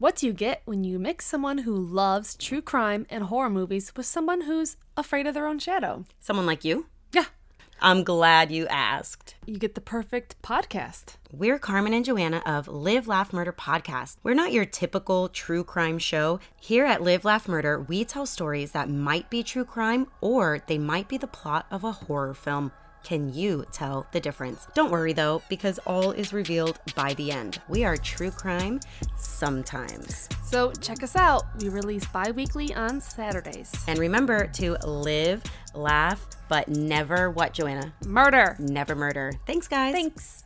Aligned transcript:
What 0.00 0.16
do 0.16 0.24
you 0.24 0.32
get 0.32 0.62
when 0.64 0.82
you 0.82 0.98
mix 0.98 1.26
someone 1.26 1.58
who 1.58 1.76
loves 1.76 2.34
true 2.34 2.62
crime 2.62 3.04
and 3.10 3.24
horror 3.24 3.50
movies 3.50 3.92
with 3.94 4.06
someone 4.06 4.40
who's 4.40 4.78
afraid 4.96 5.26
of 5.26 5.34
their 5.34 5.46
own 5.46 5.58
shadow? 5.58 6.06
Someone 6.20 6.46
like 6.46 6.64
you? 6.64 6.86
Yeah, 7.12 7.26
I'm 7.82 8.02
glad 8.02 8.50
you 8.50 8.66
asked. 8.68 9.34
you 9.44 9.58
get 9.58 9.74
the 9.74 9.82
perfect 9.82 10.40
podcast. 10.40 11.16
We're 11.30 11.58
Carmen 11.58 11.92
and 11.92 12.02
Joanna 12.02 12.42
of 12.46 12.66
Live 12.66 13.08
Laugh 13.08 13.30
Murder 13.34 13.52
Podcast. 13.52 14.16
We're 14.22 14.32
not 14.32 14.52
your 14.52 14.64
typical 14.64 15.28
true 15.28 15.64
crime 15.64 15.98
show. 15.98 16.40
Here 16.58 16.86
at 16.86 17.02
Live 17.02 17.26
Laugh 17.26 17.46
Murder, 17.46 17.78
we 17.78 18.06
tell 18.06 18.24
stories 18.24 18.72
that 18.72 18.88
might 18.88 19.28
be 19.28 19.42
true 19.42 19.66
crime 19.66 20.06
or 20.22 20.62
they 20.66 20.78
might 20.78 21.08
be 21.08 21.18
the 21.18 21.26
plot 21.26 21.66
of 21.70 21.84
a 21.84 21.92
horror 21.92 22.32
film. 22.32 22.72
Can 23.02 23.32
you 23.32 23.64
tell 23.72 24.06
the 24.12 24.20
difference? 24.20 24.66
Don't 24.74 24.90
worry 24.90 25.12
though, 25.12 25.42
because 25.48 25.78
all 25.86 26.12
is 26.12 26.32
revealed 26.32 26.78
by 26.94 27.14
the 27.14 27.32
end. 27.32 27.60
We 27.68 27.84
are 27.84 27.96
true 27.96 28.30
crime 28.30 28.80
sometimes. 29.16 30.28
So 30.44 30.72
check 30.80 31.02
us 31.02 31.16
out. 31.16 31.44
We 31.60 31.68
release 31.68 32.06
bi 32.06 32.30
weekly 32.30 32.74
on 32.74 33.00
Saturdays. 33.00 33.72
And 33.88 33.98
remember 33.98 34.46
to 34.54 34.76
live, 34.86 35.42
laugh, 35.74 36.26
but 36.48 36.68
never 36.68 37.30
what, 37.30 37.52
Joanna? 37.52 37.92
Murder. 38.04 38.56
Never 38.58 38.94
murder. 38.94 39.32
Thanks, 39.46 39.68
guys. 39.68 39.92
Thanks. 39.92 40.44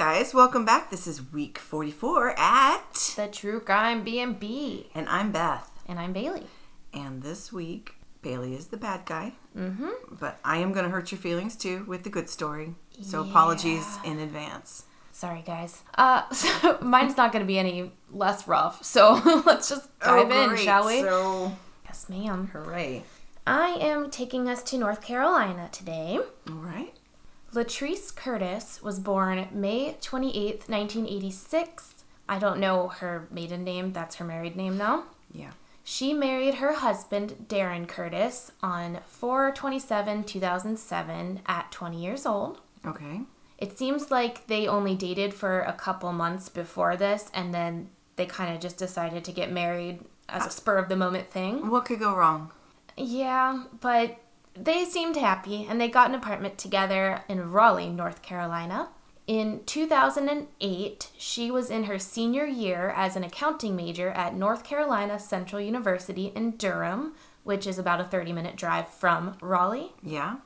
Guys, 0.00 0.32
welcome 0.32 0.64
back. 0.64 0.88
This 0.90 1.06
is 1.06 1.30
week 1.30 1.58
44 1.58 2.30
at 2.38 3.12
The 3.16 3.26
True 3.26 3.60
Crime 3.60 4.02
B&B. 4.02 4.88
and 4.94 5.06
I'm 5.10 5.30
Beth. 5.30 5.70
And 5.86 5.98
I'm 5.98 6.14
Bailey. 6.14 6.46
And 6.94 7.22
this 7.22 7.52
week 7.52 7.96
Bailey 8.22 8.54
is 8.54 8.68
the 8.68 8.78
bad 8.78 9.04
guy. 9.04 9.34
Mm-hmm. 9.54 9.90
But 10.18 10.40
I 10.42 10.56
am 10.56 10.72
going 10.72 10.86
to 10.86 10.90
hurt 10.90 11.12
your 11.12 11.18
feelings 11.20 11.54
too 11.54 11.84
with 11.86 12.04
the 12.04 12.08
good 12.08 12.30
story. 12.30 12.76
So 13.02 13.20
apologies 13.20 13.84
in 14.02 14.18
advance. 14.20 14.84
Sorry, 15.12 15.42
guys. 15.46 15.82
Uh, 15.98 16.26
so 16.32 16.78
mine's 16.80 17.18
not 17.18 17.30
going 17.30 17.42
to 17.42 17.46
be 17.46 17.58
any 17.58 17.92
less 18.10 18.48
rough. 18.48 18.82
So 18.82 19.20
let's 19.44 19.68
just 19.68 19.98
dive 20.00 20.30
in, 20.30 20.32
Oh, 20.32 20.48
great. 20.48 20.60
shall 20.60 20.86
we? 20.86 21.02
So, 21.02 21.52
yes, 21.84 22.08
ma'am. 22.08 22.48
hooray. 22.54 23.02
I 23.46 23.76
am 23.82 24.10
taking 24.10 24.48
us 24.48 24.62
to 24.62 24.78
North 24.78 25.02
Carolina 25.02 25.68
today. 25.70 26.20
All 26.48 26.54
right. 26.54 26.94
Latrese 27.52 28.14
Curtis 28.14 28.80
was 28.82 29.00
born 29.00 29.48
May 29.52 29.96
28th, 30.00 30.68
1986. 30.68 32.04
I 32.28 32.38
don't 32.38 32.60
know 32.60 32.88
her 32.88 33.26
maiden 33.30 33.64
name. 33.64 33.92
That's 33.92 34.16
her 34.16 34.24
married 34.24 34.54
name, 34.54 34.78
though. 34.78 35.04
Yeah. 35.32 35.50
She 35.82 36.12
married 36.12 36.56
her 36.56 36.74
husband, 36.74 37.46
Darren 37.48 37.88
Curtis, 37.88 38.52
on 38.62 39.00
4 39.06 39.50
27 39.50 40.22
2007 40.22 41.40
at 41.46 41.72
20 41.72 42.00
years 42.00 42.24
old. 42.24 42.60
Okay. 42.86 43.22
It 43.58 43.76
seems 43.76 44.10
like 44.10 44.46
they 44.46 44.68
only 44.68 44.94
dated 44.94 45.34
for 45.34 45.62
a 45.62 45.72
couple 45.72 46.12
months 46.12 46.48
before 46.48 46.96
this, 46.96 47.30
and 47.34 47.52
then 47.52 47.90
they 48.14 48.26
kind 48.26 48.54
of 48.54 48.60
just 48.60 48.76
decided 48.76 49.24
to 49.24 49.32
get 49.32 49.50
married 49.50 50.00
as 50.28 50.42
a 50.42 50.46
ah. 50.46 50.50
spur 50.50 50.78
of 50.78 50.88
the 50.88 50.96
moment 50.96 51.28
thing. 51.28 51.68
What 51.68 51.84
could 51.84 51.98
go 51.98 52.14
wrong? 52.14 52.52
Yeah, 52.96 53.64
but 53.80 54.18
they 54.54 54.84
seemed 54.84 55.16
happy, 55.16 55.66
and 55.68 55.80
they 55.80 55.88
got 55.88 56.08
an 56.08 56.14
apartment 56.14 56.58
together 56.58 57.22
in 57.28 57.50
Raleigh, 57.50 57.90
North 57.90 58.22
Carolina. 58.22 58.88
In 59.26 59.62
2008, 59.64 61.10
she 61.16 61.50
was 61.50 61.70
in 61.70 61.84
her 61.84 61.98
senior 61.98 62.46
year 62.46 62.92
as 62.96 63.14
an 63.14 63.22
accounting 63.22 63.76
major 63.76 64.10
at 64.10 64.34
North 64.34 64.64
Carolina 64.64 65.20
Central 65.20 65.60
University 65.60 66.32
in 66.34 66.56
Durham, 66.56 67.14
which 67.44 67.66
is 67.66 67.78
about 67.78 68.00
a 68.00 68.04
30 68.04 68.32
minute 68.32 68.56
drive 68.56 68.88
from 68.88 69.36
Raleigh. 69.40 69.92
Yeah. 70.02 70.38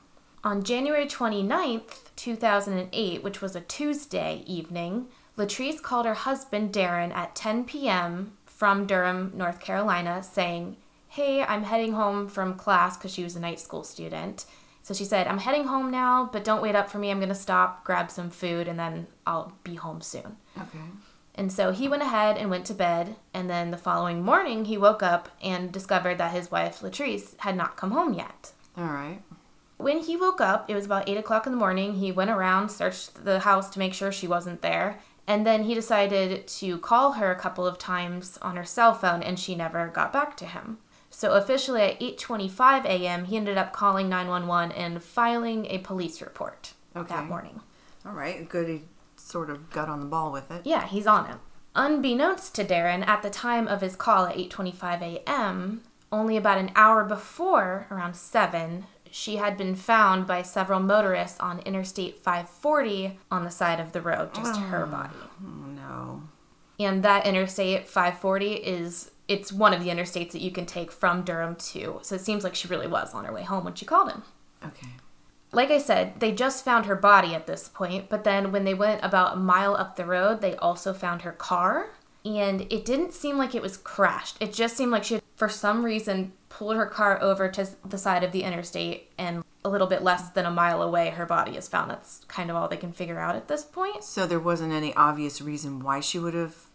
On 0.43 0.63
January 0.63 1.07
29th, 1.07 2.15
2008, 2.15 3.23
which 3.23 3.41
was 3.41 3.55
a 3.55 3.61
Tuesday 3.61 4.43
evening, 4.45 5.07
Latrese 5.35 5.81
called 5.81 6.05
her 6.05 6.13
husband 6.13 6.71
Darren 6.71 7.11
at 7.11 7.35
10 7.35 7.65
p.m. 7.65 8.37
from 8.45 8.85
Durham, 8.85 9.31
North 9.33 9.59
Carolina, 9.59 10.21
saying, 10.21 10.77
Hey, 11.15 11.41
I'm 11.41 11.63
heading 11.63 11.93
home 11.93 12.27
from 12.27 12.55
class 12.55 12.97
because 12.97 13.13
she 13.13 13.23
was 13.23 13.37
a 13.37 13.39
night 13.39 13.61
school 13.61 13.85
student. 13.85 14.43
So 14.81 14.93
she 14.93 15.05
said, 15.05 15.27
I'm 15.27 15.37
heading 15.37 15.67
home 15.67 15.89
now, 15.89 16.29
but 16.29 16.43
don't 16.43 16.61
wait 16.61 16.75
up 16.75 16.89
for 16.89 16.97
me. 16.97 17.09
I'm 17.09 17.19
going 17.19 17.29
to 17.29 17.35
stop, 17.35 17.85
grab 17.85 18.11
some 18.11 18.29
food, 18.29 18.67
and 18.67 18.77
then 18.77 19.07
I'll 19.25 19.53
be 19.63 19.75
home 19.75 20.01
soon. 20.01 20.35
Okay. 20.57 20.83
And 21.33 21.53
so 21.53 21.71
he 21.71 21.87
went 21.87 22.03
ahead 22.03 22.37
and 22.37 22.49
went 22.49 22.65
to 22.65 22.73
bed. 22.73 23.15
And 23.33 23.49
then 23.49 23.71
the 23.71 23.77
following 23.77 24.23
morning, 24.23 24.65
he 24.65 24.77
woke 24.77 25.01
up 25.01 25.29
and 25.41 25.71
discovered 25.71 26.17
that 26.17 26.33
his 26.33 26.51
wife, 26.51 26.81
Latrese, 26.81 27.39
had 27.39 27.55
not 27.55 27.77
come 27.77 27.91
home 27.91 28.13
yet. 28.13 28.51
All 28.75 28.83
right. 28.83 29.21
When 29.77 29.99
he 29.99 30.17
woke 30.17 30.41
up, 30.41 30.69
it 30.69 30.75
was 30.75 30.83
about 30.83 31.07
8 31.07 31.15
o'clock 31.15 31.45
in 31.45 31.53
the 31.53 31.57
morning. 31.57 31.93
He 31.93 32.11
went 32.11 32.29
around, 32.29 32.67
searched 32.67 33.23
the 33.23 33.39
house 33.39 33.69
to 33.69 33.79
make 33.79 33.93
sure 33.93 34.11
she 34.11 34.27
wasn't 34.27 34.61
there. 34.61 34.99
And 35.27 35.47
then 35.47 35.63
he 35.63 35.75
decided 35.75 36.45
to 36.47 36.77
call 36.79 37.13
her 37.13 37.31
a 37.31 37.39
couple 37.39 37.65
of 37.65 37.79
times 37.79 38.37
on 38.41 38.57
her 38.57 38.65
cell 38.65 38.93
phone, 38.93 39.23
and 39.23 39.39
she 39.39 39.55
never 39.55 39.87
got 39.87 40.11
back 40.11 40.35
to 40.37 40.45
him. 40.45 40.79
So 41.15 41.31
officially 41.31 41.81
at 41.81 41.99
8:25 42.01 42.83
a.m., 42.83 43.23
he 43.23 43.37
ended 43.37 43.57
up 43.57 43.71
calling 43.71 44.09
911 44.09 44.73
and 44.75 45.01
filing 45.01 45.65
a 45.67 45.77
police 45.77 46.21
report 46.21 46.73
Okay. 46.93 47.15
that 47.15 47.25
morning. 47.27 47.61
All 48.05 48.11
right. 48.11 48.47
Good. 48.49 48.67
He 48.67 48.81
sort 49.15 49.49
of 49.49 49.69
got 49.69 49.87
on 49.87 50.01
the 50.01 50.07
ball 50.07 50.29
with 50.29 50.51
it. 50.51 50.63
Yeah, 50.65 50.85
he's 50.85 51.07
on 51.07 51.29
it. 51.29 51.37
Unbeknownst 51.73 52.53
to 52.55 52.65
Darren, 52.65 53.07
at 53.07 53.21
the 53.21 53.29
time 53.29 53.65
of 53.65 53.79
his 53.79 53.95
call 53.95 54.25
at 54.25 54.35
8:25 54.35 55.01
a.m., 55.01 55.83
only 56.11 56.35
about 56.35 56.57
an 56.57 56.71
hour 56.75 57.05
before, 57.05 57.87
around 57.89 58.17
7, 58.17 58.85
she 59.09 59.37
had 59.37 59.55
been 59.55 59.75
found 59.75 60.27
by 60.27 60.41
several 60.41 60.81
motorists 60.81 61.39
on 61.39 61.59
Interstate 61.59 62.17
540 62.19 63.19
on 63.31 63.45
the 63.45 63.51
side 63.51 63.79
of 63.79 63.93
the 63.93 64.01
road, 64.01 64.33
just 64.33 64.59
her 64.59 64.83
oh, 64.83 64.91
body. 64.91 65.15
Oh, 65.41 65.65
no. 65.65 66.23
And 66.77 67.03
that 67.03 67.25
Interstate 67.25 67.87
540 67.87 68.55
is 68.55 69.11
it's 69.27 69.51
one 69.51 69.73
of 69.73 69.83
the 69.83 69.89
interstates 69.89 70.31
that 70.31 70.41
you 70.41 70.51
can 70.51 70.65
take 70.65 70.91
from 70.91 71.23
Durham 71.23 71.55
to. 71.55 71.99
So 72.03 72.15
it 72.15 72.21
seems 72.21 72.43
like 72.43 72.55
she 72.55 72.67
really 72.67 72.87
was 72.87 73.13
on 73.13 73.25
her 73.25 73.33
way 73.33 73.43
home 73.43 73.65
when 73.65 73.75
she 73.75 73.85
called 73.85 74.11
him. 74.11 74.23
Okay. 74.63 74.87
Like 75.51 75.71
I 75.71 75.77
said, 75.77 76.19
they 76.19 76.31
just 76.31 76.65
found 76.65 76.85
her 76.85 76.95
body 76.95 77.33
at 77.33 77.47
this 77.47 77.69
point, 77.69 78.09
but 78.09 78.23
then 78.23 78.51
when 78.51 78.65
they 78.65 78.73
went 78.73 79.03
about 79.03 79.33
a 79.33 79.39
mile 79.39 79.75
up 79.75 79.95
the 79.95 80.05
road, 80.05 80.41
they 80.41 80.55
also 80.57 80.93
found 80.93 81.21
her 81.21 81.31
car. 81.31 81.91
And 82.25 82.61
it 82.71 82.85
didn't 82.85 83.13
seem 83.13 83.37
like 83.37 83.53
it 83.53 83.61
was 83.61 83.77
crashed. 83.77 84.37
It 84.41 84.51
just 84.51 84.75
seemed 84.75 84.91
like 84.91 85.03
she 85.03 85.13
had, 85.15 85.23
for 85.35 85.47
some 85.47 85.85
reason, 85.85 86.33
pulled 86.49 86.75
her 86.75 86.87
car 86.87 87.21
over 87.21 87.47
to 87.49 87.67
the 87.85 87.97
side 87.97 88.23
of 88.23 88.31
the 88.31 88.43
interstate, 88.43 89.11
and 89.17 89.43
a 89.63 89.69
little 89.69 89.87
bit 89.87 90.01
less 90.03 90.29
than 90.31 90.45
a 90.45 90.51
mile 90.51 90.81
away, 90.81 91.11
her 91.11 91.25
body 91.25 91.55
is 91.55 91.67
found. 91.67 91.91
That's 91.91 92.25
kind 92.27 92.49
of 92.49 92.55
all 92.55 92.67
they 92.67 92.77
can 92.77 92.91
figure 92.93 93.19
out 93.19 93.35
at 93.35 93.47
this 93.47 93.63
point. 93.63 94.03
So 94.03 94.25
there 94.25 94.39
wasn't 94.39 94.73
any 94.73 94.93
obvious 94.95 95.41
reason 95.41 95.83
why 95.83 95.99
she 95.99 96.17
would 96.17 96.33
have 96.33 96.65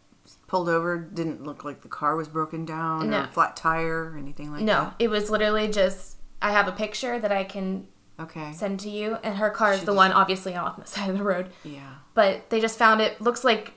pulled 0.51 0.69
over. 0.69 0.99
Didn't 0.99 1.45
look 1.45 1.65
like 1.65 1.83
the 1.83 1.89
car 1.89 2.17
was 2.17 2.27
broken 2.29 2.65
down 2.65 3.09
No. 3.11 3.21
or 3.23 3.27
flat 3.29 3.57
tire 3.57 4.11
or 4.13 4.17
anything 4.19 4.51
like 4.53 4.63
No, 4.63 4.73
that. 4.73 4.85
No, 4.85 4.93
it 4.99 5.09
was 5.09 5.31
literally 5.31 5.69
just 5.69 6.17
I 6.43 6.51
have 6.51 6.67
a 6.69 6.73
picture 6.73 7.19
that 7.21 7.31
I 7.33 7.45
can 7.45 7.87
Okay. 8.19 8.53
send 8.53 8.81
to 8.81 8.91
you, 8.91 9.17
and 9.23 9.37
her 9.37 9.49
car 9.51 9.73
is 9.73 9.81
She 9.81 9.87
the 9.87 9.93
just- 9.93 9.97
one 9.97 10.13
obviously 10.13 10.55
off 10.57 10.77
the 10.77 10.87
side 10.95 11.09
of 11.09 11.17
the 11.17 11.25
road. 11.25 11.51
Yeah. 11.65 11.81
but 12.15 12.51
they 12.51 12.61
just 12.61 12.77
found 12.79 13.01
it 13.01 13.21
looks 13.21 13.45
like 13.45 13.75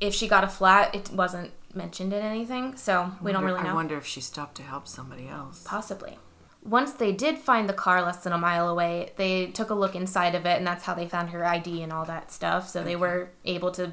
if 0.00 0.12
she 0.12 0.26
got 0.28 0.42
a 0.44 0.48
flat 0.48 0.94
it 0.94 1.10
wasn't 1.12 1.52
mentioned 1.72 2.12
in 2.12 2.22
anything 2.22 2.74
so 2.76 3.12
we 3.22 3.32
don't 3.32 3.44
really 3.44 3.62
know 3.62 3.70
I 3.70 3.74
wonder 3.74 3.96
if 3.96 4.04
she 4.06 4.20
stopped 4.20 4.56
to 4.56 4.62
help 4.62 4.88
somebody 4.88 5.28
else. 5.28 5.62
possibly 5.64 6.18
once 6.62 6.92
they 6.92 7.12
did 7.12 7.38
find 7.38 7.68
the 7.68 7.72
car 7.84 8.02
less 8.02 8.24
than 8.24 8.32
a 8.32 8.38
mile 8.38 8.68
away 8.68 9.12
they 9.16 9.46
took 9.46 9.70
a 9.70 9.74
look 9.74 9.94
inside 9.94 10.34
of 10.34 10.44
it 10.46 10.56
and 10.58 10.66
that's 10.66 10.84
how 10.84 10.94
they 10.94 11.06
found 11.06 11.30
her 11.30 11.44
id 11.46 11.82
and 11.82 11.92
all 11.92 12.04
that 12.04 12.32
stuff 12.32 12.68
so 12.68 12.82
they 12.82 12.96
were 12.96 13.30
able 13.44 13.70
to 13.70 13.92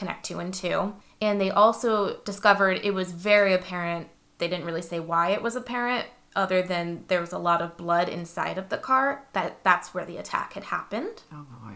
connect 0.00 0.24
two 0.24 0.38
and 0.40 0.52
two 0.52 0.94
and 1.20 1.40
they 1.40 1.50
also 1.50 2.16
discovered 2.24 2.80
it 2.82 2.94
was 2.94 3.12
very 3.12 3.52
apparent 3.54 4.08
they 4.38 4.48
didn't 4.48 4.66
really 4.66 4.82
say 4.82 4.98
why 4.98 5.30
it 5.30 5.42
was 5.42 5.54
apparent 5.54 6.06
other 6.34 6.62
than 6.62 7.04
there 7.08 7.20
was 7.20 7.32
a 7.32 7.38
lot 7.38 7.60
of 7.60 7.76
blood 7.76 8.08
inside 8.08 8.56
of 8.58 8.68
the 8.70 8.78
car 8.78 9.26
that 9.34 9.62
that's 9.62 9.92
where 9.94 10.04
the 10.06 10.16
attack 10.16 10.54
had 10.54 10.64
happened 10.64 11.22
Oh 11.32 11.46
boy. 11.62 11.74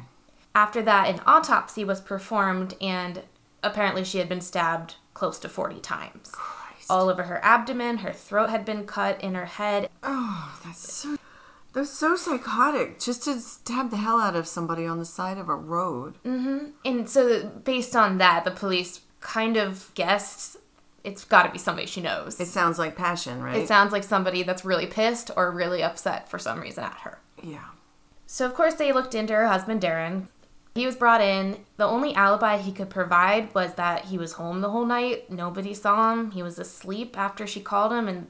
after 0.55 0.81
that, 0.83 1.09
an 1.09 1.21
autopsy 1.27 1.85
was 1.85 2.01
performed, 2.01 2.75
and 2.81 3.23
apparently 3.63 4.05
she 4.05 4.19
had 4.19 4.29
been 4.29 4.41
stabbed 4.41 4.95
close 5.13 5.39
to 5.41 5.49
40 5.49 5.81
times. 5.81 6.31
Christ. 6.33 6.89
All 6.89 7.09
over 7.09 7.25
her 7.25 7.41
abdomen, 7.45 7.99
her 7.99 8.13
throat 8.13 8.51
had 8.51 8.65
been 8.65 8.87
cut, 8.87 9.21
in 9.21 9.35
her 9.35 9.47
head. 9.47 9.89
Oh, 10.05 10.57
that's 10.65 10.93
so. 10.93 11.17
They're 11.75 11.85
so 11.85 12.17
psychotic. 12.17 13.01
Just 13.01 13.25
to 13.25 13.39
stab 13.41 13.91
the 13.91 13.97
hell 13.97 14.21
out 14.21 14.37
of 14.37 14.47
somebody 14.47 14.87
on 14.87 14.99
the 14.99 15.05
side 15.05 15.39
of 15.39 15.49
a 15.49 15.55
road. 15.55 16.15
Mm-hmm. 16.25 16.71
And 16.85 17.09
so, 17.11 17.47
based 17.47 17.95
on 17.97 18.19
that, 18.19 18.45
the 18.45 18.53
police 18.53 19.01
kind 19.21 19.57
of 19.57 19.91
guessed 19.95 20.57
it's 21.03 21.25
got 21.25 21.43
to 21.43 21.51
be 21.51 21.59
somebody 21.59 21.87
she 21.87 22.01
knows. 22.01 22.41
It 22.41 22.47
sounds 22.47 22.79
like 22.79 22.97
passion, 22.97 23.43
right? 23.43 23.57
it 23.57 23.69
sounds 23.69 23.93
like 23.93 24.05
somebody 24.05 24.43
that's 24.43 24.65
really 24.65 24.87
pissed 24.87 25.31
or 25.37 25.51
really 25.51 25.83
upset 25.83 26.29
for 26.31 26.39
some 26.39 26.61
reason 26.61 26.85
at 26.85 26.99
her. 27.01 27.19
yeah. 27.43 27.65
So, 28.27 28.47
of 28.47 28.55
course, 28.55 28.75
they 28.75 28.91
looked 28.93 29.15
into 29.15 29.35
her 29.35 29.47
husband, 29.47 29.81
Darren. 29.83 30.29
He 30.75 30.87
was 30.87 30.97
brought 30.97 31.21
in. 31.21 31.59
The 31.77 31.85
only 31.85 32.15
alibi 32.15 32.57
he 32.57 32.73
could 32.73 32.91
provide 32.91 33.55
was 33.55 33.75
that 33.75 34.07
he 34.07 34.19
was 34.19 34.33
home 34.33 34.61
the 34.61 34.71
whole 34.71 34.87
night. 34.87 35.31
Nobody 35.31 35.73
saw 35.75 36.13
him. 36.13 36.31
He 36.33 36.43
was 36.43 36.59
asleep 36.59 37.17
after 37.19 37.47
she 37.47 37.61
called 37.61 37.93
him. 37.93 38.09
And 38.09 38.29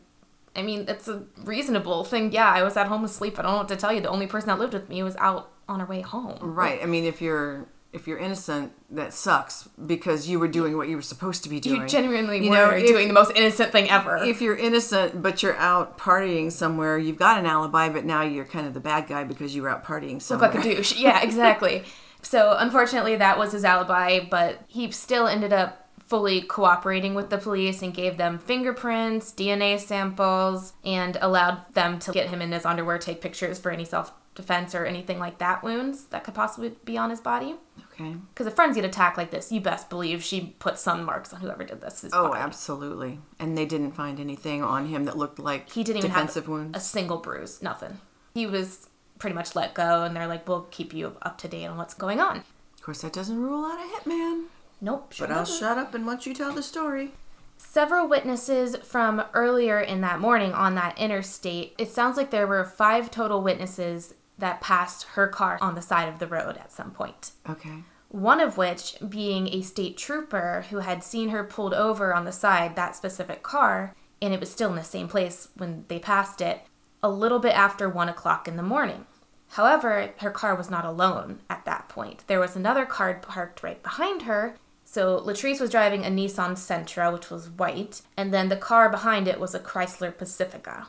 I 0.56 0.62
mean, 0.62 0.84
it's 0.88 1.08
a 1.08 1.24
reasonable 1.44 2.04
thing. 2.04 2.32
Yeah, 2.32 2.48
I 2.48 2.62
was 2.62 2.76
at 2.76 2.86
home 2.86 3.04
asleep. 3.04 3.38
I 3.38 3.42
don't 3.42 3.52
know 3.52 3.58
what 3.58 3.68
to 3.68 3.76
tell 3.76 3.92
you. 3.92 4.00
The 4.00 4.08
only 4.08 4.26
person 4.26 4.48
that 4.48 4.58
lived 4.58 4.72
with 4.74 4.88
me 4.88 5.02
was 5.02 5.16
out 5.16 5.50
on 5.68 5.80
her 5.80 5.86
way 5.86 6.00
home. 6.00 6.38
Right. 6.40 6.80
I 6.82 6.86
mean, 6.86 7.04
if 7.04 7.20
you're 7.20 7.66
if 7.92 8.08
you're 8.08 8.18
innocent, 8.18 8.72
that 8.90 9.12
sucks 9.14 9.68
because 9.86 10.28
you 10.28 10.40
were 10.40 10.48
doing 10.48 10.76
what 10.76 10.88
you 10.88 10.96
were 10.96 11.02
supposed 11.02 11.44
to 11.44 11.48
be 11.48 11.60
doing. 11.60 11.82
You 11.82 11.86
genuinely 11.86 12.42
You 12.44 12.50
were 12.50 12.56
know, 12.56 12.70
if- 12.70 12.86
doing 12.88 13.06
the 13.06 13.14
most 13.14 13.30
innocent 13.36 13.70
thing 13.70 13.88
ever. 13.88 14.16
If 14.16 14.40
you're 14.42 14.56
innocent 14.56 15.22
but 15.22 15.42
you're 15.44 15.56
out 15.56 15.96
partying 15.96 16.50
somewhere, 16.50 16.98
you've 16.98 17.18
got 17.18 17.38
an 17.38 17.46
alibi, 17.46 17.88
but 17.88 18.04
now 18.04 18.22
you're 18.22 18.46
kind 18.46 18.66
of 18.66 18.74
the 18.74 18.80
bad 18.80 19.06
guy 19.06 19.22
because 19.22 19.54
you 19.54 19.62
were 19.62 19.68
out 19.68 19.84
partying 19.84 20.20
somewhere. 20.20 20.48
look 20.50 20.56
like 20.56 20.66
a 20.66 20.76
douche. 20.76 20.96
Yeah, 20.96 21.22
exactly. 21.22 21.84
so 22.22 22.56
unfortunately, 22.58 23.14
that 23.16 23.38
was 23.38 23.52
his 23.52 23.64
alibi, 23.64 24.20
but 24.28 24.62
he 24.66 24.90
still 24.90 25.28
ended 25.28 25.52
up 25.52 25.83
fully 26.06 26.42
cooperating 26.42 27.14
with 27.14 27.30
the 27.30 27.38
police 27.38 27.82
and 27.82 27.94
gave 27.94 28.16
them 28.16 28.38
fingerprints, 28.38 29.32
DNA 29.32 29.78
samples, 29.80 30.74
and 30.84 31.16
allowed 31.20 31.72
them 31.74 31.98
to 32.00 32.12
get 32.12 32.28
him 32.28 32.42
in 32.42 32.52
his 32.52 32.64
underwear, 32.66 32.98
take 32.98 33.20
pictures 33.20 33.58
for 33.58 33.70
any 33.70 33.84
self 33.84 34.12
defense 34.34 34.74
or 34.74 34.84
anything 34.84 35.18
like 35.20 35.38
that 35.38 35.62
wounds 35.62 36.06
that 36.06 36.24
could 36.24 36.34
possibly 36.34 36.72
be 36.84 36.98
on 36.98 37.08
his 37.10 37.20
body. 37.20 37.54
Okay. 37.92 38.16
Because 38.32 38.46
a 38.46 38.50
frenzied 38.50 38.84
attack 38.84 39.16
like 39.16 39.30
this, 39.30 39.52
you 39.52 39.60
best 39.60 39.88
believe 39.88 40.22
she 40.24 40.56
put 40.58 40.76
sun 40.78 41.04
marks 41.04 41.32
on 41.32 41.40
whoever 41.40 41.62
did 41.62 41.80
this. 41.80 42.04
Oh, 42.12 42.28
body. 42.30 42.40
absolutely. 42.40 43.20
And 43.38 43.56
they 43.56 43.64
didn't 43.64 43.92
find 43.92 44.18
anything 44.18 44.62
on 44.64 44.86
him 44.86 45.04
that 45.04 45.16
looked 45.16 45.38
like 45.38 45.70
He 45.70 45.84
didn't 45.84 45.98
even 45.98 46.10
defensive 46.10 46.44
have 46.44 46.48
wounds. 46.50 46.76
a 46.76 46.80
single 46.80 47.18
bruise, 47.18 47.62
nothing. 47.62 48.00
He 48.34 48.46
was 48.46 48.88
pretty 49.20 49.34
much 49.36 49.54
let 49.54 49.72
go, 49.74 50.02
and 50.02 50.16
they're 50.16 50.26
like, 50.26 50.48
"We'll 50.48 50.62
keep 50.72 50.92
you 50.92 51.16
up 51.22 51.38
to 51.38 51.48
date 51.48 51.66
on 51.66 51.76
what's 51.76 51.94
going 51.94 52.18
on." 52.20 52.38
Of 52.38 52.82
course, 52.82 53.02
that 53.02 53.12
doesn't 53.12 53.40
rule 53.40 53.64
out 53.64 53.78
a 53.78 53.84
hitman. 54.00 54.46
Nope. 54.84 55.14
sure 55.14 55.26
But 55.26 55.34
I'll 55.34 55.46
shut 55.46 55.78
up 55.78 55.94
and 55.94 56.06
let 56.06 56.26
you 56.26 56.34
tell 56.34 56.52
the 56.52 56.62
story. 56.62 57.12
Several 57.56 58.06
witnesses 58.06 58.76
from 58.76 59.24
earlier 59.32 59.80
in 59.80 60.02
that 60.02 60.20
morning 60.20 60.52
on 60.52 60.74
that 60.74 60.98
interstate. 60.98 61.74
It 61.78 61.90
sounds 61.90 62.18
like 62.18 62.30
there 62.30 62.46
were 62.46 62.64
five 62.64 63.10
total 63.10 63.40
witnesses 63.40 64.14
that 64.36 64.60
passed 64.60 65.04
her 65.14 65.26
car 65.26 65.56
on 65.62 65.74
the 65.74 65.80
side 65.80 66.08
of 66.08 66.18
the 66.18 66.26
road 66.26 66.58
at 66.58 66.70
some 66.70 66.90
point. 66.90 67.30
Okay. 67.48 67.84
One 68.10 68.40
of 68.40 68.58
which 68.58 68.96
being 69.08 69.48
a 69.48 69.62
state 69.62 69.96
trooper 69.96 70.66
who 70.68 70.80
had 70.80 71.02
seen 71.02 71.30
her 71.30 71.44
pulled 71.44 71.72
over 71.72 72.14
on 72.14 72.26
the 72.26 72.32
side, 72.32 72.76
that 72.76 72.94
specific 72.94 73.42
car, 73.42 73.94
and 74.20 74.34
it 74.34 74.40
was 74.40 74.50
still 74.50 74.68
in 74.68 74.76
the 74.76 74.84
same 74.84 75.08
place 75.08 75.48
when 75.56 75.86
they 75.88 75.98
passed 75.98 76.42
it, 76.42 76.60
a 77.02 77.08
little 77.08 77.38
bit 77.38 77.56
after 77.56 77.88
one 77.88 78.10
o'clock 78.10 78.46
in 78.46 78.56
the 78.56 78.62
morning. 78.62 79.06
However, 79.52 80.10
her 80.18 80.30
car 80.30 80.54
was 80.54 80.70
not 80.70 80.84
alone 80.84 81.40
at 81.48 81.64
that 81.64 81.88
point. 81.88 82.24
There 82.26 82.40
was 82.40 82.54
another 82.54 82.84
car 82.84 83.14
parked 83.14 83.62
right 83.62 83.82
behind 83.82 84.22
her. 84.22 84.56
So 84.94 85.18
Latrese 85.20 85.60
was 85.60 85.70
driving 85.70 86.04
a 86.04 86.08
Nissan 86.08 86.52
Sentra, 86.52 87.12
which 87.12 87.28
was 87.28 87.50
white, 87.50 88.02
and 88.16 88.32
then 88.32 88.48
the 88.48 88.56
car 88.56 88.88
behind 88.88 89.26
it 89.26 89.40
was 89.40 89.52
a 89.52 89.58
Chrysler 89.58 90.16
Pacifica. 90.16 90.86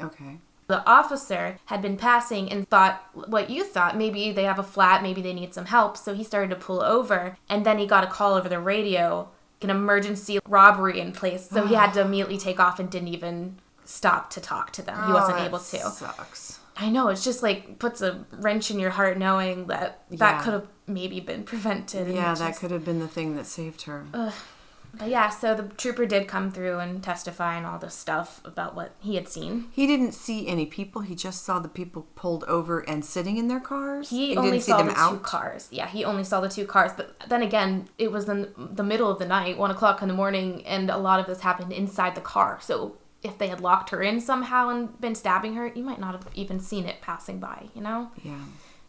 Okay. 0.00 0.38
The 0.66 0.84
officer 0.88 1.58
had 1.66 1.80
been 1.80 1.96
passing 1.96 2.50
and 2.50 2.68
thought 2.68 3.04
what 3.12 3.50
you 3.50 3.62
thought. 3.62 3.96
Maybe 3.96 4.32
they 4.32 4.42
have 4.42 4.58
a 4.58 4.64
flat, 4.64 5.04
maybe 5.04 5.22
they 5.22 5.32
need 5.34 5.54
some 5.54 5.66
help. 5.66 5.96
So 5.96 6.14
he 6.14 6.24
started 6.24 6.50
to 6.50 6.56
pull 6.56 6.82
over, 6.82 7.36
and 7.48 7.64
then 7.64 7.78
he 7.78 7.86
got 7.86 8.02
a 8.02 8.08
call 8.08 8.34
over 8.34 8.48
the 8.48 8.58
radio 8.58 9.28
an 9.62 9.70
emergency 9.70 10.38
robbery 10.46 10.98
in 11.00 11.12
place. 11.12 11.48
So 11.48 11.64
he 11.66 11.74
had 11.74 11.94
to 11.94 12.00
immediately 12.06 12.36
take 12.38 12.58
off 12.60 12.78
and 12.80 12.90
didn't 12.90 13.08
even 13.08 13.56
stop 13.84 14.28
to 14.30 14.40
talk 14.40 14.72
to 14.72 14.82
them. 14.82 15.06
He 15.06 15.12
wasn't 15.12 15.38
Oh, 15.38 15.44
able 15.44 15.58
to. 15.58 15.78
Sucks. 15.78 16.58
I 16.76 16.90
know, 16.90 17.08
it's 17.08 17.22
just 17.24 17.42
like 17.42 17.78
puts 17.78 18.02
a 18.02 18.24
wrench 18.32 18.70
in 18.70 18.78
your 18.80 18.90
heart 18.90 19.16
knowing 19.16 19.68
that 19.68 20.02
Yeah. 20.10 20.16
that 20.18 20.42
could 20.42 20.52
have 20.54 20.66
maybe 20.86 21.20
been 21.20 21.44
prevented. 21.44 22.08
Yeah, 22.08 22.34
that 22.34 22.48
just- 22.48 22.60
could 22.60 22.70
have 22.70 22.84
been 22.84 23.00
the 23.00 23.08
thing 23.08 23.36
that 23.36 23.46
saved 23.46 23.82
her. 23.82 24.04
But 24.96 25.08
yeah, 25.08 25.28
so 25.28 25.56
the 25.56 25.64
trooper 25.74 26.06
did 26.06 26.28
come 26.28 26.52
through 26.52 26.78
and 26.78 27.02
testify 27.02 27.56
and 27.56 27.66
all 27.66 27.80
this 27.80 27.94
stuff 27.96 28.40
about 28.44 28.76
what 28.76 28.92
he 29.00 29.16
had 29.16 29.28
seen. 29.28 29.66
He 29.72 29.88
didn't 29.88 30.12
see 30.12 30.46
any 30.46 30.66
people. 30.66 31.02
He 31.02 31.16
just 31.16 31.44
saw 31.44 31.58
the 31.58 31.68
people 31.68 32.06
pulled 32.14 32.44
over 32.44 32.78
and 32.78 33.04
sitting 33.04 33.36
in 33.36 33.48
their 33.48 33.58
cars. 33.58 34.10
He, 34.10 34.36
only 34.36 34.52
didn't 34.52 34.62
see 34.62 34.70
saw 34.70 34.78
them 34.78 34.86
the 34.86 34.92
two 34.94 35.00
out. 35.00 35.22
cars. 35.24 35.66
Yeah, 35.72 35.88
he 35.88 36.04
only 36.04 36.22
saw 36.22 36.40
the 36.40 36.48
two 36.48 36.64
cars. 36.64 36.92
But 36.96 37.16
then 37.28 37.42
again, 37.42 37.88
it 37.98 38.12
was 38.12 38.28
in 38.28 38.52
the 38.56 38.84
middle 38.84 39.10
of 39.10 39.18
the 39.18 39.26
night, 39.26 39.58
one 39.58 39.72
o'clock 39.72 40.00
in 40.00 40.06
the 40.06 40.14
morning, 40.14 40.64
and 40.64 40.88
a 40.88 40.96
lot 40.96 41.18
of 41.18 41.26
this 41.26 41.40
happened 41.40 41.72
inside 41.72 42.14
the 42.14 42.20
car. 42.20 42.58
So 42.60 42.96
if 43.24 43.36
they 43.36 43.48
had 43.48 43.60
locked 43.60 43.90
her 43.90 44.00
in 44.00 44.20
somehow 44.20 44.68
and 44.68 45.00
been 45.00 45.16
stabbing 45.16 45.54
her, 45.56 45.66
you 45.66 45.82
might 45.82 45.98
not 45.98 46.12
have 46.14 46.28
even 46.36 46.60
seen 46.60 46.84
it 46.86 47.00
passing 47.00 47.40
by, 47.40 47.66
you 47.74 47.80
know? 47.82 48.12
Yeah. 48.22 48.38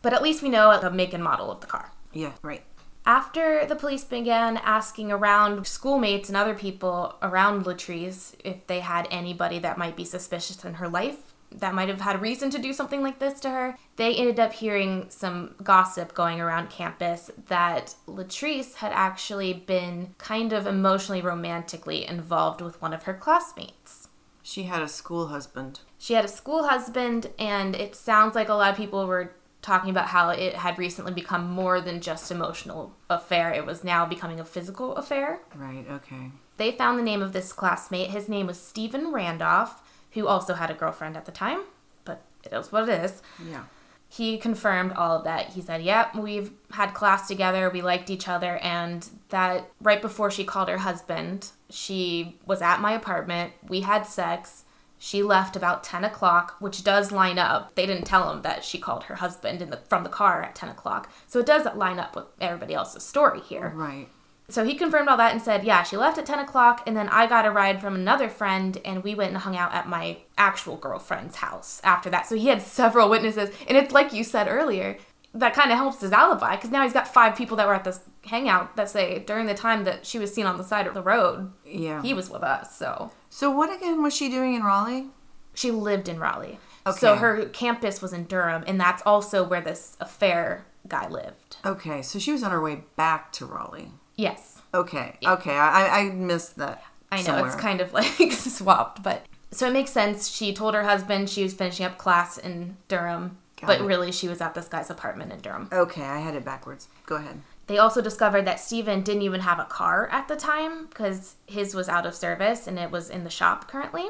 But 0.06 0.14
at 0.14 0.22
least 0.22 0.44
we 0.44 0.50
know 0.50 0.80
the 0.80 0.92
make 0.92 1.16
and 1.16 1.24
model 1.24 1.50
of 1.50 1.62
the 1.62 1.66
car. 1.66 1.92
Yeah. 2.14 2.34
Right. 2.44 2.62
After 3.08 3.66
the 3.66 3.76
police 3.76 4.04
began 4.04 4.58
asking 4.58 5.12
around 5.12 5.66
schoolmates 5.66 6.30
and 6.30 6.38
other 6.38 6.54
people 6.54 7.16
around 7.24 7.66
Latrese 7.66 8.36
if 8.44 8.68
they 8.68 8.82
had 8.82 9.08
anybody 9.10 9.58
that 9.58 9.80
might 9.80 9.96
be 9.96 10.06
suspicious 10.06 10.64
in 10.64 10.76
her 10.76 10.88
life, 10.88 11.34
that 11.52 11.74
might 11.74 11.90
have 11.90 12.02
had 12.02 12.22
reason 12.22 12.52
to 12.52 12.60
do 12.60 12.72
something 12.72 13.02
like 13.02 13.18
this 13.18 13.40
to 13.40 13.50
her, 13.50 13.80
they 13.96 14.14
ended 14.14 14.40
up 14.40 14.54
hearing 14.54 15.08
some 15.10 15.56
gossip 15.64 16.14
going 16.14 16.40
around 16.40 16.70
campus 16.70 17.32
that 17.48 17.96
Latrese 18.08 18.76
had 18.76 18.92
actually 18.92 19.54
been 19.54 20.14
kind 20.20 20.54
of 20.54 20.68
emotionally 20.68 21.24
romantically 21.24 22.06
involved 22.06 22.62
with 22.62 22.80
one 22.80 22.94
of 22.94 23.04
her 23.04 23.14
classmates. 23.16 24.10
She 24.44 24.64
had 24.64 24.84
a 24.84 24.88
school 24.88 25.30
husband. 25.30 25.80
She 25.98 26.14
had 26.14 26.26
a 26.26 26.28
school 26.28 26.68
husband, 26.68 27.32
and 27.40 27.76
it 27.76 27.96
sounds 27.96 28.36
like 28.36 28.50
a 28.50 28.54
lot 28.54 28.70
of 28.70 28.78
people 28.78 29.08
were 29.08 29.34
talking 29.66 29.90
about 29.90 30.10
how 30.10 30.30
it 30.30 30.54
had 30.54 30.78
recently 30.78 31.12
become 31.12 31.50
more 31.50 31.82
than 31.82 32.00
just 32.00 32.30
emotional 32.30 32.94
affair. 33.10 33.52
It 33.52 33.66
was 33.66 33.84
now 33.84 34.06
becoming 34.06 34.40
a 34.40 34.46
physical 34.46 34.96
affair. 34.96 35.40
Right. 35.56 35.84
Okay. 35.90 36.32
They 36.58 36.72
found 36.72 37.00
the 37.00 37.04
name 37.04 37.24
of 37.24 37.34
this 37.34 37.52
classmate. 37.52 38.12
His 38.12 38.30
name 38.30 38.46
was 38.46 38.60
Stephen 38.60 39.12
Randolph, 39.12 39.82
who 40.12 40.28
also 40.28 40.54
had 40.54 40.70
a 40.70 40.76
girlfriend 40.76 41.18
at 41.18 41.26
the 41.26 41.32
time, 41.32 41.64
but 42.06 42.22
it 42.44 42.54
is 42.54 42.72
what 42.72 42.88
it 42.88 43.04
is. 43.04 43.24
Yeah. 43.50 43.64
He 44.08 44.38
confirmed 44.38 44.94
all 44.94 45.18
of 45.18 45.24
that. 45.24 45.50
He 45.50 45.62
said, 45.62 45.82
Yep, 45.82 46.16
we've 46.16 46.52
had 46.72 46.94
class 46.94 47.28
together, 47.28 47.72
we 47.72 47.82
liked 47.82 48.12
each 48.12 48.28
other, 48.28 48.58
and 48.58 49.10
that 49.30 49.72
right 49.82 50.02
before 50.02 50.30
she 50.30 50.44
called 50.44 50.70
her 50.70 50.78
husband, 50.78 51.50
she 51.72 52.38
was 52.46 52.62
at 52.62 52.82
my 52.82 52.94
apartment, 52.94 53.54
we 53.68 53.82
had 53.82 54.04
sex. 54.06 54.65
She 54.98 55.22
left 55.22 55.56
about 55.56 55.84
10 55.84 56.04
o'clock, 56.04 56.56
which 56.60 56.84
does 56.84 57.12
line 57.12 57.38
up. 57.38 57.76
They 57.76 57.86
didn't 57.86 58.06
tell 58.06 58.32
him 58.32 58.42
that 58.44 58.64
she 58.64 58.80
called 58.80 59.04
her 59.04 59.16
husband 59.16 59.62
in 59.62 59.70
the, 59.70 59.78
from 59.90 60.04
the 60.04 60.10
car 60.10 60.42
at 60.42 60.56
10 60.56 60.70
o'clock. 60.70 61.12
So 61.28 61.40
it 61.40 61.46
does 61.46 61.68
line 61.76 62.00
up 62.00 62.16
with 62.16 62.26
everybody 62.40 62.74
else's 62.74 63.04
story 63.04 63.42
here. 63.42 63.74
Right. 63.76 64.08
So 64.48 64.64
he 64.64 64.76
confirmed 64.76 65.10
all 65.10 65.18
that 65.18 65.32
and 65.32 65.42
said, 65.42 65.64
yeah, 65.64 65.82
she 65.82 65.98
left 65.98 66.20
at 66.20 66.26
10 66.26 66.40
o'clock, 66.40 66.84
and 66.86 66.96
then 66.96 67.10
I 67.10 67.26
got 67.26 67.48
a 67.48 67.52
ride 67.52 67.82
from 67.82 67.96
another 67.96 68.30
friend, 68.30 68.80
and 68.86 69.04
we 69.04 69.16
went 69.16 69.32
and 69.32 69.40
hung 69.40 69.58
out 69.58 69.74
at 69.74 69.90
my 69.90 70.18
actual 70.38 70.78
girlfriend's 70.78 71.38
house 71.38 71.82
after 71.84 72.12
that. 72.12 72.28
So 72.28 72.36
he 72.36 72.48
had 72.48 72.62
several 72.62 73.10
witnesses. 73.10 73.50
And 73.68 73.76
it's 73.76 73.92
like 73.92 74.14
you 74.14 74.24
said 74.24 74.48
earlier, 74.48 74.98
that 75.36 75.54
kind 75.54 75.72
of 75.72 75.78
helps 75.78 76.02
his 76.02 76.12
alibi, 76.12 76.56
because 76.56 76.72
now 76.72 76.84
he's 76.84 76.94
got 76.94 77.08
five 77.08 77.36
people 77.36 77.58
that 77.58 77.68
were 77.68 77.76
at 77.76 77.84
this 77.84 78.00
hangout 78.26 78.76
that 78.78 78.90
say 78.90 79.20
during 79.20 79.46
the 79.46 79.54
time 79.54 79.84
that 79.84 80.06
she 80.06 80.18
was 80.18 80.34
seen 80.34 80.46
on 80.46 80.58
the 80.58 80.64
side 80.64 80.88
of 80.88 80.94
the 80.94 81.02
road, 81.02 81.52
Yeah. 81.66 82.02
he 82.02 82.14
was 82.14 82.30
with 82.30 82.42
us. 82.44 82.76
So 82.78 83.12
so 83.30 83.52
what 83.52 83.76
again 83.76 84.02
was 84.02 84.16
she 84.16 84.30
doing 84.30 84.54
in 84.56 84.64
Raleigh? 84.64 85.08
she 85.54 85.72
lived 85.72 86.10
in 86.10 86.20
Raleigh. 86.20 86.60
So 87.00 87.16
her 87.16 87.46
campus 87.46 88.02
was 88.02 88.14
in 88.14 88.26
Durham, 88.26 88.64
and 88.68 88.80
that's 88.80 89.02
also 89.06 89.44
where 89.44 89.62
this 89.62 89.98
affair 90.00 90.66
guy 90.88 91.08
lived. 91.10 91.58
Okay, 91.66 92.02
so 92.04 92.20
she 92.20 92.32
was 92.32 92.44
on 92.44 92.52
her 92.52 92.62
way 92.62 92.84
back 92.96 93.32
to 93.34 93.46
Raleigh. 93.46 93.92
Yes. 94.16 94.62
Okay. 94.74 95.18
Okay. 95.26 95.56
I 95.58 96.02
I 96.02 96.10
missed 96.12 96.58
that. 96.58 96.84
I 97.12 97.18
know 97.18 97.24
somewhere. 97.24 97.48
it's 97.48 97.56
kind 97.56 97.82
of 97.82 97.92
like 98.00 98.32
swapped, 98.34 99.02
but 99.02 99.26
so 99.52 99.68
it 99.68 99.74
makes 99.74 99.92
sense. 99.92 100.28
She 100.30 100.54
told 100.54 100.74
her 100.76 100.84
husband 100.84 101.30
she 101.30 101.42
was 101.44 101.54
finishing 101.54 101.86
up 101.86 101.98
class 101.98 102.38
in 102.38 102.78
Durham, 102.88 103.38
Got 103.60 103.68
but 103.68 103.82
it. 103.82 103.84
really 103.84 104.12
she 104.12 104.28
was 104.28 104.42
at 104.42 104.54
this 104.54 104.68
guy's 104.68 104.90
apartment 104.90 105.32
in 105.32 105.40
Durham. 105.40 105.70
Okay, 105.72 106.04
I 106.04 106.20
had 106.20 106.36
it 106.36 106.44
backwards. 106.44 106.88
Go 107.06 107.16
ahead. 107.16 107.42
They 107.68 107.78
also 107.78 108.02
discovered 108.02 108.46
that 108.46 108.60
Steven 108.60 109.02
didn't 109.02 109.24
even 109.24 109.42
have 109.42 109.60
a 109.60 109.64
car 109.66 110.08
at 110.12 110.28
the 110.28 110.36
time 110.36 110.86
because 110.86 111.36
his 111.48 111.74
was 111.74 111.90
out 111.90 112.06
of 112.06 112.14
service 112.14 112.68
and 112.68 112.78
it 112.78 112.92
was 112.92 113.10
in 113.10 113.24
the 113.24 113.30
shop 113.30 113.68
currently. 113.68 114.06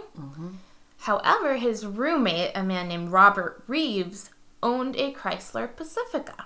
However, 1.00 1.56
his 1.56 1.86
roommate, 1.86 2.52
a 2.56 2.64
man 2.64 2.88
named 2.90 3.12
Robert 3.12 3.64
Reeves, 3.68 4.30
owned 4.62 4.96
a 4.98 5.14
Chrysler 5.14 5.74
Pacifica. 5.74 6.46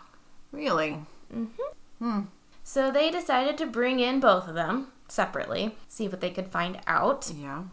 Really? 0.51 1.06
Mhm. 1.34 2.27
So 2.63 2.91
they 2.91 3.10
decided 3.10 3.58
to 3.58 3.65
bring 3.65 4.00
in 4.00 4.20
both 4.20 4.48
of 4.48 4.53
them 4.56 4.91
separately, 5.08 5.75
see 5.88 6.08
what 6.08 6.22
they 6.22 6.29
could 6.29 6.51
find 6.51 6.79
out. 6.86 7.32
Yeah. 7.34 7.63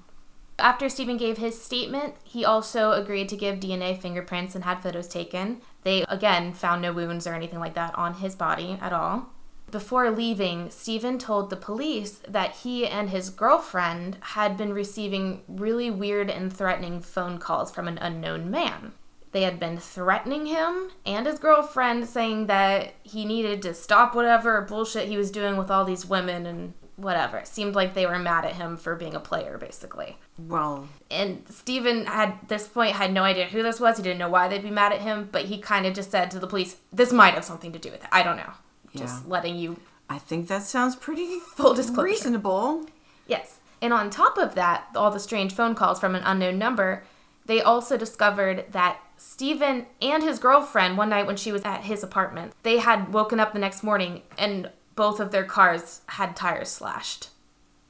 After 0.58 0.88
Stephen 0.88 1.16
gave 1.16 1.36
his 1.36 1.60
statement, 1.60 2.14
he 2.25 2.44
also 2.44 2.92
agreed 2.92 3.28
to 3.28 3.36
give 3.36 3.60
DNA 3.60 4.00
fingerprints 4.00 4.54
and 4.54 4.64
had 4.64 4.82
photos 4.82 5.06
taken. 5.06 5.60
They, 5.82 6.04
again, 6.08 6.54
found 6.54 6.82
no 6.82 6.92
wounds 6.92 7.26
or 7.26 7.34
anything 7.34 7.60
like 7.60 7.75
that 7.75 7.94
on 7.96 8.14
his 8.14 8.34
body 8.34 8.78
at 8.80 8.92
all. 8.92 9.30
Before 9.70 10.10
leaving, 10.10 10.70
Stephen 10.70 11.18
told 11.18 11.50
the 11.50 11.56
police 11.56 12.20
that 12.28 12.52
he 12.52 12.86
and 12.86 13.10
his 13.10 13.30
girlfriend 13.30 14.16
had 14.20 14.56
been 14.56 14.72
receiving 14.72 15.42
really 15.48 15.90
weird 15.90 16.30
and 16.30 16.52
threatening 16.52 17.00
phone 17.00 17.38
calls 17.38 17.70
from 17.70 17.88
an 17.88 17.98
unknown 17.98 18.50
man. 18.50 18.92
They 19.32 19.42
had 19.42 19.60
been 19.60 19.76
threatening 19.76 20.46
him 20.46 20.90
and 21.04 21.26
his 21.26 21.38
girlfriend, 21.38 22.08
saying 22.08 22.46
that 22.46 22.94
he 23.02 23.25
needed 23.25 23.60
to 23.62 23.75
stop 23.75 24.14
whatever 24.14 24.62
bullshit 24.62 25.08
he 25.08 25.18
was 25.18 25.30
doing 25.30 25.56
with 25.56 25.70
all 25.70 25.84
these 25.84 26.06
women 26.06 26.46
and 26.46 26.72
whatever. 26.96 27.38
It 27.38 27.46
seemed 27.46 27.74
like 27.74 27.94
they 27.94 28.06
were 28.06 28.18
mad 28.18 28.44
at 28.44 28.54
him 28.54 28.76
for 28.76 28.94
being 28.96 29.14
a 29.14 29.20
player, 29.20 29.58
basically. 29.58 30.18
Well, 30.38 30.88
And 31.10 31.44
Steven 31.48 32.06
had 32.06 32.38
this 32.48 32.66
point 32.66 32.96
had 32.96 33.12
no 33.12 33.22
idea 33.22 33.46
who 33.46 33.62
this 33.62 33.78
was. 33.80 33.96
He 33.98 34.02
didn't 34.02 34.18
know 34.18 34.28
why 34.28 34.48
they'd 34.48 34.62
be 34.62 34.70
mad 34.70 34.92
at 34.92 35.00
him, 35.02 35.28
but 35.30 35.44
he 35.46 35.58
kind 35.58 35.86
of 35.86 35.94
just 35.94 36.10
said 36.10 36.30
to 36.32 36.38
the 36.38 36.46
police, 36.46 36.76
"This 36.92 37.12
might 37.12 37.34
have 37.34 37.44
something 37.44 37.72
to 37.72 37.78
do 37.78 37.90
with 37.90 38.02
it. 38.02 38.08
I 38.12 38.22
don't 38.22 38.36
know." 38.36 38.52
Just 38.94 39.26
letting 39.28 39.56
you 39.56 39.76
I 40.08 40.18
think 40.18 40.48
that 40.48 40.62
sounds 40.62 40.96
pretty 40.96 41.38
Full 41.40 41.74
disclosure. 41.74 42.02
reasonable. 42.04 42.86
Yes. 43.26 43.58
And 43.82 43.92
on 43.92 44.08
top 44.08 44.38
of 44.38 44.54
that, 44.54 44.86
all 44.94 45.10
the 45.10 45.18
strange 45.20 45.52
phone 45.52 45.74
calls 45.74 46.00
from 46.00 46.14
an 46.14 46.22
unknown 46.24 46.58
number, 46.58 47.02
they 47.44 47.60
also 47.60 47.96
discovered 47.96 48.64
that 48.72 49.00
Stephen 49.18 49.86
and 50.00 50.22
his 50.22 50.38
girlfriend, 50.38 50.96
one 50.96 51.08
night 51.10 51.26
when 51.26 51.36
she 51.36 51.50
was 51.52 51.62
at 51.64 51.82
his 51.82 52.02
apartment, 52.02 52.52
they 52.62 52.78
had 52.78 53.12
woken 53.12 53.40
up 53.40 53.52
the 53.52 53.58
next 53.58 53.82
morning 53.82 54.22
and 54.38 54.70
both 54.96 55.20
of 55.20 55.30
their 55.30 55.44
cars 55.44 56.00
had 56.08 56.34
tires 56.34 56.68
slashed 56.70 57.28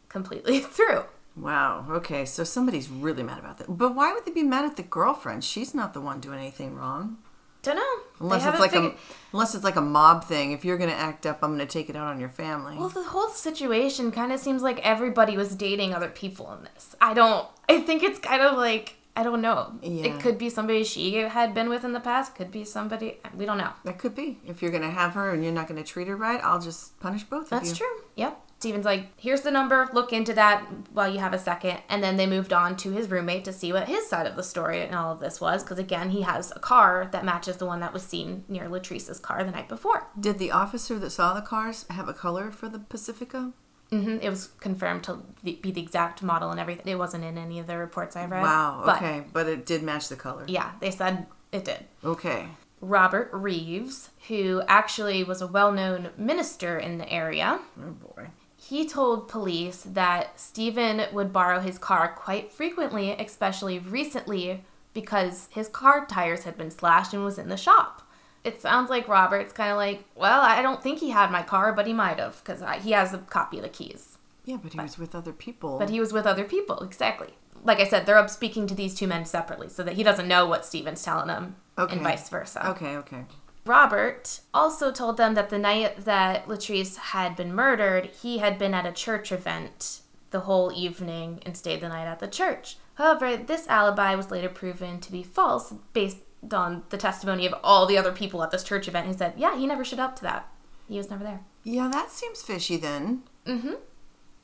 completely 0.08 0.60
through. 0.76 1.04
Wow. 1.36 1.86
Okay, 1.90 2.24
so 2.24 2.44
somebody's 2.44 2.88
really 2.88 3.22
mad 3.22 3.38
about 3.38 3.58
that. 3.58 3.66
But 3.76 3.94
why 3.94 4.12
would 4.12 4.24
they 4.24 4.30
be 4.30 4.42
mad 4.42 4.64
at 4.64 4.76
the 4.76 4.82
girlfriend? 4.82 5.44
She's 5.44 5.74
not 5.74 5.92
the 5.94 6.00
one 6.00 6.20
doing 6.20 6.38
anything 6.38 6.74
wrong. 6.76 7.18
Don't 7.62 7.76
know. 7.76 7.96
Unless 8.20 8.46
it's 8.46 8.60
like 8.60 8.70
figured- 8.70 8.92
a 8.92 8.96
unless 9.32 9.54
it's 9.54 9.64
like 9.64 9.76
a 9.76 9.80
mob 9.80 10.24
thing. 10.24 10.52
If 10.52 10.64
you're 10.64 10.78
gonna 10.78 10.92
act 10.92 11.26
up, 11.26 11.40
I'm 11.42 11.50
gonna 11.50 11.66
take 11.66 11.90
it 11.90 11.96
out 11.96 12.06
on 12.06 12.20
your 12.20 12.28
family. 12.28 12.76
Well, 12.76 12.88
the 12.88 13.02
whole 13.02 13.28
situation 13.28 14.12
kind 14.12 14.30
of 14.32 14.38
seems 14.38 14.62
like 14.62 14.78
everybody 14.86 15.36
was 15.36 15.54
dating 15.56 15.92
other 15.92 16.08
people 16.08 16.52
in 16.52 16.62
this. 16.62 16.94
I 17.00 17.12
don't. 17.12 17.46
I 17.68 17.80
think 17.80 18.02
it's 18.04 18.20
kind 18.20 18.40
of 18.40 18.56
like 18.56 18.94
I 19.16 19.22
don't 19.22 19.40
know. 19.40 19.72
Yeah. 19.82 20.06
It 20.06 20.20
could 20.20 20.36
be 20.36 20.50
somebody 20.50 20.84
she 20.84 21.14
had 21.14 21.54
been 21.54 21.70
with 21.70 21.84
in 21.84 21.92
the 21.92 22.00
past. 22.00 22.34
Could 22.34 22.50
be 22.50 22.64
somebody 22.64 23.18
we 23.34 23.46
don't 23.46 23.58
know. 23.58 23.72
that 23.84 23.98
could 23.98 24.14
be. 24.14 24.38
If 24.46 24.60
you're 24.60 24.70
gonna 24.70 24.90
have 24.90 25.14
her 25.14 25.32
and 25.32 25.42
you're 25.42 25.52
not 25.52 25.68
gonna 25.68 25.82
treat 25.82 26.06
her 26.08 26.16
right, 26.16 26.40
I'll 26.44 26.60
just 26.60 27.00
punish 27.00 27.24
both 27.24 27.48
That's 27.48 27.72
of 27.72 27.78
you. 27.78 27.86
That's 27.86 27.96
true. 27.96 28.04
Yep. 28.16 28.42
Steven's 28.58 28.86
like, 28.86 29.08
here's 29.20 29.42
the 29.42 29.50
number. 29.50 29.88
Look 29.92 30.12
into 30.12 30.32
that 30.32 30.66
while 30.92 31.12
you 31.12 31.18
have 31.18 31.34
a 31.34 31.38
second. 31.38 31.78
And 31.90 32.02
then 32.02 32.16
they 32.16 32.26
moved 32.26 32.54
on 32.54 32.76
to 32.78 32.90
his 32.90 33.10
roommate 33.10 33.44
to 33.44 33.52
see 33.52 33.72
what 33.72 33.86
his 33.86 34.08
side 34.08 34.26
of 34.26 34.34
the 34.34 34.42
story 34.42 34.80
and 34.82 34.94
all 34.94 35.12
of 35.12 35.20
this 35.20 35.40
was. 35.40 35.62
Because 35.62 35.78
again, 35.78 36.10
he 36.10 36.22
has 36.22 36.52
a 36.56 36.58
car 36.58 37.08
that 37.12 37.24
matches 37.24 37.58
the 37.58 37.66
one 37.66 37.80
that 37.80 37.92
was 37.92 38.02
seen 38.02 38.44
near 38.48 38.68
Latrese's 38.68 39.20
car 39.20 39.44
the 39.44 39.50
night 39.50 39.68
before. 39.68 40.08
Did 40.18 40.38
the 40.38 40.52
officer 40.52 40.98
that 40.98 41.10
saw 41.10 41.34
the 41.34 41.42
cars 41.42 41.84
have 41.90 42.08
a 42.08 42.14
color 42.14 42.50
for 42.50 42.68
the 42.68 42.78
Pacifica? 42.78 43.52
Hmm 43.90 44.18
It 44.20 44.30
was 44.30 44.48
confirmed 44.60 45.04
to 45.04 45.18
be 45.42 45.60
the 45.62 45.80
exact 45.80 46.22
model 46.22 46.50
and 46.50 46.58
everything. 46.60 46.92
It 46.92 46.98
wasn't 46.98 47.24
in 47.24 47.38
any 47.38 47.58
of 47.58 47.66
the 47.66 47.76
reports 47.78 48.16
I've 48.16 48.30
read. 48.30 48.42
Wow. 48.42 48.82
But, 48.84 48.96
Okay, 48.96 49.24
but 49.32 49.46
it 49.48 49.64
did 49.66 49.82
match 49.82 50.08
the 50.08 50.16
color. 50.16 50.44
Yeah, 50.48 50.72
they 50.80 50.90
said 50.90 51.26
it 51.52 51.64
did. 51.64 51.84
Okay. 52.04 52.48
Robert 52.80 53.30
Reeves, 53.32 54.10
who 54.28 54.62
actually 54.68 55.24
was 55.24 55.40
a 55.40 55.46
well 55.46 55.72
known 55.72 56.10
minister 56.18 56.78
in 56.78 56.98
the 56.98 57.10
area, 57.10 57.58
Oh 57.80 57.90
boy. 57.92 58.28
he 58.56 58.86
told 58.86 59.28
police 59.28 59.82
that 59.86 60.38
Stephen 60.38 61.02
would 61.12 61.32
borrow 61.32 61.60
his 61.60 61.78
car 61.78 62.12
quite 62.14 62.52
frequently, 62.52 63.12
especially 63.12 63.78
recently, 63.78 64.62
because 64.92 65.48
his 65.52 65.68
car 65.68 66.06
tires 66.06 66.44
had 66.44 66.58
been 66.58 66.70
slashed 66.70 67.14
and 67.14 67.24
was 67.24 67.38
in 67.38 67.48
the 67.48 67.56
shop. 67.56 68.02
It 68.46 68.60
sounds 68.62 68.88
like 68.90 69.08
Robert's 69.08 69.52
kind 69.52 69.72
of 69.72 69.76
like, 69.76 70.04
well, 70.14 70.40
I 70.40 70.62
don't 70.62 70.82
think 70.82 71.00
he 71.00 71.10
had 71.10 71.30
my 71.32 71.42
car, 71.42 71.72
but 71.72 71.86
he 71.86 71.92
might 71.92 72.18
have, 72.20 72.42
because 72.44 72.62
he 72.84 72.92
has 72.92 73.12
a 73.12 73.18
copy 73.18 73.56
of 73.58 73.64
the 73.64 73.68
keys. 73.68 74.18
Yeah, 74.44 74.58
but 74.62 74.72
he 74.72 74.78
was 74.80 74.96
with 74.98 75.14
other 75.16 75.32
people. 75.32 75.78
But 75.78 75.90
he 75.90 75.98
was 75.98 76.12
with 76.12 76.26
other 76.26 76.44
people, 76.44 76.78
exactly. 76.78 77.34
Like 77.64 77.80
I 77.80 77.84
said, 77.84 78.06
they're 78.06 78.18
up 78.18 78.30
speaking 78.30 78.68
to 78.68 78.74
these 78.76 78.94
two 78.94 79.08
men 79.08 79.24
separately, 79.24 79.68
so 79.68 79.82
that 79.82 79.94
he 79.94 80.04
doesn't 80.04 80.28
know 80.28 80.46
what 80.46 80.64
Stephen's 80.64 81.02
telling 81.02 81.28
him, 81.28 81.56
Okay. 81.76 81.94
and 81.96 82.02
vice 82.04 82.28
versa. 82.28 82.64
Okay. 82.70 82.96
Okay. 82.98 83.24
Robert 83.64 84.40
also 84.54 84.92
told 84.92 85.16
them 85.16 85.34
that 85.34 85.50
the 85.50 85.58
night 85.58 86.04
that 86.04 86.46
Latrese 86.46 86.96
had 86.98 87.34
been 87.34 87.52
murdered, 87.52 88.06
he 88.22 88.38
had 88.38 88.58
been 88.58 88.74
at 88.74 88.86
a 88.86 88.92
church 88.92 89.32
event 89.32 90.02
the 90.30 90.40
whole 90.40 90.70
evening 90.72 91.40
and 91.44 91.56
stayed 91.56 91.80
the 91.80 91.88
night 91.88 92.06
at 92.06 92.20
the 92.20 92.28
church. 92.28 92.76
However, 92.94 93.36
this 93.36 93.66
alibi 93.66 94.14
was 94.14 94.30
later 94.30 94.48
proven 94.48 95.00
to 95.00 95.10
be 95.10 95.24
false 95.24 95.74
based 95.92 96.18
on 96.52 96.84
the 96.90 96.96
testimony 96.96 97.46
of 97.46 97.54
all 97.62 97.86
the 97.86 97.98
other 97.98 98.12
people 98.12 98.42
at 98.42 98.50
this 98.50 98.64
church 98.64 98.88
event 98.88 99.06
who 99.06 99.12
said, 99.12 99.34
yeah, 99.36 99.56
he 99.56 99.66
never 99.66 99.84
showed 99.84 99.98
up 99.98 100.16
to 100.16 100.22
that. 100.22 100.48
He 100.88 100.96
was 100.96 101.10
never 101.10 101.24
there. 101.24 101.40
Yeah, 101.64 101.88
that 101.92 102.10
seems 102.10 102.42
fishy 102.42 102.76
then. 102.76 103.22
Mm 103.44 103.60
hmm. 103.60 103.74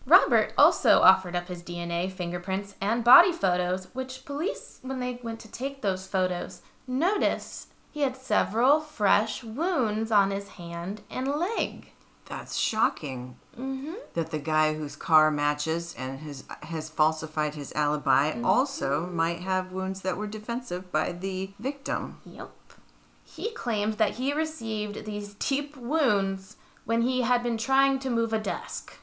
Robert 0.04 0.52
also 0.58 1.00
offered 1.00 1.36
up 1.36 1.46
his 1.46 1.62
DNA, 1.62 2.10
fingerprints, 2.10 2.74
and 2.80 3.04
body 3.04 3.32
photos, 3.32 3.86
which 3.94 4.24
police, 4.24 4.80
when 4.82 4.98
they 4.98 5.20
went 5.22 5.38
to 5.40 5.50
take 5.50 5.80
those 5.80 6.08
photos, 6.08 6.62
noticed 6.88 7.72
he 7.92 8.00
had 8.00 8.16
several 8.16 8.80
fresh 8.80 9.44
wounds 9.44 10.10
on 10.10 10.32
his 10.32 10.48
hand 10.48 11.02
and 11.08 11.28
leg. 11.28 11.91
That's 12.26 12.56
shocking. 12.56 13.36
Mm-hmm. 13.58 13.94
That 14.14 14.30
the 14.30 14.38
guy 14.38 14.74
whose 14.74 14.96
car 14.96 15.30
matches 15.30 15.94
and 15.98 16.20
has 16.20 16.44
has 16.62 16.88
falsified 16.88 17.54
his 17.54 17.72
alibi 17.74 18.40
also 18.42 19.06
might 19.06 19.40
have 19.40 19.72
wounds 19.72 20.00
that 20.02 20.16
were 20.16 20.26
defensive 20.26 20.90
by 20.90 21.12
the 21.12 21.50
victim. 21.58 22.20
Yep. 22.24 22.50
He 23.24 23.50
claimed 23.52 23.94
that 23.94 24.12
he 24.12 24.32
received 24.32 25.04
these 25.04 25.34
deep 25.34 25.76
wounds 25.76 26.56
when 26.84 27.02
he 27.02 27.22
had 27.22 27.42
been 27.42 27.58
trying 27.58 27.98
to 28.00 28.10
move 28.10 28.32
a 28.32 28.38
desk. 28.38 28.98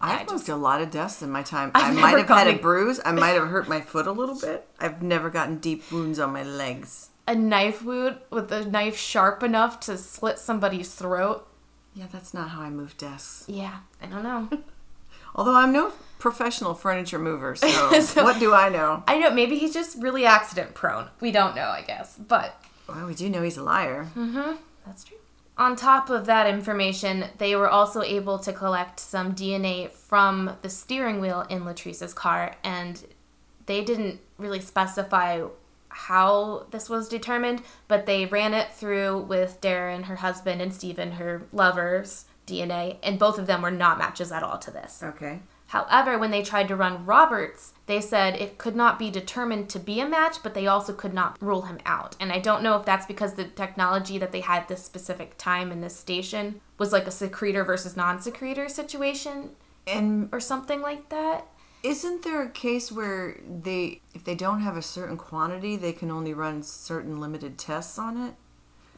I've 0.00 0.20
I 0.28 0.32
moved 0.32 0.46
just- 0.46 0.48
a 0.48 0.56
lot 0.56 0.80
of 0.80 0.90
desks 0.90 1.22
in 1.22 1.30
my 1.30 1.42
time. 1.42 1.72
I've 1.74 1.96
I 1.96 2.00
might 2.00 2.18
have 2.18 2.28
had 2.28 2.46
a 2.48 2.58
bruise. 2.58 3.00
I 3.04 3.12
might 3.12 3.30
have 3.34 3.48
hurt 3.48 3.68
my 3.68 3.80
foot 3.82 4.06
a 4.06 4.12
little 4.12 4.38
bit. 4.40 4.66
I've 4.78 5.02
never 5.02 5.28
gotten 5.28 5.58
deep 5.58 5.90
wounds 5.92 6.18
on 6.18 6.32
my 6.32 6.42
legs. 6.42 7.10
A 7.28 7.34
knife 7.34 7.82
wound 7.84 8.18
with 8.30 8.50
a 8.50 8.64
knife 8.64 8.96
sharp 8.96 9.42
enough 9.42 9.78
to 9.80 9.98
slit 9.98 10.38
somebody's 10.38 10.94
throat. 10.94 11.46
Yeah, 11.94 12.06
that's 12.10 12.32
not 12.32 12.50
how 12.50 12.62
I 12.62 12.70
move 12.70 12.96
desks. 12.96 13.44
Yeah, 13.48 13.78
I 14.02 14.06
don't 14.06 14.22
know. 14.22 14.48
Although 15.34 15.54
I'm 15.56 15.72
no 15.72 15.92
professional 16.18 16.74
furniture 16.74 17.18
mover, 17.18 17.54
so, 17.56 18.00
So- 18.00 18.24
what 18.24 18.38
do 18.40 18.54
I 18.54 18.68
know? 18.68 19.02
I 19.06 19.18
know, 19.18 19.30
maybe 19.30 19.58
he's 19.58 19.72
just 19.74 19.96
really 20.02 20.24
accident 20.26 20.74
prone. 20.74 21.08
We 21.20 21.30
don't 21.32 21.54
know, 21.54 21.68
I 21.68 21.82
guess. 21.82 22.16
But 22.16 22.62
Well, 22.88 23.06
we 23.06 23.14
do 23.14 23.28
know 23.28 23.42
he's 23.42 23.56
a 23.56 23.62
liar. 23.62 24.08
Mm-hmm. 24.16 24.56
That's 24.86 25.04
true. 25.04 25.16
On 25.58 25.76
top 25.76 26.08
of 26.08 26.24
that 26.26 26.46
information, 26.46 27.26
they 27.38 27.54
were 27.54 27.68
also 27.68 28.02
able 28.02 28.38
to 28.38 28.52
collect 28.52 28.98
some 28.98 29.34
DNA 29.34 29.90
from 29.90 30.56
the 30.62 30.70
steering 30.70 31.20
wheel 31.20 31.44
in 31.50 31.64
Latrese's 31.64 32.14
car, 32.14 32.56
and 32.64 33.04
they 33.66 33.84
didn't 33.84 34.20
really 34.38 34.60
specify 34.60 35.42
how 35.90 36.66
this 36.70 36.88
was 36.88 37.08
determined, 37.08 37.62
but 37.88 38.06
they 38.06 38.26
ran 38.26 38.54
it 38.54 38.72
through 38.72 39.18
with 39.22 39.60
Darren, 39.60 40.04
her 40.04 40.16
husband, 40.16 40.62
and 40.62 40.72
Stephen, 40.72 41.12
her 41.12 41.42
lover's 41.52 42.24
DNA, 42.46 42.96
and 43.02 43.18
both 43.18 43.38
of 43.38 43.46
them 43.46 43.62
were 43.62 43.70
not 43.70 43.98
matches 43.98 44.32
at 44.32 44.42
all 44.42 44.58
to 44.58 44.70
this. 44.70 45.02
Okay. 45.02 45.40
However, 45.70 46.18
when 46.18 46.32
they 46.32 46.42
tried 46.42 46.66
to 46.66 46.74
run 46.74 47.06
Roberts, 47.06 47.74
they 47.86 48.00
said 48.00 48.34
it 48.34 48.58
could 48.58 48.74
not 48.74 48.98
be 48.98 49.08
determined 49.08 49.68
to 49.70 49.78
be 49.78 50.00
a 50.00 50.08
match, 50.08 50.38
but 50.42 50.52
they 50.52 50.66
also 50.66 50.92
could 50.92 51.14
not 51.14 51.40
rule 51.40 51.62
him 51.62 51.78
out. 51.86 52.16
And 52.18 52.32
I 52.32 52.40
don't 52.40 52.64
know 52.64 52.76
if 52.76 52.84
that's 52.84 53.06
because 53.06 53.34
the 53.34 53.44
technology 53.44 54.18
that 54.18 54.32
they 54.32 54.40
had 54.40 54.66
this 54.66 54.82
specific 54.82 55.38
time 55.38 55.70
in 55.70 55.80
this 55.80 55.94
station 55.94 56.60
was 56.76 56.92
like 56.92 57.06
a 57.06 57.12
secretor 57.12 57.62
versus 57.62 57.96
non 57.96 58.20
secretor 58.20 58.68
situation 58.68 59.50
And 59.86 60.28
or 60.32 60.40
something 60.40 60.82
like 60.82 61.08
that. 61.10 61.46
Isn't 61.82 62.22
there 62.24 62.42
a 62.42 62.50
case 62.50 62.92
where 62.92 63.40
they, 63.48 64.02
if 64.14 64.24
they 64.24 64.34
don't 64.34 64.60
have 64.60 64.76
a 64.76 64.82
certain 64.82 65.16
quantity, 65.16 65.76
they 65.76 65.92
can 65.92 66.10
only 66.10 66.34
run 66.34 66.62
certain 66.62 67.20
limited 67.20 67.56
tests 67.58 67.98
on 67.98 68.16
it? 68.18 68.34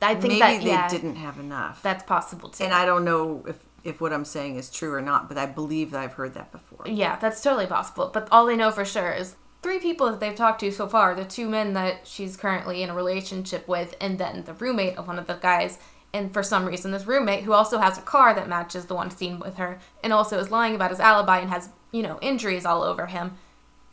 I 0.00 0.14
think 0.16 0.34
Maybe 0.34 0.38
that 0.40 0.60
they 0.64 0.68
yeah, 0.70 0.88
didn't 0.88 1.14
have 1.16 1.38
enough. 1.38 1.80
that's 1.82 2.02
possible 2.02 2.48
too. 2.48 2.64
and 2.64 2.74
I 2.74 2.84
don't 2.84 3.04
know 3.04 3.44
if 3.46 3.56
if 3.84 4.00
what 4.00 4.12
I'm 4.12 4.24
saying 4.24 4.56
is 4.56 4.70
true 4.70 4.92
or 4.92 5.00
not, 5.00 5.28
but 5.28 5.36
I 5.38 5.46
believe 5.46 5.90
that 5.92 6.00
I've 6.00 6.12
heard 6.14 6.34
that 6.34 6.50
before. 6.52 6.84
Yeah, 6.86 7.16
that's 7.16 7.40
totally 7.42 7.66
possible. 7.66 8.10
But 8.12 8.28
all 8.30 8.46
they 8.46 8.56
know 8.56 8.70
for 8.70 8.84
sure 8.84 9.12
is 9.12 9.34
three 9.60 9.78
people 9.80 10.08
that 10.10 10.20
they've 10.20 10.34
talked 10.36 10.60
to 10.60 10.70
so 10.70 10.88
far 10.88 11.14
the 11.16 11.24
two 11.24 11.48
men 11.48 11.72
that 11.74 12.06
she's 12.06 12.36
currently 12.36 12.82
in 12.82 12.90
a 12.90 12.94
relationship 12.94 13.66
with, 13.68 13.96
and 14.00 14.18
then 14.18 14.42
the 14.44 14.54
roommate 14.54 14.96
of 14.98 15.06
one 15.08 15.18
of 15.18 15.26
the 15.28 15.34
guys. 15.34 15.78
And 16.14 16.32
for 16.32 16.42
some 16.42 16.66
reason, 16.66 16.90
this 16.92 17.06
roommate, 17.06 17.42
who 17.44 17.52
also 17.54 17.78
has 17.78 17.96
a 17.98 18.02
car 18.02 18.34
that 18.34 18.48
matches 18.48 18.86
the 18.86 18.94
one 18.94 19.10
seen 19.10 19.38
with 19.40 19.56
her, 19.56 19.78
and 20.04 20.12
also 20.12 20.38
is 20.38 20.50
lying 20.50 20.74
about 20.76 20.90
his 20.90 21.00
alibi 21.00 21.38
and 21.38 21.50
has, 21.50 21.70
you 21.92 22.02
know, 22.02 22.18
injuries 22.20 22.64
all 22.66 22.82
over 22.82 23.06
him, 23.06 23.36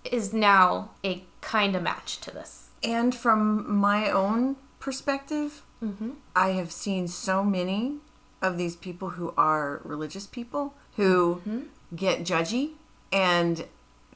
is 0.04 0.34
now 0.34 0.92
a 1.04 1.24
kind 1.42 1.76
of 1.76 1.84
match 1.84 2.20
to 2.22 2.32
this. 2.32 2.70
And 2.84 3.14
from 3.14 3.70
my 3.76 4.10
own 4.10 4.56
perspective, 4.80 5.64
Mm-hmm. 5.82 6.10
I 6.36 6.50
have 6.50 6.74
seen 6.74 7.08
so 7.08 7.42
many 7.42 8.00
of 8.42 8.58
these 8.58 8.76
people 8.76 9.12
who 9.12 9.34
are 9.38 9.80
religious 9.86 10.28
people 10.28 10.74
who 10.98 11.36
Mm-hmm. 11.48 11.60
get 11.96 12.20
judgy 12.26 12.72
and 13.14 13.66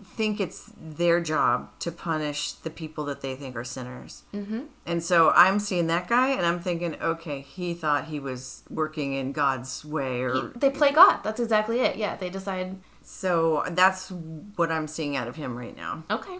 think 0.04 0.42
it's 0.42 0.70
their 0.78 1.22
job 1.22 1.70
to 1.80 1.90
punish 1.90 2.52
the 2.52 2.70
people 2.70 3.06
that 3.06 3.22
they 3.22 3.36
think 3.36 3.56
are 3.56 3.63
sinners. 3.63 4.24
Mm-hmm. 4.34 4.63
And 4.86 5.02
so 5.02 5.32
I'm 5.32 5.58
seeing 5.60 5.88
that 5.88 6.10
guy 6.10 6.32
and 6.32 6.46
I'm 6.46 6.60
thinking, 6.60 6.98
okay, 7.02 7.40
he 7.40 7.74
thought 7.74 8.08
he 8.08 8.20
was 8.20 8.63
working 8.70 9.13
in 9.13 9.32
God's 9.32 9.86
way 9.86 10.22
or 10.22 10.52
They 10.58 10.70
play 10.70 10.92
God. 10.92 11.20
That's 11.24 11.40
exactly 11.40 11.80
it. 11.80 11.96
Yeah, 11.96 12.18
they 12.18 12.30
decide 12.30 12.75
so 13.03 13.63
that's 13.72 14.10
what 14.55 14.72
I'm 14.72 14.88
seeing 14.88 15.15
out 15.15 15.27
of 15.27 15.36
him 15.36 15.57
right 15.57 15.75
now. 15.75 16.03
Okay. 16.10 16.39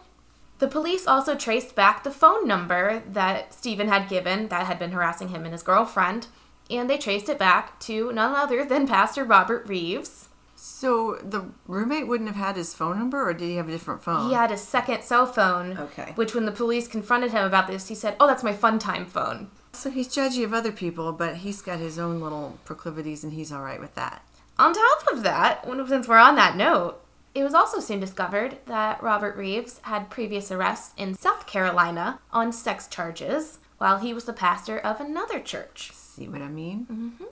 The 0.60 0.68
police 0.68 1.08
also 1.08 1.36
traced 1.36 1.76
back 1.76 2.04
the 2.04 2.12
phone 2.12 2.48
number 2.48 3.04
that 3.12 3.54
Stephen 3.54 3.90
had 3.90 4.08
given 4.08 4.48
that 4.48 4.66
had 4.66 4.80
been 4.80 4.92
harassing 4.92 5.30
him 5.30 5.44
and 5.44 5.52
his 5.52 5.64
girlfriend, 5.64 6.28
and 6.70 6.90
they 6.90 6.98
traced 6.98 7.28
it 7.28 7.38
back 7.38 7.80
to 7.82 8.12
none 8.14 8.34
other 8.34 8.64
than 8.64 8.88
Pastor 8.88 9.26
Robert 9.26 9.68
Reeves. 9.68 10.30
So 10.56 11.20
the 11.22 11.50
roommate 11.68 12.08
wouldn't 12.08 12.30
have 12.30 12.38
had 12.38 12.56
his 12.56 12.74
phone 12.74 12.98
number, 12.98 13.28
or 13.28 13.34
did 13.34 13.50
he 13.50 13.58
have 13.58 13.68
a 13.68 13.72
different 13.72 14.02
phone? 14.02 14.30
He 14.30 14.34
had 14.34 14.50
a 14.50 14.58
second 14.58 15.04
cell 15.04 15.26
phone. 15.26 15.78
Okay. 15.78 16.14
Which, 16.16 16.34
when 16.34 16.46
the 16.46 16.54
police 16.54 16.88
confronted 16.88 17.32
him 17.32 17.44
about 17.44 17.68
this, 17.68 17.90
he 17.90 17.96
said, 17.96 18.16
"Oh, 18.18 18.28
that's 18.28 18.44
my 18.44 18.54
fun 18.54 18.80
time 18.80 19.06
phone." 19.06 19.52
So 19.74 19.90
he's 19.90 20.08
judgy 20.08 20.46
of 20.46 20.54
other 20.54 20.72
people, 20.72 21.12
but 21.12 21.38
he's 21.38 21.62
got 21.62 21.80
his 21.80 22.00
own 22.00 22.22
little 22.22 22.60
proclivities, 22.64 23.26
and 23.26 23.34
he's 23.34 23.52
all 23.52 23.62
right 23.62 23.82
with 23.82 23.96
that. 23.96 24.24
On 24.64 24.72
top 24.72 25.12
of 25.12 25.24
that, 25.24 25.66
since 25.90 26.08
we're 26.08 26.18
on 26.18 26.38
that 26.38 26.56
note, 26.56 27.04
it 27.36 27.44
was 27.44 27.54
also 27.54 27.82
soon 27.82 28.00
discovered 28.00 28.60
that 28.66 29.04
Robert 29.04 29.36
Reeves 29.36 29.82
had 29.84 30.10
previous 30.10 30.54
arrests 30.54 30.94
in 30.96 31.16
South 31.16 31.46
Carolina 31.46 32.22
on 32.32 32.54
sex 32.54 32.88
charges 32.88 33.60
while 33.78 33.98
he 33.98 34.14
was 34.14 34.24
the 34.24 34.32
pastor 34.32 34.80
of 34.80 35.02
another 35.02 35.42
church. 35.42 35.92
See 35.92 36.30
what 36.30 36.42
I 36.42 36.48
mean? 36.48 36.88
Mm-hmm. 36.90 37.26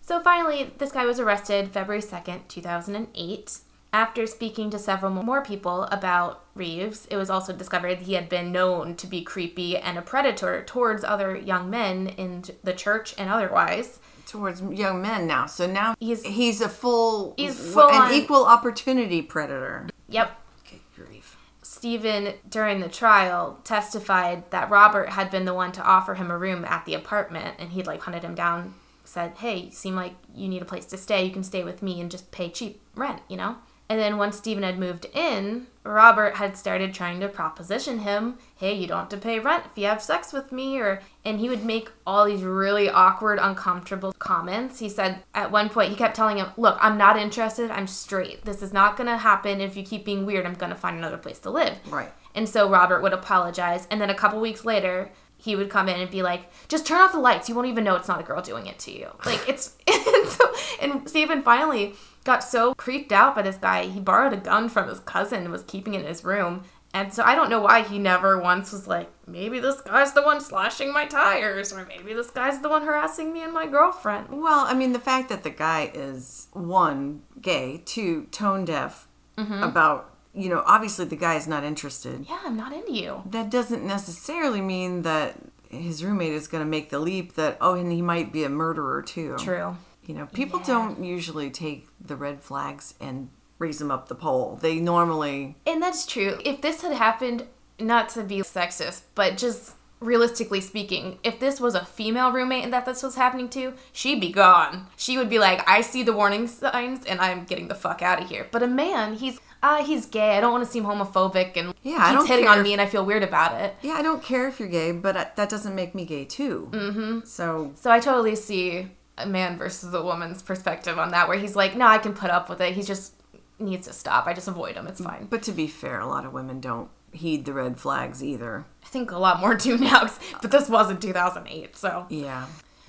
So 0.00 0.20
finally, 0.20 0.72
this 0.78 0.92
guy 0.92 1.04
was 1.04 1.20
arrested 1.20 1.70
February 1.70 2.00
2nd, 2.00 2.48
2008. 2.48 3.58
After 3.92 4.26
speaking 4.26 4.70
to 4.70 4.78
several 4.78 5.10
more 5.10 5.42
people 5.42 5.82
about 5.82 6.46
Reeves, 6.54 7.06
it 7.10 7.16
was 7.16 7.28
also 7.28 7.52
discovered 7.52 7.98
he 7.98 8.14
had 8.14 8.30
been 8.30 8.52
known 8.52 8.96
to 8.96 9.06
be 9.06 9.20
creepy 9.20 9.76
and 9.76 9.98
a 9.98 10.02
predator 10.02 10.64
towards 10.64 11.04
other 11.04 11.36
young 11.36 11.68
men 11.68 12.06
in 12.06 12.42
the 12.64 12.72
church 12.72 13.14
and 13.18 13.28
otherwise. 13.28 13.98
Towards 14.30 14.62
young 14.62 15.02
men 15.02 15.26
now. 15.26 15.46
So 15.46 15.66
now 15.66 15.96
He's- 15.98 16.22
he's 16.22 16.60
a 16.60 16.68
full, 16.68 17.34
He's 17.36 17.58
full 17.74 17.88
an 17.88 17.94
on- 18.02 18.12
equal 18.12 18.44
opportunity 18.46 19.22
predator. 19.22 19.88
Yep, 20.08 20.30
Okay, 20.64 20.80
grief. 20.94 21.36
Stephen, 21.62 22.34
during 22.48 22.78
the 22.78 22.88
trial, 22.88 23.58
testified 23.64 24.48
that 24.52 24.70
Robert 24.70 25.08
had 25.10 25.32
been 25.32 25.46
the 25.46 25.54
one 25.54 25.72
to 25.72 25.82
offer 25.82 26.14
him 26.14 26.30
a 26.30 26.38
room 26.38 26.64
at 26.64 26.84
the 26.84 26.94
apartment, 26.94 27.56
and 27.58 27.70
he'd 27.72 27.88
like 27.88 28.02
hunted 28.02 28.22
him 28.22 28.36
down, 28.36 28.74
said, 29.04 29.32
Hey, 29.38 29.56
you 29.56 29.70
seem 29.72 29.96
like 29.96 30.14
you 30.32 30.46
need 30.46 30.62
a 30.62 30.66
place 30.66 30.86
to 30.86 30.96
stay. 30.96 31.24
You 31.24 31.32
can 31.32 31.42
stay 31.42 31.64
with 31.64 31.82
me 31.82 32.00
and 32.00 32.08
just 32.08 32.30
pay 32.30 32.50
cheap 32.50 32.80
rent, 32.94 33.22
you 33.26 33.36
know? 33.36 33.56
And 33.90 33.98
then 33.98 34.18
once 34.18 34.36
Stephen 34.36 34.62
had 34.62 34.78
moved 34.78 35.06
in, 35.12 35.66
Robert 35.82 36.36
had 36.36 36.56
started 36.56 36.94
trying 36.94 37.18
to 37.18 37.28
proposition 37.28 37.98
him, 37.98 38.38
Hey, 38.54 38.72
you 38.72 38.86
don't 38.86 39.00
have 39.00 39.08
to 39.08 39.16
pay 39.16 39.40
rent 39.40 39.64
if 39.66 39.76
you 39.76 39.86
have 39.86 40.00
sex 40.00 40.32
with 40.32 40.52
me, 40.52 40.78
or 40.78 41.02
and 41.24 41.40
he 41.40 41.48
would 41.48 41.64
make 41.64 41.90
all 42.06 42.24
these 42.24 42.44
really 42.44 42.88
awkward, 42.88 43.40
uncomfortable 43.42 44.12
comments. 44.12 44.78
He 44.78 44.88
said 44.88 45.24
at 45.34 45.50
one 45.50 45.68
point 45.70 45.90
he 45.90 45.96
kept 45.96 46.14
telling 46.14 46.36
him, 46.36 46.50
Look, 46.56 46.78
I'm 46.80 46.96
not 46.96 47.18
interested, 47.18 47.72
I'm 47.72 47.88
straight. 47.88 48.44
This 48.44 48.62
is 48.62 48.72
not 48.72 48.96
gonna 48.96 49.18
happen. 49.18 49.60
If 49.60 49.76
you 49.76 49.82
keep 49.82 50.04
being 50.04 50.24
weird, 50.24 50.46
I'm 50.46 50.54
gonna 50.54 50.76
find 50.76 50.96
another 50.96 51.18
place 51.18 51.40
to 51.40 51.50
live. 51.50 51.76
Right. 51.88 52.12
And 52.32 52.48
so 52.48 52.70
Robert 52.70 53.02
would 53.02 53.12
apologize. 53.12 53.88
And 53.90 54.00
then 54.00 54.08
a 54.08 54.14
couple 54.14 54.40
weeks 54.40 54.64
later, 54.64 55.10
he 55.36 55.56
would 55.56 55.70
come 55.70 55.88
in 55.88 55.98
and 55.98 56.10
be 56.10 56.22
like, 56.22 56.48
just 56.68 56.86
turn 56.86 57.00
off 57.00 57.12
the 57.12 57.18
lights. 57.18 57.48
You 57.48 57.56
won't 57.56 57.66
even 57.66 57.82
know 57.82 57.96
it's 57.96 58.06
not 58.06 58.20
a 58.20 58.22
girl 58.22 58.42
doing 58.42 58.66
it 58.66 58.78
to 58.80 58.92
you. 58.92 59.08
Like, 59.24 59.48
it's. 59.48 59.74
and, 59.88 60.28
so, 60.28 60.52
and 60.80 61.08
Stephen 61.08 61.42
finally 61.42 61.94
got 62.24 62.44
so 62.44 62.74
creeped 62.74 63.12
out 63.12 63.34
by 63.34 63.42
this 63.42 63.56
guy, 63.56 63.86
he 63.86 64.00
borrowed 64.00 64.32
a 64.32 64.36
gun 64.36 64.68
from 64.68 64.88
his 64.88 65.00
cousin 65.00 65.42
and 65.42 65.52
was 65.52 65.62
keeping 65.62 65.94
it 65.94 66.00
in 66.02 66.06
his 66.06 66.24
room. 66.24 66.64
And 66.92 67.14
so 67.14 67.22
I 67.22 67.36
don't 67.36 67.50
know 67.50 67.60
why 67.60 67.82
he 67.82 68.00
never 68.00 68.36
once 68.40 68.72
was 68.72 68.88
like, 68.88 69.08
maybe 69.26 69.60
this 69.60 69.80
guy's 69.80 70.12
the 70.12 70.22
one 70.22 70.40
slashing 70.40 70.92
my 70.92 71.06
tires, 71.06 71.72
or 71.72 71.84
maybe 71.86 72.14
this 72.14 72.30
guy's 72.30 72.60
the 72.60 72.68
one 72.68 72.82
harassing 72.84 73.32
me 73.32 73.42
and 73.42 73.52
my 73.52 73.66
girlfriend. 73.68 74.26
Well, 74.30 74.66
I 74.66 74.74
mean, 74.74 74.92
the 74.92 74.98
fact 74.98 75.28
that 75.28 75.44
the 75.44 75.50
guy 75.50 75.92
is 75.94 76.48
one 76.52 77.22
gay, 77.40 77.82
two 77.84 78.24
tone 78.32 78.64
deaf 78.64 79.06
Mm-hmm. 79.36 79.62
about 79.62 80.10
you 80.34 80.48
know, 80.48 80.62
obviously 80.66 81.06
the 81.06 81.16
guy 81.16 81.34
is 81.36 81.48
not 81.48 81.64
interested. 81.64 82.26
Yeah, 82.28 82.40
I'm 82.44 82.56
not 82.56 82.72
into 82.72 82.92
you. 82.92 83.22
That 83.26 83.50
doesn't 83.50 83.84
necessarily 83.84 84.60
mean 84.60 85.02
that 85.02 85.36
his 85.70 86.04
roommate 86.04 86.32
is 86.32 86.46
going 86.46 86.62
to 86.62 86.68
make 86.68 86.90
the 86.90 86.98
leap 86.98 87.34
that 87.34 87.56
oh, 87.60 87.74
and 87.74 87.90
he 87.90 88.02
might 88.02 88.32
be 88.32 88.44
a 88.44 88.48
murderer 88.48 89.02
too. 89.02 89.36
True. 89.38 89.76
You 90.04 90.14
know, 90.14 90.26
people 90.26 90.58
Yeah. 90.60 90.66
don't 90.66 91.04
usually 91.04 91.50
take 91.50 91.86
the 92.00 92.16
red 92.16 92.42
flags 92.42 92.94
and 93.00 93.28
raise 93.58 93.78
them 93.78 93.90
up 93.90 94.08
the 94.08 94.14
pole. 94.14 94.58
They 94.60 94.80
normally 94.80 95.56
And 95.66 95.82
that's 95.82 96.06
true. 96.06 96.38
If 96.44 96.60
this 96.62 96.82
had 96.82 96.92
happened, 96.92 97.46
not 97.78 98.08
to 98.10 98.22
be 98.22 98.38
sexist, 98.38 99.02
but 99.14 99.36
just 99.36 99.74
realistically 100.00 100.62
speaking, 100.62 101.18
if 101.22 101.38
this 101.38 101.60
was 101.60 101.74
a 101.74 101.84
female 101.84 102.32
roommate 102.32 102.64
and 102.64 102.72
that 102.72 102.86
this 102.86 103.02
was 103.02 103.16
happening 103.16 103.50
to, 103.50 103.74
she'd 103.92 104.18
be 104.20 104.32
gone. 104.32 104.86
She 104.96 105.18
would 105.18 105.28
be 105.28 105.38
like, 105.38 105.62
I 105.68 105.82
see 105.82 106.02
the 106.02 106.14
warning 106.14 106.48
signs 106.48 107.04
and 107.04 107.20
I'm 107.20 107.44
getting 107.44 107.68
the 107.68 107.74
fuck 107.74 108.00
out 108.00 108.22
of 108.22 108.28
here. 108.30 108.48
But 108.50 108.62
a 108.62 108.66
man, 108.66 109.14
he's 109.14 109.38
ah, 109.62 109.82
he's 109.84 110.06
gay. 110.06 110.38
I 110.38 110.40
don't 110.40 110.52
want 110.52 110.64
to 110.64 110.70
seem 110.70 110.84
homophobic 110.84 111.54
and 111.56 111.74
Yeah, 111.82 111.98
I 112.00 112.08
he's 112.08 112.16
don't 112.18 112.26
hitting 112.26 112.44
care 112.46 112.52
on 112.54 112.58
if- 112.60 112.64
me 112.64 112.72
and 112.72 112.80
I 112.80 112.86
feel 112.86 113.04
weird 113.04 113.22
about 113.22 113.60
it. 113.60 113.76
Yeah, 113.82 113.92
I 113.92 114.00
don't 114.02 114.22
care 114.22 114.48
if 114.48 114.58
you're 114.58 114.70
gay, 114.70 114.90
but 114.92 115.18
I- 115.18 115.30
that 115.36 115.50
doesn't 115.50 115.74
make 115.74 115.94
me 115.94 116.06
gay 116.06 116.24
too. 116.24 116.68
Mm-hmm. 116.72 117.20
So 117.26 117.72
So 117.74 117.90
I 117.90 118.00
totally 118.00 118.36
see 118.36 118.88
a 119.22 119.26
man 119.26 119.56
versus 119.58 119.92
a 119.94 120.02
woman's 120.02 120.42
perspective 120.42 120.98
on 120.98 121.10
that, 121.10 121.28
where 121.28 121.38
he's 121.38 121.56
like, 121.56 121.76
no, 121.76 121.86
I 121.86 121.98
can 121.98 122.14
put 122.14 122.30
up 122.30 122.48
with 122.48 122.60
it. 122.60 122.74
He 122.74 122.82
just 122.82 123.14
needs 123.58 123.86
to 123.86 123.92
stop. 123.92 124.26
I 124.26 124.32
just 124.32 124.48
avoid 124.48 124.76
him. 124.76 124.86
It's 124.86 125.00
fine. 125.00 125.26
But 125.28 125.42
to 125.44 125.52
be 125.52 125.66
fair, 125.66 126.00
a 126.00 126.06
lot 126.06 126.24
of 126.24 126.32
women 126.32 126.60
don't 126.60 126.90
heed 127.12 127.44
the 127.44 127.52
red 127.52 127.78
flags 127.78 128.22
either. 128.22 128.64
I 128.82 128.86
think 128.86 129.10
a 129.10 129.18
lot 129.18 129.40
more 129.40 129.54
do 129.56 129.76
now, 129.76 130.08
but 130.40 130.50
this 130.50 130.68
wasn't 130.68 131.02
2008, 131.02 131.76
so. 131.76 132.06
Yeah. 132.08 132.46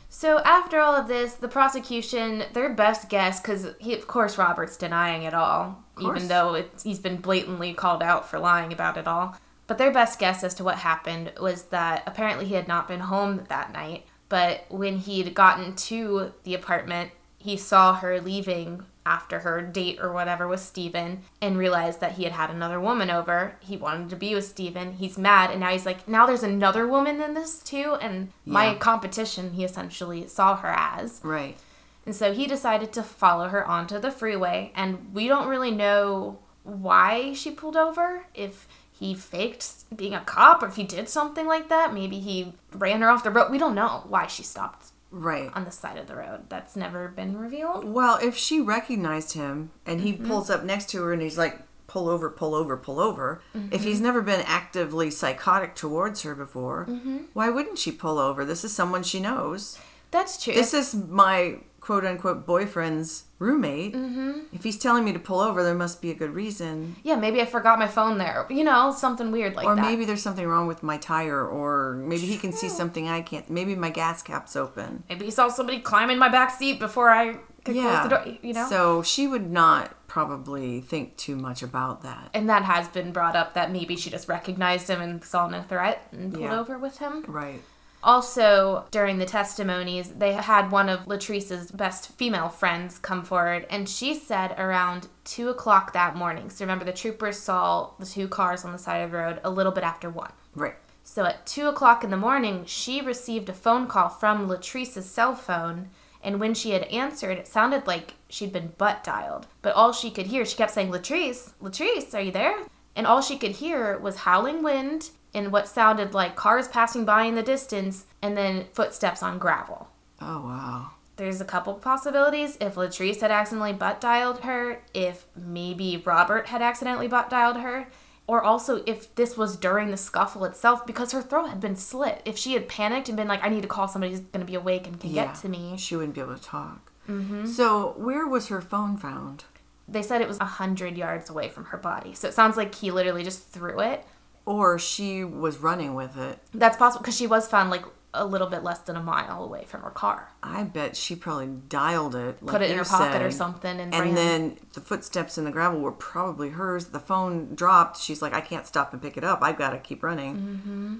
So 0.09 0.39
after 0.39 0.79
all 0.79 0.93
of 0.93 1.07
this, 1.07 1.35
the 1.35 1.47
prosecution, 1.47 2.43
their 2.53 2.73
best 2.73 3.09
guess, 3.09 3.39
because 3.39 3.67
he, 3.79 3.93
of 3.93 4.07
course, 4.07 4.37
Robert's 4.37 4.75
denying 4.75 5.23
it 5.23 5.33
all, 5.33 5.83
even 6.01 6.27
though 6.27 6.53
it's, 6.55 6.83
he's 6.83 6.99
been 6.99 7.17
blatantly 7.17 7.73
called 7.73 8.03
out 8.03 8.29
for 8.29 8.37
lying 8.37 8.73
about 8.73 8.97
it 8.97 9.07
all. 9.07 9.37
But 9.67 9.77
their 9.77 9.91
best 9.91 10.19
guess 10.19 10.43
as 10.43 10.53
to 10.55 10.65
what 10.65 10.79
happened 10.79 11.31
was 11.39 11.63
that 11.65 12.03
apparently 12.05 12.45
he 12.45 12.55
had 12.55 12.67
not 12.67 12.89
been 12.89 12.99
home 12.99 13.45
that 13.47 13.71
night, 13.71 14.05
but 14.31 14.63
when 14.69 14.95
he'd 14.95 15.35
gotten 15.35 15.75
to 15.75 16.31
the 16.43 16.55
apartment, 16.55 17.11
he 17.37 17.57
saw 17.57 17.95
her 17.95 18.21
leaving 18.21 18.85
after 19.05 19.39
her 19.39 19.61
date 19.61 19.99
or 20.01 20.13
whatever 20.13 20.47
with 20.47 20.61
Steven 20.61 21.23
and 21.41 21.57
realized 21.57 21.99
that 21.99 22.13
he 22.13 22.23
had 22.23 22.31
had 22.31 22.49
another 22.49 22.79
woman 22.79 23.09
over. 23.09 23.57
He 23.59 23.75
wanted 23.75 24.09
to 24.09 24.15
be 24.15 24.33
with 24.33 24.45
Steven. 24.45 24.93
He's 24.93 25.17
mad 25.17 25.51
and 25.51 25.59
now 25.59 25.71
he's 25.71 25.85
like, 25.85 26.07
now 26.07 26.25
there's 26.25 26.43
another 26.43 26.87
woman 26.87 27.19
in 27.19 27.33
this 27.33 27.59
too 27.59 27.97
and 27.99 28.31
my 28.45 28.75
competition 28.75 29.51
he 29.51 29.65
essentially 29.65 30.25
saw 30.29 30.55
her 30.55 30.73
as. 30.77 31.19
Right. 31.23 31.57
And 32.05 32.15
so 32.15 32.31
he 32.31 32.47
decided 32.47 32.93
to 32.93 33.03
follow 33.03 33.49
her 33.49 33.67
onto 33.67 33.99
the 33.99 34.11
freeway 34.11 34.71
and 34.75 35.13
we 35.13 35.27
don't 35.27 35.49
really 35.49 35.71
know 35.71 36.39
why 36.63 37.33
she 37.33 37.51
pulled 37.51 37.75
over 37.75 38.27
if 38.33 38.65
he 39.01 39.13
faked 39.15 39.67
being 39.97 40.13
a 40.13 40.21
cop 40.21 40.61
or 40.63 40.67
if 40.67 40.75
he 40.75 40.83
did 40.83 41.09
something 41.09 41.47
like 41.47 41.67
that. 41.69 41.93
Maybe 41.93 42.19
he 42.19 42.53
ran 42.73 43.01
her 43.01 43.09
off 43.09 43.23
the 43.23 43.31
road. 43.31 43.51
We 43.51 43.57
don't 43.57 43.75
know 43.75 44.03
why 44.07 44.27
she 44.27 44.43
stopped 44.43 44.91
Right. 45.09 45.49
on 45.53 45.65
the 45.65 45.71
side 45.71 45.97
of 45.97 46.07
the 46.07 46.15
road. 46.15 46.41
That's 46.49 46.75
never 46.75 47.07
been 47.09 47.35
revealed. 47.37 47.83
Well, 47.83 48.17
if 48.21 48.37
she 48.37 48.61
recognized 48.61 49.33
him 49.33 49.71
and 49.85 50.01
he 50.01 50.13
Mm-hmm. 50.13 50.27
pulls 50.27 50.49
up 50.49 50.63
next 50.63 50.89
to 50.91 51.01
her 51.03 51.11
and 51.13 51.21
he's 51.21 51.37
like, 51.37 51.59
pull 51.87 52.07
over, 52.07 52.29
pull 52.29 52.55
over, 52.55 52.77
pull 52.77 52.99
over, 52.99 53.41
if 53.53 53.59
Mm-hmm. 53.61 53.83
he's 53.87 53.99
never 53.99 54.21
been 54.21 54.41
actively 54.45 55.09
psychotic 55.11 55.75
towards 55.75 56.21
her 56.21 56.35
before, 56.35 56.85
Mm-hmm. 56.87 57.17
why 57.33 57.49
wouldn't 57.49 57.79
she 57.79 57.91
pull 57.91 58.19
over? 58.19 58.45
This 58.45 58.63
is 58.63 58.71
someone 58.73 59.03
she 59.03 59.19
knows. 59.19 59.77
That's 60.11 60.41
true. 60.41 60.53
This 60.53 60.73
is 60.73 60.93
my 60.93 61.57
quote 61.79 62.05
unquote 62.05 62.45
boyfriend's 62.45 63.23
roommate. 63.41 63.93
Mm-hmm. 63.93 64.31
If 64.53 64.63
he's 64.63 64.77
telling 64.77 65.03
me 65.03 65.11
to 65.13 65.19
pull 65.19 65.39
over, 65.39 65.63
there 65.63 65.73
must 65.75 66.01
be 66.01 66.11
a 66.11 66.13
good 66.15 66.31
reason. 66.31 66.95
yeah, 67.03 67.15
maybe 67.15 67.41
I 67.41 67.45
forgot 67.45 67.79
my 67.79 67.87
phone 67.87 68.17
there. 68.17 68.45
You 68.49 68.63
know, 68.63 68.91
something 68.91 69.31
weird 69.31 69.55
like 69.55 69.65
or 69.65 69.75
that. 69.75 69.81
maybe 69.81 70.05
there's 70.05 70.21
something 70.21 70.47
wrong 70.47 70.67
with 70.67 70.83
my 70.83 70.97
tire, 70.97 71.45
or 71.45 71.93
maybe 71.95 72.21
he 72.27 72.37
can 72.37 72.53
see 72.53 72.69
something 72.69 73.07
I 73.09 73.21
can't. 73.21 73.49
Maybe 73.49 73.75
my 73.75 73.89
gas 73.89 74.21
cap's 74.21 74.55
open. 74.55 75.03
maybe 75.09 75.25
he 75.25 75.31
saw 75.31 75.49
somebody 75.49 75.79
climb 75.79 76.09
in 76.09 76.19
my 76.19 76.29
back 76.29 76.51
seat 76.51 76.79
before 76.79 77.09
I 77.09 77.37
could 77.65 77.75
Yeah. 77.75 77.83
close 77.83 78.03
the 78.03 78.09
door. 78.09 78.37
You 78.41 78.53
know. 78.53 78.67
So 78.69 79.03
she 79.03 79.27
would 79.27 79.49
not 79.51 79.95
probably 80.07 80.81
think 80.81 81.15
too 81.15 81.35
much 81.35 81.63
about 81.63 82.03
that. 82.03 82.29
and 82.33 82.49
that 82.49 82.63
has 82.63 82.87
been 82.89 83.11
brought 83.13 83.35
up 83.35 83.53
that 83.53 83.71
maybe 83.71 83.95
she 83.95 84.09
just 84.09 84.27
recognized 84.27 84.89
him 84.89 85.01
and 85.01 85.23
saw 85.23 85.47
no 85.47 85.61
threat 85.61 86.05
and 86.11 86.33
pulled 86.33 86.43
Yeah. 86.45 86.59
over 86.59 86.77
with 86.77 86.97
him. 86.97 87.23
Right. 87.27 87.61
Also, 88.03 88.85
during 88.91 89.17
the 89.17 89.25
testimonies, 89.25 90.09
they 90.09 90.33
had 90.33 90.71
one 90.71 90.89
of 90.89 91.05
Latrese's 91.05 91.71
best 91.71 92.11
female 92.13 92.49
friends 92.49 92.97
come 92.97 93.23
forward, 93.23 93.67
and 93.69 93.87
she 93.87 94.15
said 94.15 94.55
around 94.57 95.07
2 95.25 95.49
o'clock 95.49 95.93
that 95.93 96.15
morning. 96.15 96.49
So 96.49 96.65
remember, 96.65 96.85
the 96.85 96.93
troopers 96.93 97.37
saw 97.37 97.91
the 97.99 98.05
two 98.05 98.27
cars 98.27 98.65
on 98.65 98.71
the 98.71 98.79
side 98.79 98.97
of 98.97 99.11
the 99.11 99.17
road 99.17 99.39
a 99.43 99.49
little 99.51 99.71
bit 99.71 99.83
after 99.83 100.09
1. 100.09 100.31
Right. 100.55 100.75
So 101.03 101.25
at 101.25 101.45
2 101.45 101.67
o'clock 101.67 102.03
in 102.03 102.09
the 102.09 102.17
morning, 102.17 102.63
she 102.65 103.01
received 103.01 103.49
a 103.49 103.53
phone 103.53 103.87
call 103.87 104.09
from 104.09 104.47
Latrese's 104.47 105.09
cell 105.09 105.35
phone. 105.35 105.89
And 106.23 106.39
when 106.39 106.53
she 106.53 106.71
had 106.71 106.83
answered, 106.83 107.37
it 107.37 107.47
sounded 107.47 107.87
like 107.87 108.13
she'd 108.29 108.53
been 108.53 108.73
butt 108.77 109.03
dialed. 109.03 109.47
But 109.61 109.73
all 109.73 109.91
she 109.91 110.11
could 110.11 110.27
hear, 110.27 110.45
she 110.45 110.55
kept 110.55 110.71
saying, 110.71 110.91
Latrese, 110.91 111.53
Latrese, 111.61 112.13
are 112.13 112.21
you 112.21 112.31
there? 112.31 112.55
And 112.95 113.07
all 113.07 113.21
she 113.21 113.37
could 113.37 113.51
hear 113.51 113.97
was 113.97 114.17
howling 114.17 114.63
wind 114.63 115.11
and 115.33 115.51
what 115.51 115.67
sounded 115.67 116.13
like 116.13 116.35
cars 116.35 116.67
passing 116.67 117.05
by 117.05 117.23
in 117.23 117.35
the 117.35 117.43
distance 117.43 118.05
and 118.21 118.37
then 118.37 118.65
footsteps 118.73 119.23
on 119.23 119.39
gravel. 119.39 119.89
Oh 120.19 120.41
wow. 120.41 120.91
There's 121.15 121.41
a 121.41 121.45
couple 121.45 121.73
possibilities. 121.75 122.57
If 122.59 122.75
Latrese 122.75 123.21
had 123.21 123.31
accidentally 123.31 123.73
butt 123.73 124.01
dialed 124.01 124.41
her, 124.41 124.81
if 124.93 125.25
maybe 125.35 126.01
Robert 126.03 126.47
had 126.47 126.61
accidentally 126.61 127.07
butt 127.07 127.29
dialed 127.29 127.57
her, 127.57 127.87
or 128.27 128.41
also 128.41 128.83
if 128.85 129.13
this 129.15 129.37
was 129.37 129.57
during 129.57 129.91
the 129.91 129.97
scuffle 129.97 130.45
itself 130.45 130.85
because 130.85 131.11
her 131.11 131.21
throat 131.21 131.47
had 131.49 131.59
been 131.59 131.75
slit. 131.75 132.21
If 132.25 132.37
she 132.37 132.53
had 132.53 132.67
panicked 132.67 133.07
and 133.07 133.17
been 133.17 133.27
like, 133.27 133.43
I 133.43 133.49
need 133.49 133.61
to 133.61 133.67
call 133.67 133.87
somebody 133.87 134.13
who's 134.13 134.21
going 134.21 134.45
to 134.45 134.49
be 134.49 134.55
awake 134.55 134.87
and 134.87 134.99
can 134.99 135.11
get 135.13 135.35
to 135.35 135.49
me. 135.49 135.75
She 135.77 135.95
wouldn't 135.95 136.15
be 136.15 136.21
able 136.21 136.37
to 136.37 136.41
talk. 136.41 136.91
Mm-hmm. 137.09 137.45
So 137.45 137.93
where 137.97 138.25
was 138.25 138.47
her 138.47 138.61
phone 138.61 138.97
found? 138.97 139.43
They 139.91 140.01
said 140.01 140.21
it 140.21 140.27
was 140.27 140.39
100 140.39 140.97
yards 140.97 141.29
away 141.29 141.49
from 141.49 141.65
her 141.65 141.77
body. 141.77 142.13
So 142.13 142.27
it 142.27 142.33
sounds 142.33 142.57
like 142.57 142.73
he 142.73 142.91
literally 142.91 143.23
just 143.23 143.49
threw 143.49 143.79
it. 143.79 144.05
Or 144.45 144.79
she 144.79 145.23
was 145.23 145.57
running 145.57 145.93
with 145.93 146.17
it. 146.17 146.39
That's 146.53 146.77
possible 146.77 147.01
because 147.01 147.17
she 147.17 147.27
was 147.27 147.47
found 147.47 147.69
like 147.69 147.83
a 148.13 148.25
little 148.25 148.47
bit 148.47 148.63
less 148.63 148.79
than 148.79 148.95
a 148.95 149.01
mile 149.01 149.43
away 149.43 149.63
from 149.65 149.81
her 149.81 149.89
car. 149.89 150.31
I 150.43 150.63
bet 150.63 150.97
she 150.97 151.15
probably 151.15 151.47
dialed 151.69 152.15
it. 152.15 152.41
Like 152.41 152.51
Put 152.51 152.61
it 152.61 152.71
in 152.71 152.77
her 152.77 152.85
pocket 152.85 153.21
or 153.21 153.31
something 153.31 153.79
and, 153.79 153.93
And 153.93 154.17
then 154.17 154.57
the 154.73 154.81
footsteps 154.81 155.37
in 155.37 155.45
the 155.45 155.51
gravel 155.51 155.79
were 155.79 155.91
probably 155.91 156.49
hers. 156.49 156.87
The 156.87 156.99
phone 156.99 157.55
dropped. 157.55 157.99
She's 157.99 158.21
like, 158.21 158.33
I 158.33 158.41
can't 158.41 158.65
stop 158.65 158.93
and 158.93 159.01
pick 159.01 159.17
it 159.17 159.23
up. 159.23 159.39
I've 159.41 159.57
got 159.57 159.71
to 159.71 159.77
keep 159.77 160.03
running. 160.03 160.35
Mm-hmm. 160.35 160.95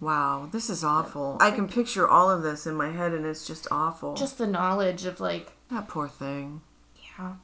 Wow, 0.00 0.48
this 0.50 0.70
is 0.70 0.82
awful. 0.82 1.36
I 1.40 1.50
can 1.50 1.68
picture 1.68 2.08
all 2.08 2.30
of 2.30 2.42
this 2.42 2.66
in 2.66 2.74
my 2.74 2.90
head, 2.90 3.12
and 3.12 3.26
it's 3.26 3.46
just 3.46 3.68
awful. 3.70 4.14
just 4.14 4.38
the 4.38 4.46
knowledge 4.46 5.04
of 5.04 5.20
like 5.20 5.52
that 5.70 5.88
poor 5.88 6.08
thing. 6.08 6.62
Yeah. 7.18 7.34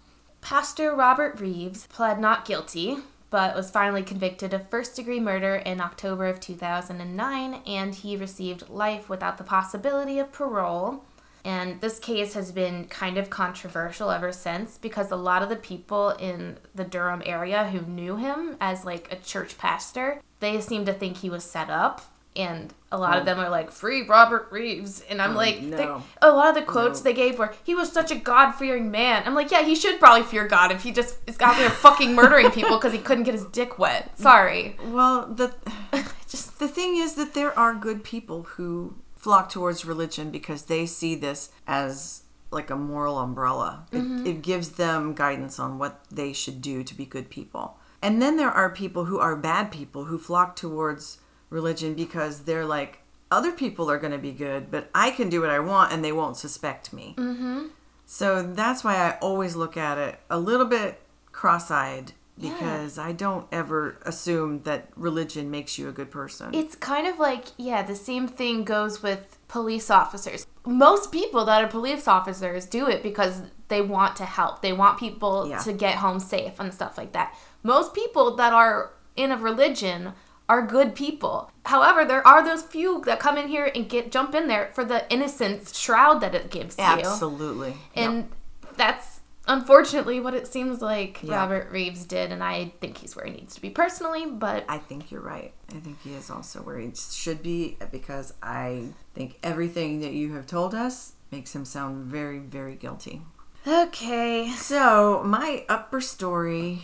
Pastor 0.46 0.94
Robert 0.94 1.40
Reeves 1.40 1.88
pled 1.88 2.20
not 2.20 2.44
guilty, 2.44 2.98
but 3.30 3.56
was 3.56 3.68
finally 3.68 4.04
convicted 4.04 4.54
of 4.54 4.70
first 4.70 4.94
degree 4.94 5.18
murder 5.18 5.56
in 5.56 5.80
October 5.80 6.26
of 6.26 6.38
2009, 6.38 7.62
and 7.66 7.92
he 7.92 8.16
received 8.16 8.70
life 8.70 9.08
without 9.08 9.38
the 9.38 9.42
possibility 9.42 10.20
of 10.20 10.30
parole. 10.30 11.02
And 11.44 11.80
this 11.80 11.98
case 11.98 12.34
has 12.34 12.52
been 12.52 12.84
kind 12.84 13.18
of 13.18 13.28
controversial 13.28 14.12
ever 14.12 14.30
since 14.30 14.78
because 14.78 15.10
a 15.10 15.16
lot 15.16 15.42
of 15.42 15.48
the 15.48 15.56
people 15.56 16.10
in 16.10 16.58
the 16.76 16.84
Durham 16.84 17.24
area 17.26 17.66
who 17.66 17.80
knew 17.80 18.14
him 18.14 18.56
as 18.60 18.84
like 18.84 19.10
a 19.10 19.16
church 19.16 19.58
pastor, 19.58 20.22
they 20.38 20.60
seem 20.60 20.84
to 20.84 20.92
think 20.92 21.16
he 21.16 21.28
was 21.28 21.42
set 21.42 21.70
up. 21.70 22.02
And 22.36 22.72
a 22.92 22.98
lot 22.98 23.16
of 23.16 23.24
them 23.24 23.38
are 23.38 23.48
like, 23.48 23.70
free 23.70 24.06
Robert 24.06 24.48
Reeves. 24.50 25.02
And 25.08 25.22
I'm 25.22 25.32
oh, 25.32 25.36
like, 25.36 25.62
no. 25.62 26.02
a 26.20 26.30
lot 26.30 26.50
of 26.50 26.54
the 26.54 26.62
quotes 26.62 27.00
No. 27.00 27.04
they 27.04 27.14
gave 27.14 27.38
were, 27.38 27.54
he 27.64 27.74
was 27.74 27.90
such 27.90 28.10
a 28.10 28.14
God 28.14 28.52
fearing 28.52 28.90
man. 28.90 29.22
I'm 29.24 29.34
like, 29.34 29.50
yeah, 29.50 29.62
he 29.62 29.74
should 29.74 29.98
probably 29.98 30.22
fear 30.22 30.46
God 30.46 30.70
if 30.70 30.82
he 30.82 30.92
just 30.92 31.16
is 31.26 31.40
out 31.40 31.56
there 31.56 31.70
fucking 31.70 32.14
murdering 32.14 32.50
people 32.50 32.76
because 32.76 32.92
he 32.92 32.98
couldn't 32.98 33.24
get 33.24 33.34
his 33.34 33.46
dick 33.46 33.78
wet. 33.78 34.18
Sorry. 34.18 34.76
Well, 34.84 35.26
the 35.26 35.54
Just, 36.28 36.58
the 36.58 36.68
thing 36.68 36.96
is 36.96 37.14
that 37.14 37.34
there 37.34 37.56
are 37.56 37.74
good 37.74 38.02
people 38.02 38.42
who 38.42 38.96
flock 39.14 39.48
towards 39.48 39.84
religion 39.84 40.30
because 40.30 40.62
they 40.62 40.86
see 40.86 41.14
this 41.14 41.50
as 41.66 42.22
like 42.50 42.70
a 42.70 42.76
moral 42.76 43.18
umbrella. 43.18 43.86
It, 43.92 43.98
mm-hmm. 43.98 44.26
it 44.26 44.42
gives 44.42 44.70
them 44.70 45.14
guidance 45.14 45.58
on 45.58 45.78
what 45.78 46.04
they 46.10 46.32
should 46.32 46.60
do 46.60 46.82
to 46.82 46.94
be 46.94 47.04
good 47.04 47.30
people. 47.30 47.78
And 48.02 48.20
then 48.20 48.36
there 48.36 48.50
are 48.50 48.70
people 48.70 49.06
who 49.06 49.18
are 49.18 49.36
bad 49.36 49.70
people 49.70 50.04
who 50.04 50.18
flock 50.18 50.56
towards 50.56 51.18
religion 51.50 51.94
because 51.94 52.40
they're 52.40 52.66
like, 52.66 53.00
other 53.30 53.52
people 53.52 53.90
are 53.90 53.98
going 53.98 54.12
to 54.12 54.18
be 54.18 54.32
good, 54.32 54.70
but 54.70 54.88
I 54.94 55.10
can 55.10 55.28
do 55.28 55.40
what 55.40 55.50
I 55.50 55.58
want 55.58 55.92
and 55.92 56.04
they 56.04 56.12
won't 56.12 56.36
suspect 56.36 56.92
me. 56.92 57.14
Mm-hmm. 57.16 57.66
So 58.06 58.42
that's 58.42 58.84
why 58.84 58.94
I 58.96 59.18
always 59.18 59.56
look 59.56 59.76
at 59.76 59.98
it 59.98 60.20
a 60.30 60.38
little 60.38 60.66
bit 60.66 61.00
cross 61.32 61.70
eyed 61.70 62.12
because 62.38 62.98
I 62.98 63.12
don't 63.12 63.46
ever 63.50 63.98
assume 64.04 64.62
that 64.62 64.88
religion 64.94 65.50
makes 65.50 65.78
you 65.78 65.88
a 65.88 65.92
good 65.92 66.10
person. 66.10 66.54
it's 66.54 66.76
kind 66.76 67.06
of 67.06 67.18
like, 67.18 67.46
yeah, 67.56 67.82
the 67.82 67.96
same 67.96 68.28
thing 68.28 68.62
goes 68.62 69.02
with 69.02 69.38
police 69.48 69.90
officers. 69.90 70.46
Most 70.66 71.10
people 71.10 71.46
that 71.46 71.64
are 71.64 71.66
police 71.66 72.06
officers 72.06 72.66
do 72.66 72.86
it 72.88 73.02
because 73.02 73.40
they 73.68 73.80
want 73.80 74.16
to 74.16 74.24
help. 74.26 74.60
They 74.60 74.74
want 74.74 74.98
people 74.98 75.48
Yeah. 75.48 75.58
to 75.60 75.72
get 75.72 75.96
home 75.96 76.20
safe 76.20 76.60
and 76.60 76.72
stuff 76.74 76.98
like 76.98 77.12
that. 77.12 77.34
Most 77.62 77.94
people 77.94 78.36
that 78.36 78.52
are 78.52 78.92
in 79.16 79.32
a 79.32 79.36
religion 79.38 80.12
are 80.48 80.62
good 80.62 80.94
people. 80.94 81.50
However, 81.64 82.04
there 82.04 82.26
are 82.26 82.44
those 82.44 82.62
few 82.62 83.02
that 83.06 83.18
come 83.18 83.36
in 83.36 83.48
here 83.48 83.70
and 83.74 83.88
get 83.88 84.12
jump 84.12 84.34
in 84.34 84.46
there 84.46 84.70
for 84.74 84.84
the 84.84 85.10
innocence 85.12 85.76
shroud 85.78 86.20
that 86.20 86.34
it 86.34 86.50
gives 86.50 86.78
you. 86.78 86.84
Absolutely. 86.84 87.74
And 87.94 88.28
that's 88.76 89.20
unfortunately 89.48 90.20
what 90.20 90.34
it 90.34 90.46
seems 90.46 90.80
like 90.82 91.20
Yeah. 91.22 91.36
Robert 91.36 91.70
Reeves 91.70 92.04
did, 92.04 92.30
and 92.32 92.42
I 92.42 92.72
think 92.80 92.98
he's 92.98 93.16
where 93.16 93.26
he 93.26 93.32
needs 93.32 93.54
to 93.56 93.60
be 93.62 93.70
personally, 93.70 94.26
but 94.26 94.64
I 94.68 94.78
think 94.78 95.10
you're 95.10 95.20
right. 95.20 95.52
I 95.70 95.80
think 95.80 96.00
he 96.02 96.14
is 96.14 96.30
also 96.30 96.60
where 96.60 96.78
he 96.78 96.92
should 96.94 97.42
be 97.42 97.76
because 97.90 98.32
I 98.42 98.88
think 99.14 99.38
everything 99.42 100.00
that 100.00 100.12
you 100.12 100.34
have 100.34 100.46
told 100.46 100.74
us 100.74 101.12
makes 101.32 101.54
him 101.54 101.64
sound 101.64 102.04
very, 102.04 102.38
very 102.38 102.74
guilty. 102.76 103.22
okay. 103.66 104.50
So, 104.56 105.22
my 105.24 105.64
upper 105.68 106.00
story 106.00 106.72
is 106.74 106.80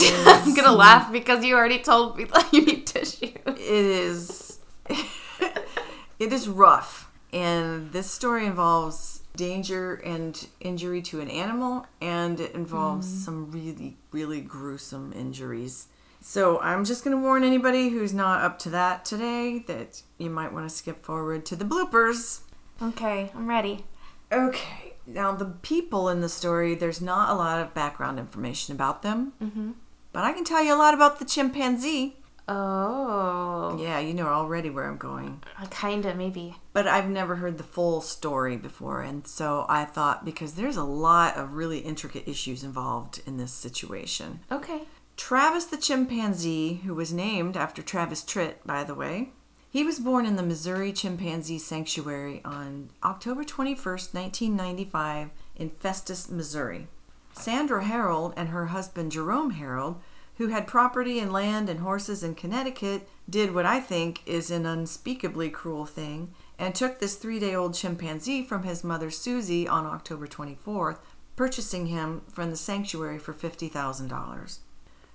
I'm 0.00 0.54
gonna 0.54 0.72
laugh 0.72 1.10
because 1.12 1.44
you 1.44 1.54
already 1.56 1.78
told 1.78 2.16
me 2.16 2.24
that 2.24 2.52
you 2.52 2.64
need 2.64 2.86
tissue. 2.86 3.32
it 3.46 3.58
is 3.58 4.58
it 4.90 6.32
is 6.32 6.48
rough 6.48 7.10
and 7.32 7.92
this 7.92 8.10
story 8.10 8.46
involves 8.46 9.22
danger 9.36 9.94
and 9.96 10.46
injury 10.60 11.02
to 11.02 11.20
an 11.20 11.28
animal 11.28 11.86
and 12.00 12.38
it 12.40 12.54
involves 12.54 13.06
some 13.24 13.50
really 13.50 13.96
really 14.12 14.40
gruesome 14.40 15.12
injuries 15.12 15.88
so 16.20 16.60
i'm 16.60 16.84
just 16.84 17.02
to 17.16 17.20
warn 17.20 17.42
anybody 17.42 17.88
who's 17.88 18.14
not 18.14 18.42
up 18.42 18.58
to 18.60 18.70
that 18.70 19.04
today 19.04 19.64
that 19.66 20.02
you 20.18 20.30
might 20.30 20.52
want 20.52 20.68
to 20.68 20.74
skip 20.74 21.02
forward 21.02 21.44
to 21.46 21.56
the 21.56 21.64
bloopers 21.64 22.40
Okay, 22.82 23.30
I'm 23.34 23.48
ready. 23.48 23.84
okay 24.32 24.94
now 25.06 25.32
the 25.32 25.44
people 25.44 26.08
in 26.08 26.20
the 26.20 26.28
story 26.28 26.74
there's 26.74 27.00
not 27.02 27.30
a 27.30 27.34
lot 27.34 27.60
of 27.60 27.74
background 27.74 28.18
information 28.20 28.74
about 28.74 29.02
them 29.02 29.32
mm-hmm. 29.42 29.72
But 30.14 30.24
i 30.24 30.32
can 30.32 30.44
tell 30.44 30.62
you 30.64 30.74
a 30.74 30.76
lot 30.84 30.94
about 30.94 31.18
the 31.18 31.24
chimpanzee 31.26 32.16
Oh, 32.46 33.78
yeah 33.80 33.98
you 33.98 34.12
know 34.12 34.26
already 34.28 34.68
where 34.70 34.86
i'm 34.88 34.98
going 34.98 35.42
uh, 35.60 35.66
kinda 35.70 36.14
maybe. 36.14 36.56
but 36.74 36.86
I've 36.86 37.08
never 37.08 37.36
heard 37.36 37.56
the 37.56 37.64
full 37.64 38.00
story 38.02 38.56
before, 38.58 39.00
and 39.00 39.26
so 39.26 39.64
I 39.68 39.84
thought 39.86 40.24
because 40.26 40.54
there's 40.54 40.76
a 40.76 40.84
lot 40.84 41.36
of 41.36 41.54
really 41.54 41.78
intricate 41.78 42.28
issues 42.28 42.62
involved 42.62 43.22
in 43.26 43.38
this 43.38 43.52
situation. 43.52 44.40
Okay. 44.52 44.82
Travis 45.16 45.64
the 45.66 45.76
chimpanzee, 45.78 46.82
who 46.84 46.94
was 46.94 47.12
named 47.14 47.56
after 47.56 47.80
Travis 47.80 48.22
Tritt, 48.22 48.56
by 48.66 48.84
the 48.84 48.94
way, 48.94 49.30
he 49.70 49.82
was 49.84 49.98
born 49.98 50.26
in 50.26 50.36
the 50.36 50.42
Missouri 50.42 50.92
Chimpanzee 50.92 51.58
Sanctuary 51.58 52.40
on 52.44 52.90
October 53.02 53.42
21st, 53.44 54.12
1995, 54.12 55.30
in 55.56 55.70
Festus, 55.70 56.28
Missouri. 56.30 56.88
Sandra 57.34 57.84
Herold 57.84 58.32
and 58.36 58.48
her 58.50 58.66
husband 58.66 59.12
Jerome 59.12 59.54
Herold, 59.54 59.96
who 60.36 60.48
had 60.48 60.66
property 60.66 61.18
and 61.18 61.32
land 61.32 61.68
and 61.68 61.80
horses 61.80 62.22
in 62.24 62.34
Connecticut, 62.34 63.08
did 63.28 63.54
what 63.54 63.66
I 63.66 63.80
think 63.80 64.22
is 64.26 64.50
an 64.50 64.66
unspeakably 64.66 65.50
cruel 65.50 65.86
thing 65.86 66.32
and 66.58 66.74
took 66.74 66.98
this 66.98 67.16
three 67.16 67.38
day 67.38 67.54
old 67.54 67.74
chimpanzee 67.74 68.44
from 68.44 68.62
his 68.62 68.82
mother 68.84 69.10
Susie 69.10 69.66
on 69.68 69.84
October 69.86 70.26
24th, 70.26 70.98
purchasing 71.36 71.86
him 71.86 72.22
from 72.32 72.50
the 72.50 72.56
sanctuary 72.56 73.18
for 73.18 73.34
$50,000. 73.34 74.58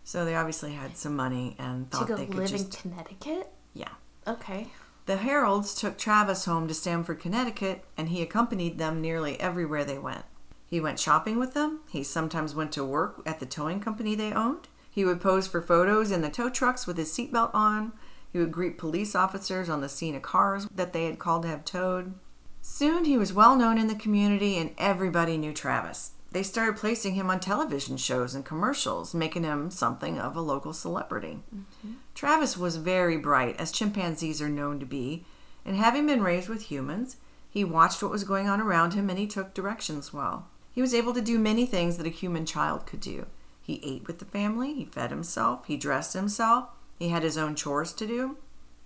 So 0.03 0.25
they 0.25 0.35
obviously 0.35 0.73
had 0.73 0.97
some 0.97 1.15
money 1.15 1.55
and 1.59 1.89
To 1.91 1.97
thought 1.97 2.07
go 2.07 2.15
they 2.15 2.25
could 2.25 2.35
live 2.35 2.49
just. 2.49 2.83
in 2.85 2.91
Connecticut? 2.91 3.51
Yeah. 3.73 3.89
Okay. 4.27 4.67
The 5.05 5.17
Herolds 5.17 5.73
took 5.73 5.97
Travis 5.97 6.45
home 6.45 6.67
to 6.67 6.73
Stamford, 6.73 7.19
Connecticut, 7.19 7.83
and 7.97 8.09
he 8.09 8.21
accompanied 8.21 8.77
them 8.77 9.01
nearly 9.01 9.39
everywhere 9.39 9.83
they 9.83 9.97
went. 9.97 10.25
He 10.69 10.79
went 10.79 10.99
shopping 10.99 11.39
with 11.39 11.53
them. 11.55 11.79
He 11.89 12.03
sometimes 12.03 12.53
went 12.53 12.71
to 12.73 12.85
work 12.85 13.21
at 13.25 13.39
the 13.39 13.45
towing 13.45 13.79
company 13.79 14.13
they 14.13 14.31
owned. 14.31 14.67
He 14.91 15.03
would 15.03 15.21
pose 15.21 15.47
for 15.47 15.61
photos 15.61 16.11
in 16.11 16.21
the 16.21 16.29
tow 16.29 16.49
trucks 16.49 16.85
with 16.85 16.97
his 16.97 17.11
seatbelt 17.11 17.53
on. 17.53 17.93
He 18.31 18.37
would 18.37 18.51
greet 18.51 18.77
police 18.77 19.15
officers 19.15 19.69
on 19.69 19.81
the 19.81 19.89
scene 19.89 20.15
of 20.15 20.21
cars 20.21 20.67
that 20.73 20.93
they 20.93 21.05
had 21.05 21.17
called 21.17 21.43
to 21.43 21.47
have 21.47 21.65
towed. 21.65 22.13
Soon 22.61 23.05
he 23.05 23.17
was 23.17 23.33
well 23.33 23.55
known 23.55 23.77
in 23.77 23.87
the 23.87 23.95
community 23.95 24.57
and 24.57 24.75
everybody 24.77 25.37
knew 25.37 25.53
Travis. 25.53 26.11
They 26.31 26.43
started 26.43 26.77
placing 26.77 27.15
him 27.15 27.31
on 27.31 27.39
television 27.39 27.97
shows 27.97 28.35
and 28.35 28.45
commercials, 28.45 29.15
making 29.15 29.45
him 29.45 29.71
something 29.71 30.19
of 30.19 30.35
a 30.35 30.41
local 30.41 30.73
celebrity. 30.73 31.39
Mm-hmm. 31.55 31.93
Travis 32.13 32.55
was 32.55 32.75
very 32.75 33.17
bright, 33.17 33.59
as 33.59 33.71
chimpanzees 33.71 34.39
are 34.39 34.49
known 34.49 34.79
to 34.79 34.85
be, 34.85 35.25
and 35.65 35.75
having 35.75 36.05
been 36.05 36.21
raised 36.21 36.47
with 36.47 36.63
humans, 36.63 37.17
he 37.49 37.63
watched 37.63 38.03
what 38.03 38.11
was 38.11 38.23
going 38.23 38.47
on 38.47 38.61
around 38.61 38.93
him 38.93 39.09
and 39.09 39.17
he 39.17 39.25
took 39.25 39.55
directions 39.55 40.13
well. 40.13 40.47
He 40.71 40.81
was 40.81 40.93
able 40.93 41.13
to 41.13 41.21
do 41.21 41.39
many 41.39 41.65
things 41.65 41.97
that 41.97 42.05
a 42.05 42.09
human 42.09 42.45
child 42.45 42.85
could 42.85 42.99
do. 42.99 43.25
He 43.61 43.81
ate 43.83 44.07
with 44.07 44.19
the 44.19 44.25
family, 44.25 44.73
he 44.73 44.85
fed 44.85 45.11
himself, 45.11 45.65
he 45.65 45.77
dressed 45.77 46.13
himself, 46.13 46.69
he 46.97 47.09
had 47.09 47.23
his 47.23 47.37
own 47.37 47.55
chores 47.55 47.93
to 47.93 48.07
do. 48.07 48.37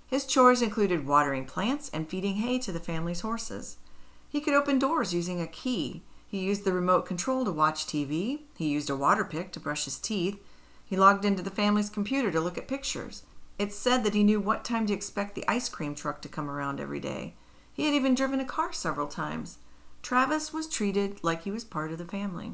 His 0.08 0.26
chores 0.26 0.62
included 0.62 1.08
watering 1.08 1.46
plants 1.46 1.89
and 1.93 2.08
feeding 2.08 2.36
hay 2.36 2.60
to 2.60 2.72
the 2.72 2.80
family's 2.80 3.22
horses. 3.22 3.78
He 4.30 4.41
could 4.41 4.54
open 4.54 4.80
doors 4.80 5.13
using 5.13 5.41
a 5.41 5.48
key. 5.48 6.02
He 6.28 6.39
used 6.39 6.65
the 6.65 6.74
remote 6.74 7.06
control 7.06 7.46
to 7.46 7.52
watch 7.52 7.86
TV. 7.86 8.41
He 8.58 8.67
used 8.67 8.89
a 8.89 8.96
water 8.96 9.24
pick 9.24 9.52
to 9.52 9.60
brush 9.60 9.86
his 9.86 10.00
teeth. 10.00 10.39
He 10.86 10.96
logged 10.96 11.26
into 11.26 11.41
the 11.41 11.50
family's 11.50 11.89
computer 11.89 12.32
to 12.32 12.39
look 12.39 12.58
at 12.58 12.67
pictures. 12.67 13.24
It's 13.58 13.76
said 13.76 14.04
that 14.04 14.13
he 14.13 14.24
knew 14.24 14.39
what 14.39 14.65
time 14.65 14.86
to 14.88 14.93
expect 14.93 15.36
the 15.36 15.48
ice 15.48 15.69
cream 15.69 15.96
truck 15.96 16.22
to 16.22 16.30
come 16.30 16.50
around 16.50 16.80
every 16.80 17.00
day. 17.00 17.36
He 17.72 17.86
had 17.86 17.93
even 17.93 18.15
driven 18.15 18.39
a 18.39 18.46
car 18.46 18.74
several 18.74 19.08
times. 19.08 19.58
Travis 20.04 20.52
was 20.54 20.68
treated 20.68 21.24
like 21.24 21.44
he 21.44 21.52
was 21.52 21.63
part 21.63 21.92
of 21.92 21.98
the 21.98 22.06
family. 22.06 22.54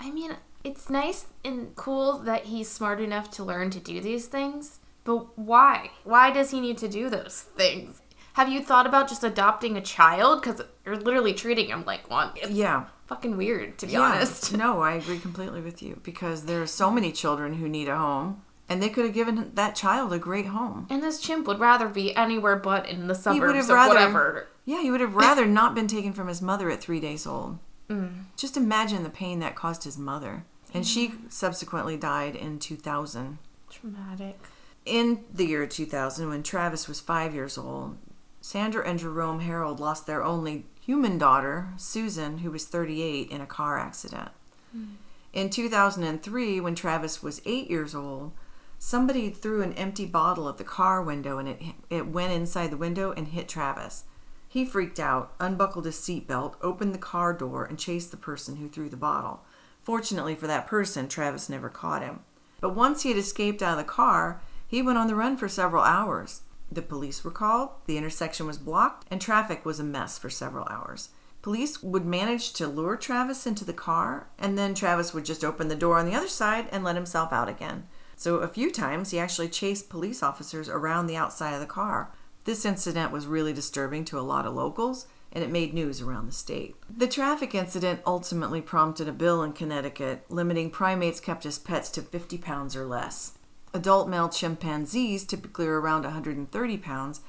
I 0.00 0.10
mean, 0.10 0.32
it's 0.64 0.90
nice 0.90 1.26
and 1.44 1.74
cool 1.76 2.18
that 2.18 2.46
he's 2.46 2.68
smart 2.68 3.00
enough 3.00 3.30
to 3.32 3.44
learn 3.44 3.70
to 3.70 3.78
do 3.80 4.00
these 4.00 4.26
things, 4.26 4.80
but 5.04 5.38
why? 5.38 5.92
Why 6.04 6.30
does 6.32 6.50
he 6.50 6.60
need 6.60 6.76
to 6.78 6.88
do 6.88 7.08
those 7.08 7.42
things? 7.56 8.02
Have 8.34 8.48
you 8.48 8.60
thought 8.62 8.86
about 8.86 9.08
just 9.08 9.22
adopting 9.24 9.76
a 9.76 9.80
child? 9.80 10.42
Because 10.42 10.60
you're 10.84 10.96
literally 10.96 11.32
treating 11.34 11.68
him 11.68 11.84
like 11.84 12.10
one. 12.10 12.30
It's 12.36 12.50
Yeah. 12.50 12.86
fucking 13.06 13.36
weird, 13.36 13.78
to 13.78 13.86
be 13.86 13.92
Yeah. 13.92 14.00
honest. 14.02 14.52
No, 14.56 14.80
I 14.80 14.92
agree 14.92 15.18
completely 15.18 15.60
with 15.60 15.80
you 15.82 16.00
because 16.02 16.44
there 16.44 16.60
are 16.62 16.66
so 16.66 16.90
many 16.90 17.10
children 17.12 17.54
who 17.54 17.68
need 17.68 17.88
a 17.88 17.96
home, 17.96 18.42
and 18.68 18.82
they 18.82 18.88
could 18.88 19.04
have 19.04 19.14
given 19.14 19.52
that 19.54 19.74
child 19.74 20.12
a 20.12 20.18
great 20.18 20.46
home. 20.46 20.86
And 20.90 21.02
this 21.02 21.20
chimp 21.20 21.46
would 21.46 21.58
rather 21.58 21.88
be 21.88 22.14
anywhere 22.14 22.56
but 22.56 22.88
in 22.88 23.06
the 23.06 23.14
suburbs 23.14 23.70
or 23.70 23.74
rather, 23.74 23.94
whatever. 23.94 24.48
yeah, 24.64 24.82
he 24.82 24.90
would 24.90 25.00
have 25.00 25.14
rather 25.14 25.46
not 25.46 25.74
been 25.74 25.88
taken 25.88 26.12
from 26.12 26.28
his 26.28 26.42
mother 26.42 26.70
at 26.70 26.80
three 26.80 27.00
days 27.00 27.26
old. 27.26 27.58
Mm. 27.88 28.24
Just 28.36 28.56
imagine 28.56 29.02
the 29.02 29.10
pain 29.10 29.38
that 29.40 29.54
caused 29.54 29.84
his 29.84 29.96
mother, 29.96 30.44
and 30.74 30.86
she 30.86 31.12
subsequently 31.30 31.96
died 31.96 32.36
in 32.36 32.58
2000. 32.58 33.38
Traumatic. 33.70 34.38
In 34.84 35.24
the 35.32 35.46
year 35.46 35.66
2000, 35.66 36.28
when 36.28 36.42
Travis 36.42 36.86
was 36.86 37.00
five 37.00 37.34
years 37.34 37.56
old, 37.56 37.96
Sandra 38.40 38.86
and 38.86 38.98
Jerome 38.98 39.40
Herold 39.40 39.80
lost 39.80 40.06
their 40.06 40.22
only 40.22 40.66
human 40.80 41.18
daughter, 41.18 41.68
Susan, 41.76 42.38
who 42.38 42.50
was 42.50 42.66
38, 42.66 43.30
in 43.30 43.40
a 43.40 43.46
car 43.46 43.78
accident. 43.78 44.30
Hmm. 44.72 44.84
In 45.32 45.50
2003, 45.50 46.60
when 46.60 46.74
Travis 46.74 47.22
was 47.22 47.42
eight 47.44 47.68
years 47.68 47.94
old, 47.94 48.32
somebody 48.78 49.30
threw 49.30 49.62
an 49.62 49.72
empty 49.74 50.06
bottle 50.06 50.48
at 50.48 50.58
the 50.58 50.64
car 50.64 51.02
window 51.02 51.38
and 51.38 51.48
it, 51.48 51.62
it 51.90 52.06
went 52.06 52.32
inside 52.32 52.70
the 52.70 52.76
window 52.76 53.12
and 53.12 53.28
hit 53.28 53.48
Travis. 53.48 54.04
He 54.48 54.64
freaked 54.64 54.98
out, 54.98 55.34
unbuckled 55.38 55.84
his 55.84 55.96
seatbelt, 55.96 56.54
opened 56.62 56.94
the 56.94 56.98
car 56.98 57.34
door, 57.34 57.64
and 57.64 57.78
chased 57.78 58.10
the 58.10 58.16
person 58.16 58.56
who 58.56 58.68
threw 58.68 58.88
the 58.88 58.96
bottle. 58.96 59.42
Fortunately 59.82 60.34
for 60.34 60.46
that 60.46 60.66
person, 60.66 61.06
Travis 61.06 61.48
never 61.48 61.68
caught 61.68 62.02
him. 62.02 62.20
But 62.60 62.74
once 62.74 63.02
he 63.02 63.10
had 63.10 63.18
escaped 63.18 63.62
out 63.62 63.72
of 63.72 63.78
the 63.78 63.84
car, 63.84 64.40
he 64.66 64.82
went 64.82 64.98
on 64.98 65.06
the 65.06 65.14
run 65.14 65.36
for 65.36 65.48
several 65.48 65.82
hours. 65.82 66.42
The 66.70 66.82
police 66.82 67.24
were 67.24 67.30
called, 67.30 67.70
the 67.86 67.96
intersection 67.96 68.46
was 68.46 68.58
blocked, 68.58 69.06
and 69.10 69.20
traffic 69.20 69.64
was 69.64 69.80
a 69.80 69.84
mess 69.84 70.18
for 70.18 70.28
several 70.28 70.66
hours. 70.68 71.10
Police 71.40 71.82
would 71.82 72.04
manage 72.04 72.52
to 72.54 72.66
lure 72.66 72.96
Travis 72.96 73.46
into 73.46 73.64
the 73.64 73.72
car, 73.72 74.28
and 74.38 74.58
then 74.58 74.74
Travis 74.74 75.14
would 75.14 75.24
just 75.24 75.44
open 75.44 75.68
the 75.68 75.76
door 75.76 75.98
on 75.98 76.06
the 76.06 76.14
other 76.14 76.28
side 76.28 76.68
and 76.72 76.84
let 76.84 76.96
himself 76.96 77.32
out 77.32 77.48
again. 77.48 77.86
So 78.18 78.38
a 78.38 78.48
few 78.48 78.72
times 78.72 79.12
he 79.12 79.18
actually 79.20 79.48
chased 79.48 79.88
police 79.88 80.24
officers 80.24 80.68
around 80.68 81.06
the 81.06 81.16
outside 81.16 81.54
of 81.54 81.60
the 81.60 81.66
car. 81.66 82.10
This 82.44 82.64
incident 82.64 83.12
was 83.12 83.28
really 83.28 83.52
disturbing 83.52 84.04
to 84.06 84.18
a 84.18 84.26
lot 84.26 84.44
of 84.44 84.54
locals, 84.54 85.06
and 85.32 85.44
it 85.44 85.52
made 85.52 85.72
news 85.72 86.02
around 86.02 86.26
the 86.26 86.32
state. 86.32 86.74
The 86.90 87.06
traffic 87.06 87.54
incident 87.54 88.00
ultimately 88.04 88.60
prompted 88.60 89.06
a 89.06 89.12
bill 89.12 89.44
in 89.44 89.52
Connecticut 89.52 90.24
limiting 90.28 90.68
primates 90.68 91.20
kept 91.20 91.46
as 91.46 91.60
pets 91.60 91.90
to 91.90 92.02
50 92.02 92.38
pounds 92.38 92.74
or 92.74 92.86
less. 92.86 93.38
Adult 93.72 94.08
male 94.08 94.28
chimpanzees 94.28 95.24
typically 95.24 95.68
are 95.68 95.80
around 95.80 96.02
130 96.02 96.76
pounds, 96.78 97.20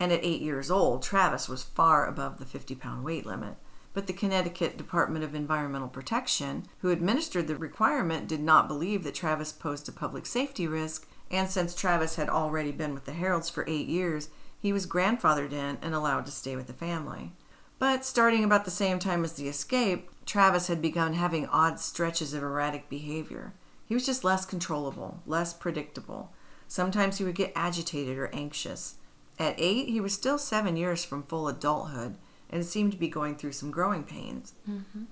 and 0.00 0.12
at 0.12 0.24
eight 0.24 0.40
years 0.40 0.70
old, 0.70 1.02
Travis 1.02 1.46
was 1.46 1.62
far 1.62 2.06
above 2.06 2.38
the 2.38 2.46
50 2.46 2.74
pound 2.74 3.04
weight 3.04 3.26
limit. 3.26 3.56
But 3.94 4.06
the 4.06 4.12
Connecticut 4.12 4.76
Department 4.76 5.24
of 5.24 5.34
Environmental 5.34 5.88
Protection, 5.88 6.66
who 6.80 6.90
administered 6.90 7.48
the 7.48 7.56
requirement, 7.56 8.28
did 8.28 8.40
not 8.40 8.68
believe 8.68 9.02
that 9.04 9.14
Travis 9.14 9.52
posed 9.52 9.88
a 9.88 9.92
public 9.92 10.26
safety 10.26 10.66
risk, 10.66 11.08
and 11.30 11.50
since 11.50 11.74
Travis 11.74 12.16
had 12.16 12.28
already 12.28 12.72
been 12.72 12.94
with 12.94 13.04
the 13.04 13.12
Herolds 13.12 13.50
for 13.50 13.64
eight 13.66 13.88
years, 13.88 14.28
he 14.60 14.72
was 14.72 14.86
grandfathered 14.86 15.52
in 15.52 15.78
and 15.82 15.94
allowed 15.94 16.26
to 16.26 16.32
stay 16.32 16.56
with 16.56 16.66
the 16.66 16.72
family. 16.72 17.32
But 17.78 18.04
starting 18.04 18.42
about 18.42 18.64
the 18.64 18.70
same 18.70 18.98
time 18.98 19.24
as 19.24 19.34
the 19.34 19.48
escape, 19.48 20.10
Travis 20.26 20.66
had 20.66 20.82
begun 20.82 21.14
having 21.14 21.46
odd 21.46 21.78
stretches 21.78 22.34
of 22.34 22.42
erratic 22.42 22.88
behavior. 22.88 23.54
He 23.86 23.94
was 23.94 24.04
just 24.04 24.24
less 24.24 24.44
controllable, 24.44 25.22
less 25.26 25.54
predictable. 25.54 26.32
Sometimes 26.66 27.18
he 27.18 27.24
would 27.24 27.36
get 27.36 27.52
agitated 27.54 28.18
or 28.18 28.28
anxious. 28.34 28.96
At 29.38 29.54
eight, 29.58 29.88
he 29.88 30.00
was 30.00 30.12
still 30.12 30.38
seven 30.38 30.76
years 30.76 31.04
from 31.04 31.22
full 31.22 31.48
adulthood 31.48 32.16
and 32.50 32.64
seemed 32.64 32.92
to 32.92 32.98
be 32.98 33.08
going 33.08 33.34
through 33.36 33.52
some 33.52 33.70
growing 33.70 34.04
pains. 34.04 34.54
Mm-hmm. 34.68 35.04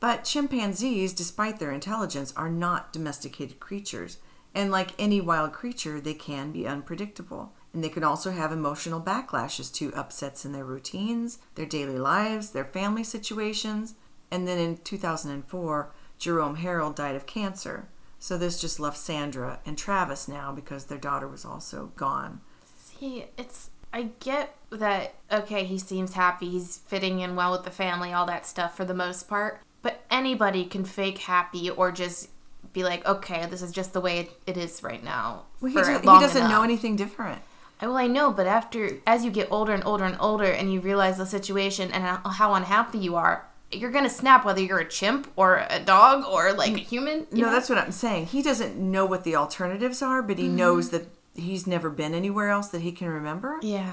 But 0.00 0.24
chimpanzees, 0.24 1.12
despite 1.12 1.58
their 1.58 1.72
intelligence, 1.72 2.32
are 2.36 2.48
not 2.48 2.92
domesticated 2.92 3.60
creatures. 3.60 4.18
And 4.54 4.70
like 4.70 4.94
any 4.98 5.20
wild 5.20 5.52
creature, 5.52 6.00
they 6.00 6.14
can 6.14 6.52
be 6.52 6.66
unpredictable. 6.66 7.52
And 7.72 7.84
they 7.84 7.88
can 7.88 8.04
also 8.04 8.30
have 8.30 8.50
emotional 8.50 9.00
backlashes 9.00 9.72
to 9.74 9.94
upsets 9.94 10.44
in 10.44 10.52
their 10.52 10.64
routines, 10.64 11.38
their 11.54 11.66
daily 11.66 11.98
lives, 11.98 12.50
their 12.50 12.64
family 12.64 13.04
situations. 13.04 13.94
And 14.30 14.46
then 14.46 14.58
in 14.58 14.78
2004, 14.78 15.92
Jerome 16.18 16.56
Herold 16.56 16.94
died 16.94 17.16
of 17.16 17.26
cancer. 17.26 17.88
So 18.18 18.36
this 18.36 18.60
just 18.60 18.80
left 18.80 18.96
Sandra 18.96 19.60
and 19.64 19.78
Travis 19.78 20.28
now 20.28 20.52
because 20.52 20.86
their 20.86 20.98
daughter 20.98 21.28
was 21.28 21.44
also 21.44 21.92
gone. 21.96 22.40
See, 22.64 23.26
it's. 23.36 23.70
I 23.92 24.10
get 24.20 24.54
that, 24.70 25.14
okay, 25.32 25.64
he 25.64 25.78
seems 25.78 26.12
happy, 26.14 26.50
he's 26.50 26.78
fitting 26.86 27.20
in 27.20 27.36
well 27.36 27.52
with 27.52 27.64
the 27.64 27.70
family, 27.70 28.12
all 28.12 28.26
that 28.26 28.46
stuff 28.46 28.76
for 28.76 28.84
the 28.84 28.94
most 28.94 29.28
part. 29.28 29.60
But 29.82 30.04
anybody 30.10 30.64
can 30.64 30.84
fake 30.84 31.18
happy 31.18 31.70
or 31.70 31.90
just 31.92 32.28
be 32.72 32.82
like, 32.84 33.06
okay, 33.06 33.46
this 33.46 33.62
is 33.62 33.72
just 33.72 33.92
the 33.92 34.00
way 34.00 34.28
it, 34.46 34.56
is 34.56 34.82
right 34.82 35.02
now. 35.02 35.44
Well, 35.60 35.72
he, 35.72 35.78
he 35.78 36.04
doesn't 36.04 36.48
know 36.50 36.62
anything 36.62 36.96
different. 36.96 37.40
I- 37.80 37.86
Well, 37.86 37.96
I 37.96 38.08
know, 38.08 38.30
but 38.32 38.46
after 38.46 38.98
as 39.06 39.24
you 39.24 39.30
get 39.30 39.48
older 39.50 39.72
and 39.72 39.84
older 39.86 40.04
and 40.04 40.16
older, 40.20 40.44
and 40.44 40.72
you 40.72 40.80
realize 40.80 41.16
the 41.16 41.26
situation 41.26 41.90
and 41.92 42.04
how, 42.04 42.52
unhappy 42.54 42.98
you 42.98 43.14
are, 43.16 43.46
you're 43.70 43.90
gonna 43.90 44.10
snap 44.10 44.44
whether 44.44 44.60
you're 44.60 44.80
a 44.80 44.88
chimp 44.88 45.30
or 45.36 45.64
a 45.70 45.78
dog 45.80 46.24
or 46.26 46.52
like 46.54 46.74
a 46.74 46.78
human. 46.78 47.20
you 47.32 47.42
No, 47.42 47.46
know? 47.46 47.52
that's 47.52 47.68
what 47.68 47.78
I'm 47.78 47.92
saying. 47.92 48.26
He 48.26 48.42
doesn't 48.42 48.76
know 48.76 49.06
what 49.06 49.24
the 49.24 49.36
alternatives 49.36 50.02
are, 50.02 50.22
but 50.22 50.38
he 50.38 50.44
Mm-hmm. 50.46 50.56
knows 50.56 50.90
that 50.90 51.06
he's 51.38 51.66
never 51.66 51.90
been 51.90 52.14
anywhere 52.14 52.48
else 52.50 52.68
that 52.68 52.82
he 52.82 52.92
can 52.92 53.08
remember. 53.08 53.58
yeah. 53.62 53.92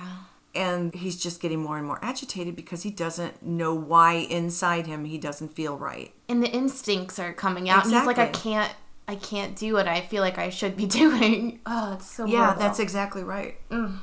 And 0.54 0.96
he's 0.96 1.22
just 1.22 1.42
getting 1.42 1.60
more 1.62 1.78
and 1.78 1.86
more 1.86 2.00
agitated 2.02 2.56
because 2.56 2.84
he 2.84 2.90
doesn't 2.90 3.44
know 3.44 3.74
why 3.74 4.14
inside 4.14 4.88
him 4.88 5.04
he 5.04 5.18
doesn't 5.18 5.54
feel 5.54 5.78
right. 5.78 6.14
And 6.30 6.42
the 6.42 6.50
instincts 6.50 7.20
are 7.20 7.34
coming 7.34 7.68
out, 7.70 7.84
and 7.86 7.94
he's 7.94 8.06
like, 8.06 8.18
I 8.20 8.28
can't, 8.28 8.74
I 9.06 9.16
can't 9.16 9.58
do 9.58 9.74
what 9.74 9.86
I 9.90 10.00
feel 10.00 10.22
like 10.22 10.38
I 10.38 10.50
should 10.50 10.78
be 10.78 10.86
doing. 11.02 11.60
Oh, 11.66 11.96
it's 11.96 12.10
so 12.10 12.26
Yeah, 12.26 12.46
horrible. 12.46 12.62
that's 12.62 12.80
exactly 12.80 13.22
right. 13.22 13.58
Mm. 13.70 13.98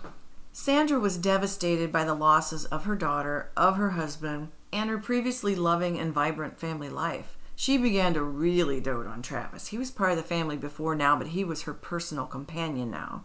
Sandra 0.52 1.00
was 1.00 1.16
devastated 1.16 1.90
by 1.90 2.04
the 2.04 2.12
losses 2.14 2.66
of 2.66 2.84
her 2.84 2.96
daughter, 2.96 3.50
of 3.56 3.76
her 3.78 3.90
husband, 3.92 4.48
and 4.74 4.90
her 4.90 4.98
previously 4.98 5.54
loving 5.56 5.98
and 5.98 6.12
vibrant 6.12 6.60
family 6.60 6.90
life. 6.90 7.38
She 7.56 7.78
began 7.78 8.12
to 8.12 8.22
really 8.22 8.78
dote 8.80 9.06
on 9.06 9.22
Travis. 9.22 9.68
He 9.68 9.78
was 9.78 9.90
part 9.90 10.10
of 10.10 10.16
the 10.18 10.22
family 10.22 10.58
before 10.58 10.94
now, 10.94 11.16
but 11.16 11.28
he 11.28 11.44
was 11.44 11.62
her 11.62 11.72
personal 11.74 12.26
companion 12.26 12.90
now. 12.90 13.24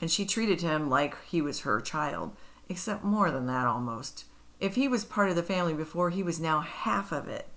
And 0.00 0.10
she 0.10 0.24
treated 0.24 0.60
him 0.60 0.88
like 0.88 1.16
he 1.24 1.42
was 1.42 1.60
her 1.60 1.80
child, 1.80 2.36
except 2.68 3.04
more 3.04 3.30
than 3.30 3.46
that 3.46 3.66
almost. 3.66 4.24
If 4.60 4.76
he 4.76 4.88
was 4.88 5.04
part 5.04 5.28
of 5.28 5.36
the 5.36 5.42
family 5.42 5.74
before, 5.74 6.10
he 6.10 6.22
was 6.22 6.40
now 6.40 6.60
half 6.60 7.12
of 7.12 7.28
it. 7.28 7.48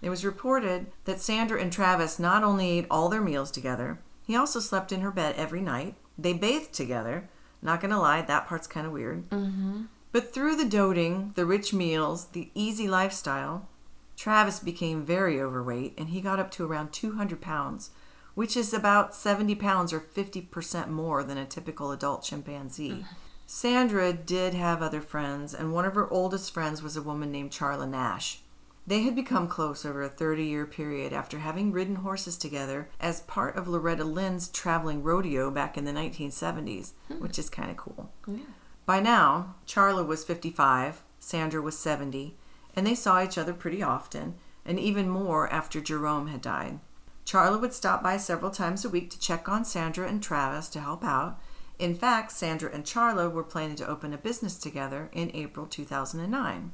It 0.00 0.10
was 0.10 0.24
reported 0.24 0.86
that 1.04 1.20
Sandra 1.20 1.60
and 1.60 1.72
Travis 1.72 2.18
not 2.18 2.42
only 2.42 2.78
ate 2.78 2.86
all 2.90 3.08
their 3.08 3.20
meals 3.20 3.50
together, 3.50 4.00
he 4.26 4.36
also 4.36 4.60
slept 4.60 4.92
in 4.92 5.00
her 5.00 5.10
bed 5.10 5.34
every 5.36 5.60
night. 5.60 5.94
They 6.18 6.32
bathed 6.32 6.72
together. 6.72 7.28
Not 7.60 7.80
gonna 7.80 8.00
lie, 8.00 8.22
that 8.22 8.46
part's 8.46 8.66
kind 8.66 8.86
of 8.86 8.92
weird. 8.92 9.28
Mm-hmm. 9.30 9.82
But 10.10 10.34
through 10.34 10.56
the 10.56 10.64
doting, 10.64 11.32
the 11.36 11.46
rich 11.46 11.72
meals, 11.72 12.26
the 12.26 12.50
easy 12.54 12.88
lifestyle, 12.88 13.68
Travis 14.16 14.60
became 14.60 15.04
very 15.04 15.40
overweight 15.40 15.94
and 15.96 16.10
he 16.10 16.20
got 16.20 16.38
up 16.38 16.50
to 16.52 16.66
around 16.66 16.92
200 16.92 17.40
pounds, 17.40 17.90
which 18.34 18.56
is 18.56 18.72
about 18.72 19.14
70 19.14 19.54
pounds 19.56 19.92
or 19.92 20.00
50% 20.00 20.88
more 20.88 21.22
than 21.22 21.38
a 21.38 21.44
typical 21.44 21.90
adult 21.90 22.22
chimpanzee. 22.22 22.90
Mm-hmm. 22.90 23.14
Sandra 23.46 24.12
did 24.12 24.54
have 24.54 24.80
other 24.80 25.02
friends, 25.02 25.52
and 25.52 25.72
one 25.72 25.84
of 25.84 25.94
her 25.94 26.10
oldest 26.10 26.54
friends 26.54 26.82
was 26.82 26.96
a 26.96 27.02
woman 27.02 27.30
named 27.30 27.50
Charla 27.50 27.88
Nash. 27.88 28.40
They 28.86 29.02
had 29.02 29.14
become 29.14 29.46
close 29.46 29.84
over 29.84 30.02
a 30.02 30.08
30 30.08 30.44
year 30.44 30.66
period 30.66 31.12
after 31.12 31.38
having 31.38 31.70
ridden 31.70 31.96
horses 31.96 32.36
together 32.36 32.88
as 32.98 33.20
part 33.20 33.56
of 33.56 33.68
Loretta 33.68 34.04
Lynn's 34.04 34.48
traveling 34.48 35.02
rodeo 35.02 35.50
back 35.50 35.76
in 35.76 35.84
the 35.84 35.92
1970s, 35.92 36.92
hmm. 37.08 37.14
which 37.22 37.38
is 37.38 37.48
kind 37.48 37.70
of 37.70 37.76
cool. 37.76 38.10
By 38.86 39.00
now, 39.00 39.54
Charla 39.66 40.04
was 40.04 40.24
55, 40.24 41.04
Sandra 41.20 41.62
was 41.62 41.78
70, 41.78 42.34
and 42.74 42.86
they 42.86 42.96
saw 42.96 43.22
each 43.22 43.38
other 43.38 43.52
pretty 43.52 43.82
often, 43.82 44.34
and 44.64 44.80
even 44.80 45.08
more 45.08 45.52
after 45.52 45.80
Jerome 45.80 46.26
had 46.28 46.40
died. 46.40 46.80
Charla 47.24 47.60
would 47.60 47.72
stop 47.72 48.02
by 48.02 48.16
several 48.16 48.50
times 48.50 48.84
a 48.84 48.88
week 48.88 49.10
to 49.10 49.18
check 49.18 49.48
on 49.48 49.64
Sandra 49.64 50.08
and 50.08 50.22
Travis 50.22 50.68
to 50.70 50.80
help 50.80 51.04
out. 51.04 51.40
In 51.78 51.94
fact, 51.94 52.32
Sandra 52.32 52.70
and 52.72 52.84
Charla 52.84 53.30
were 53.30 53.42
planning 53.42 53.76
to 53.76 53.88
open 53.88 54.12
a 54.12 54.18
business 54.18 54.56
together 54.56 55.08
in 55.12 55.30
April 55.34 55.66
2009. 55.66 56.72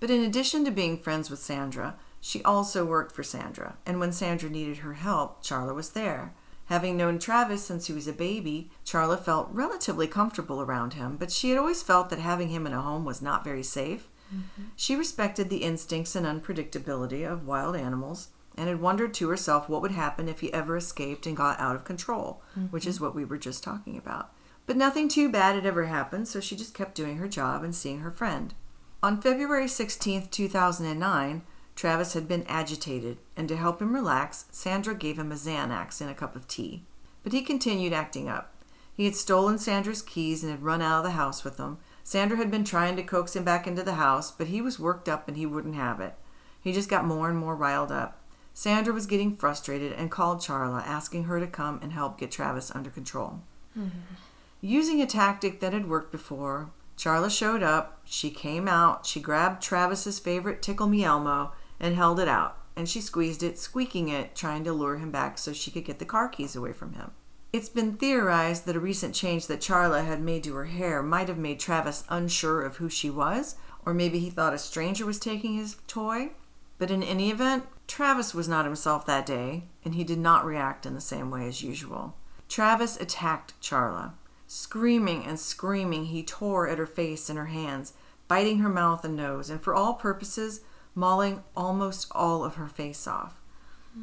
But 0.00 0.10
in 0.10 0.22
addition 0.22 0.64
to 0.64 0.70
being 0.70 0.98
friends 0.98 1.30
with 1.30 1.38
Sandra, 1.38 1.96
she 2.20 2.42
also 2.42 2.84
worked 2.84 3.14
for 3.14 3.22
Sandra, 3.22 3.76
and 3.86 4.00
when 4.00 4.12
Sandra 4.12 4.50
needed 4.50 4.78
her 4.78 4.94
help, 4.94 5.42
Charla 5.42 5.74
was 5.74 5.90
there. 5.90 6.34
Having 6.66 6.96
known 6.96 7.18
Travis 7.18 7.64
since 7.64 7.86
he 7.86 7.92
was 7.92 8.08
a 8.08 8.12
baby, 8.12 8.70
Charla 8.86 9.18
felt 9.18 9.48
relatively 9.52 10.06
comfortable 10.06 10.62
around 10.62 10.94
him, 10.94 11.16
but 11.16 11.30
she 11.30 11.50
had 11.50 11.58
always 11.58 11.82
felt 11.82 12.08
that 12.10 12.18
having 12.18 12.48
him 12.48 12.66
in 12.66 12.72
a 12.72 12.80
home 12.80 13.04
was 13.04 13.20
not 13.20 13.44
very 13.44 13.62
safe. 13.62 14.08
Mm-hmm. 14.34 14.62
She 14.74 14.96
respected 14.96 15.50
the 15.50 15.62
instincts 15.62 16.16
and 16.16 16.26
unpredictability 16.26 17.30
of 17.30 17.46
wild 17.46 17.76
animals 17.76 18.28
and 18.56 18.68
had 18.68 18.80
wondered 18.80 19.14
to 19.14 19.28
herself 19.28 19.68
what 19.68 19.82
would 19.82 19.92
happen 19.92 20.28
if 20.28 20.40
he 20.40 20.52
ever 20.52 20.76
escaped 20.76 21.26
and 21.26 21.36
got 21.36 21.58
out 21.58 21.76
of 21.76 21.84
control, 21.84 22.42
which 22.70 22.86
is 22.86 22.96
mm-hmm. 22.96 23.04
what 23.04 23.14
we 23.14 23.24
were 23.24 23.38
just 23.38 23.62
talking 23.62 23.96
about. 23.96 24.32
But 24.66 24.76
nothing 24.76 25.08
too 25.08 25.30
bad 25.30 25.54
had 25.54 25.66
ever 25.66 25.84
happened, 25.84 26.28
so 26.28 26.40
she 26.40 26.56
just 26.56 26.74
kept 26.74 26.94
doing 26.94 27.18
her 27.18 27.28
job 27.28 27.62
and 27.62 27.74
seeing 27.74 28.00
her 28.00 28.10
friend. 28.10 28.54
On 29.02 29.20
February 29.20 29.68
16, 29.68 30.28
2009, 30.28 31.42
Travis 31.76 32.14
had 32.14 32.28
been 32.28 32.44
agitated, 32.48 33.18
and 33.36 33.48
to 33.48 33.56
help 33.56 33.82
him 33.82 33.94
relax, 33.94 34.46
Sandra 34.50 34.94
gave 34.94 35.18
him 35.18 35.32
a 35.32 35.34
Xanax 35.34 36.00
and 36.00 36.08
a 36.08 36.14
cup 36.14 36.36
of 36.36 36.48
tea. 36.48 36.84
But 37.22 37.32
he 37.32 37.42
continued 37.42 37.92
acting 37.92 38.28
up. 38.28 38.54
He 38.94 39.06
had 39.06 39.16
stolen 39.16 39.58
Sandra's 39.58 40.02
keys 40.02 40.42
and 40.42 40.52
had 40.52 40.62
run 40.62 40.80
out 40.80 40.98
of 40.98 41.04
the 41.04 41.10
house 41.10 41.42
with 41.42 41.56
them. 41.56 41.78
Sandra 42.04 42.36
had 42.36 42.50
been 42.50 42.64
trying 42.64 42.96
to 42.96 43.02
coax 43.02 43.34
him 43.34 43.44
back 43.44 43.66
into 43.66 43.82
the 43.82 43.94
house, 43.94 44.30
but 44.30 44.46
he 44.46 44.62
was 44.62 44.78
worked 44.78 45.08
up 45.08 45.26
and 45.26 45.36
he 45.36 45.46
wouldn't 45.46 45.74
have 45.74 46.00
it. 46.00 46.14
He 46.60 46.72
just 46.72 46.88
got 46.88 47.04
more 47.04 47.28
and 47.28 47.36
more 47.36 47.56
riled 47.56 47.90
up. 47.90 48.20
Sandra 48.54 48.94
was 48.94 49.06
getting 49.06 49.34
frustrated 49.34 49.92
and 49.92 50.12
called 50.12 50.38
Charla, 50.38 50.80
asking 50.86 51.24
her 51.24 51.40
to 51.40 51.46
come 51.46 51.80
and 51.82 51.92
help 51.92 52.18
get 52.18 52.30
Travis 52.30 52.70
under 52.74 52.88
control. 52.88 53.40
Mm-hmm. 53.76 54.14
Using 54.60 55.02
a 55.02 55.06
tactic 55.06 55.58
that 55.60 55.72
had 55.72 55.88
worked 55.88 56.12
before, 56.12 56.70
Charla 56.96 57.36
showed 57.36 57.62
up. 57.62 58.00
She 58.04 58.30
came 58.30 58.68
out. 58.68 59.04
She 59.04 59.20
grabbed 59.20 59.60
Travis's 59.60 60.20
favorite 60.20 60.62
Tickle 60.62 60.86
Me 60.86 61.04
Elmo 61.04 61.52
and 61.80 61.96
held 61.96 62.20
it 62.20 62.28
out. 62.28 62.56
And 62.76 62.88
she 62.88 63.00
squeezed 63.00 63.42
it, 63.42 63.58
squeaking 63.58 64.08
it, 64.08 64.34
trying 64.34 64.64
to 64.64 64.72
lure 64.72 64.96
him 64.96 65.10
back 65.10 65.36
so 65.36 65.52
she 65.52 65.70
could 65.70 65.84
get 65.84 65.98
the 65.98 66.04
car 66.04 66.28
keys 66.28 66.56
away 66.56 66.72
from 66.72 66.94
him. 66.94 67.10
It's 67.52 67.68
been 67.68 67.96
theorized 67.96 68.66
that 68.66 68.76
a 68.76 68.80
recent 68.80 69.14
change 69.14 69.46
that 69.48 69.60
Charla 69.60 70.04
had 70.04 70.20
made 70.20 70.42
to 70.44 70.54
her 70.54 70.64
hair 70.64 71.02
might 71.02 71.28
have 71.28 71.38
made 71.38 71.60
Travis 71.60 72.04
unsure 72.08 72.62
of 72.62 72.76
who 72.76 72.88
she 72.88 73.10
was, 73.10 73.56
or 73.84 73.94
maybe 73.94 74.18
he 74.18 74.30
thought 74.30 74.54
a 74.54 74.58
stranger 74.58 75.06
was 75.06 75.20
taking 75.20 75.56
his 75.56 75.76
toy. 75.86 76.30
But 76.78 76.90
in 76.90 77.02
any 77.02 77.30
event, 77.30 77.64
Travis 77.86 78.34
was 78.34 78.48
not 78.48 78.64
himself 78.64 79.06
that 79.06 79.26
day, 79.26 79.64
and 79.84 79.94
he 79.94 80.04
did 80.04 80.18
not 80.18 80.44
react 80.44 80.86
in 80.86 80.94
the 80.94 81.00
same 81.00 81.30
way 81.30 81.46
as 81.46 81.62
usual. 81.62 82.16
Travis 82.48 82.96
attacked 82.96 83.60
Charla. 83.60 84.12
Screaming 84.46 85.24
and 85.24 85.38
screaming, 85.38 86.06
he 86.06 86.22
tore 86.22 86.68
at 86.68 86.78
her 86.78 86.86
face 86.86 87.28
and 87.28 87.38
her 87.38 87.46
hands, 87.46 87.94
biting 88.28 88.58
her 88.58 88.68
mouth 88.68 89.04
and 89.04 89.16
nose, 89.16 89.50
and 89.50 89.60
for 89.60 89.74
all 89.74 89.94
purposes, 89.94 90.60
mauling 90.94 91.42
almost 91.56 92.06
all 92.12 92.44
of 92.44 92.54
her 92.54 92.68
face 92.68 93.06
off. 93.06 93.40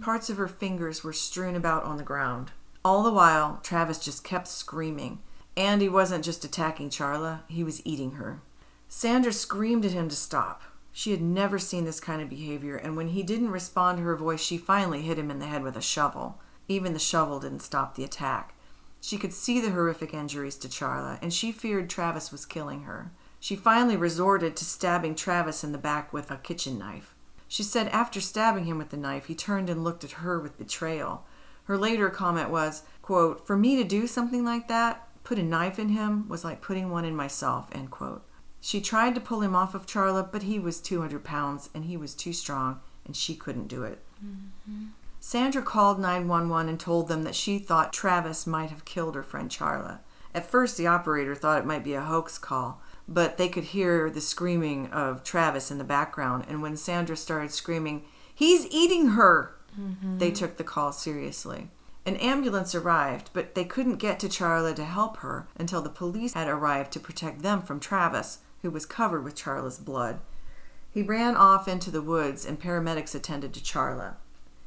Parts 0.02 0.30
of 0.30 0.38
her 0.38 0.48
fingers 0.48 1.04
were 1.04 1.14
strewn 1.14 1.56
about 1.56 1.84
on 1.84 1.98
the 1.98 2.04
ground. 2.04 2.52
All 2.84 3.04
the 3.04 3.12
while, 3.12 3.60
Travis 3.62 4.00
just 4.00 4.24
kept 4.24 4.48
screaming. 4.48 5.20
And 5.58 5.82
he 5.82 5.90
wasn't 5.90 6.24
just 6.24 6.46
attacking 6.46 6.90
Charla, 6.90 7.42
he 7.48 7.64
was 7.64 7.86
eating 7.86 8.12
her. 8.12 8.42
Sandra 8.88 9.34
screamed 9.34 9.86
at 9.86 9.92
him 9.92 10.08
to 10.08 10.16
stop. 10.16 10.64
She 10.92 11.12
had 11.12 11.22
never 11.22 11.58
seen 11.58 11.86
this 11.86 12.00
kind 12.00 12.22
of 12.22 12.30
behavior, 12.30 12.76
and 12.76 12.98
when 12.98 13.10
he 13.10 13.24
didn't 13.24 13.52
respond 13.52 13.98
to 13.98 14.04
her 14.04 14.16
voice, 14.16 14.42
she 14.42 14.58
finally 14.58 15.02
hit 15.02 15.18
him 15.18 15.32
in 15.32 15.40
the 15.40 15.48
head 15.48 15.64
with 15.64 15.78
a 15.78 15.82
shovel. 15.82 16.40
Even 16.68 16.94
the 16.94 17.00
shovel 17.00 17.40
didn't 17.40 17.62
stop 17.62 17.96
the 17.96 18.04
attack. 18.04 18.56
She 19.00 19.18
could 19.18 19.34
see 19.34 19.60
the 19.60 19.72
horrific 19.72 20.14
injuries 20.14 20.58
to 20.58 20.68
Charla, 20.68 21.18
and 21.22 21.34
she 21.34 21.52
feared 21.52 21.90
Travis 21.90 22.32
was 22.32 22.46
killing 22.46 22.84
her. 22.84 23.12
She 23.40 23.56
finally 23.56 23.98
resorted 23.98 24.56
to 24.56 24.66
stabbing 24.66 25.16
Travis 25.16 25.64
in 25.64 25.72
the 25.72 25.78
back 25.80 26.14
with 26.14 26.30
a 26.30 26.38
kitchen 26.38 26.78
knife. 26.78 27.16
She 27.48 27.64
said 27.64 27.88
after 27.88 28.22
stabbing 28.22 28.66
him 28.66 28.78
with 28.78 28.90
the 28.90 28.98
knife, 28.98 29.26
he 29.26 29.36
turned 29.36 29.70
and 29.70 29.84
looked 29.84 30.04
at 30.04 30.12
her 30.12 30.40
with 30.40 30.58
betrayal. 30.58 31.26
Her 31.64 31.78
later 31.78 32.10
comment 32.10 32.50
was, 32.50 32.84
quote, 33.02 33.46
For 33.48 33.58
me 33.58 33.76
to 33.78 33.84
do 33.84 34.08
something 34.08 34.46
like 34.46 34.68
that, 34.68 35.08
put 35.24 35.40
a 35.40 35.44
knife 35.44 35.80
in 35.80 35.90
him, 35.90 36.30
was 36.30 36.44
like 36.44 36.62
putting 36.62 36.90
one 36.90 37.06
in 37.06 37.16
myself, 37.16 37.70
end 37.72 37.92
quote. 37.92 38.24
She 38.62 38.80
tried 38.80 39.16
to 39.16 39.22
pull 39.22 39.42
him 39.42 39.56
off 39.56 39.74
of 39.74 39.88
Charla, 39.88 40.32
but 40.32 40.44
he 40.44 40.60
was 40.60 40.80
200 40.80 41.24
pounds 41.24 41.70
and 41.74 41.86
he 41.86 41.98
was 41.98 42.14
too 42.14 42.32
strong, 42.32 42.80
and 43.06 43.16
she 43.16 43.36
couldn't 43.36 43.68
do 43.68 43.84
it. 43.84 44.00
Mm-hmm. 44.24 44.86
Sandra 45.20 45.62
called 45.62 46.00
911 46.00 46.70
and 46.70 46.80
told 46.80 47.08
them 47.08 47.24
that 47.24 47.36
she 47.36 47.60
thought 47.60 47.92
Travis 47.92 48.48
might 48.48 48.70
have 48.70 48.86
killed 48.86 49.16
her 49.16 49.24
friend 49.24 49.50
Charla. 49.50 50.00
At 50.34 50.50
first, 50.50 50.78
the 50.78 50.88
operator 50.88 51.36
thought 51.36 51.60
it 51.60 51.66
might 51.66 51.84
be 51.84 51.94
a 51.94 52.02
hoax 52.02 52.38
call, 52.38 52.82
but 53.08 53.38
they 53.38 53.50
could 53.50 53.66
hear 53.66 54.10
the 54.10 54.22
screaming 54.22 54.88
of 54.88 55.24
Travis 55.24 55.70
in 55.70 55.78
the 55.78 55.84
background, 55.84 56.46
and 56.48 56.62
when 56.62 56.78
Sandra 56.78 57.18
started 57.18 57.52
screaming, 57.52 58.04
He's 58.34 58.66
eating 58.72 59.10
her! 59.10 59.56
Mm-hmm. 59.80 60.18
They 60.18 60.32
took 60.32 60.58
the 60.58 60.64
call 60.64 60.92
seriously. 60.92 61.70
An 62.06 62.16
ambulance 62.16 62.74
arrived, 62.74 63.30
but 63.34 63.54
they 63.54 63.64
couldn't 63.64 63.98
get 63.98 64.20
to 64.22 64.28
Charla 64.28 64.76
to 64.76 64.86
help 64.86 65.18
her 65.18 65.48
until 65.56 65.82
the 65.82 65.90
police 65.90 66.34
had 66.34 66.48
arrived 66.48 66.92
to 66.94 67.00
protect 67.00 67.44
them 67.44 67.62
from 67.62 67.80
Travis, 67.80 68.40
who 68.62 68.72
was 68.72 68.86
covered 68.86 69.24
with 69.24 69.36
Charla's 69.36 69.78
blood. 69.78 70.20
He 70.90 71.02
ran 71.02 71.36
off 71.36 71.68
into 71.68 71.90
the 71.90 72.02
woods, 72.02 72.46
and 72.46 72.60
paramedics 72.60 73.16
attended 73.16 73.54
to 73.54 73.62
Charla. 73.62 74.16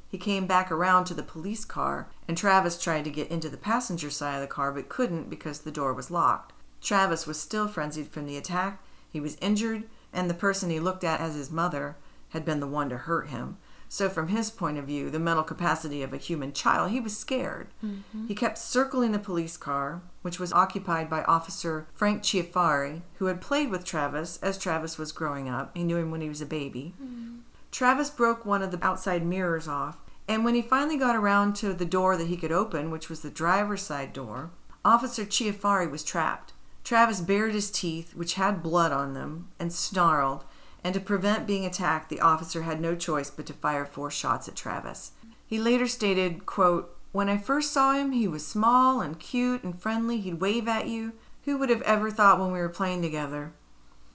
He 0.09 0.19
came 0.19 0.47
back 0.47 0.71
around 0.71 1.07
to 1.07 1.15
the 1.15 1.23
police 1.23 1.65
car, 1.65 2.09
and 2.29 2.37
Travis 2.37 2.81
tried 2.81 3.05
to 3.05 3.11
get 3.11 3.31
into 3.31 3.49
the 3.49 3.57
passenger 3.57 4.11
side 4.11 4.37
of 4.37 4.41
the 4.41 4.47
car 4.47 4.73
but 4.73 4.89
couldn't 4.89 5.29
because 5.29 5.61
the 5.61 5.73
door 5.73 5.93
was 5.93 6.11
locked. 6.11 6.53
Travis 6.81 7.27
was 7.27 7.41
still 7.41 7.67
frenzied 7.67 8.09
from 8.09 8.27
the 8.27 8.37
attack. 8.37 8.81
He 9.09 9.21
was 9.21 9.37
injured, 9.41 9.85
and 10.13 10.31
the 10.31 10.35
person 10.35 10.71
he 10.71 10.81
looked 10.81 11.05
at 11.05 11.21
as 11.21 11.35
his 11.35 11.51
mother 11.51 11.97
had 12.31 12.45
been 12.45 12.61
the 12.61 12.67
one 12.67 12.89
to 12.91 12.97
hurt 12.97 13.29
him. 13.29 13.59
So, 13.95 14.09
from 14.09 14.27
his 14.27 14.51
point 14.51 14.77
of 14.77 14.87
view, 14.87 15.09
the 15.09 15.21
mental 15.21 15.45
capacity 15.45 16.03
of 16.03 16.13
a 16.13 16.17
human 16.17 16.53
child, 16.53 16.91
he 16.91 16.99
was 16.99 17.17
scared. 17.17 17.69
Mm-hmm. 17.81 18.27
He 18.27 18.35
kept 18.35 18.59
circling 18.59 19.13
the 19.13 19.21
police 19.21 19.57
car, 19.57 20.03
which 20.23 20.41
was 20.41 20.53
occupied 20.53 21.09
by 21.09 21.23
Officer 21.23 21.87
Frank 21.95 22.25
Chiafari, 22.25 23.03
who 23.19 23.27
had 23.27 23.41
played 23.41 23.71
with 23.71 23.85
Travis 23.85 24.37
as 24.43 24.59
Travis 24.59 24.99
was 24.99 25.13
growing 25.13 25.49
up. 25.49 25.77
He 25.77 25.85
knew 25.85 25.97
him 25.97 26.11
when 26.11 26.23
he 26.23 26.29
was 26.29 26.41
a 26.41 26.45
baby. 26.45 26.95
Mm-hmm. 27.01 27.37
Travis 27.71 28.11
broke 28.11 28.45
one 28.45 28.63
of 28.63 28.73
the 28.73 28.85
outside 28.85 29.25
mirrors 29.25 29.69
off, 29.69 30.01
and 30.27 30.45
when 30.45 30.57
he 30.57 30.63
finally 30.63 30.97
got 30.97 31.15
around 31.15 31.55
to 31.59 31.73
the 31.73 31.85
door 31.85 32.17
that 32.17 32.27
he 32.27 32.37
could 32.37 32.51
open, 32.51 32.91
which 32.91 33.09
was 33.09 33.21
the 33.21 33.31
driver's 33.31 33.83
side 33.83 34.13
door, 34.13 34.51
Officer 34.85 35.25
Chiafari 35.25 35.87
was 35.87 36.03
trapped. 36.03 36.53
Travis 36.83 37.21
bared 37.21 37.55
his 37.55 37.71
teeth, 37.71 38.17
which 38.17 38.35
had 38.35 38.61
blood 38.61 38.91
on 38.91 39.15
them, 39.15 39.51
and 39.61 39.73
snarled, 39.73 40.45
and 40.85 40.95
to 40.95 41.01
prevent 41.01 41.47
being 41.47 41.67
attacked, 41.67 42.11
the 42.11 42.21
officer 42.21 42.63
had 42.63 42.81
no 42.81 42.95
choice 42.95 43.31
but 43.31 43.47
to 43.47 43.53
fire 43.55 43.85
four 43.85 44.11
shots 44.11 44.47
at 44.47 44.55
Travis. 44.55 45.13
He 45.47 45.59
later 45.59 45.89
stated, 45.89 46.47
quote, 46.47 46.97
When 47.11 47.29
I 47.29 47.39
first 47.39 47.73
saw 47.73 47.95
him, 47.95 48.13
he 48.13 48.29
was 48.29 48.47
small 48.47 49.01
and 49.01 49.19
cute 49.19 49.65
and 49.65 49.77
friendly. 49.77 50.21
He'd 50.21 50.41
wave 50.41 50.69
at 50.69 50.87
you. 50.87 51.15
Who 51.47 51.59
would 51.59 51.71
have 51.71 51.83
ever 51.83 52.11
thought 52.11 52.39
when 52.39 52.53
we 52.53 52.59
were 52.59 52.69
playing 52.69 53.03
together 53.03 53.55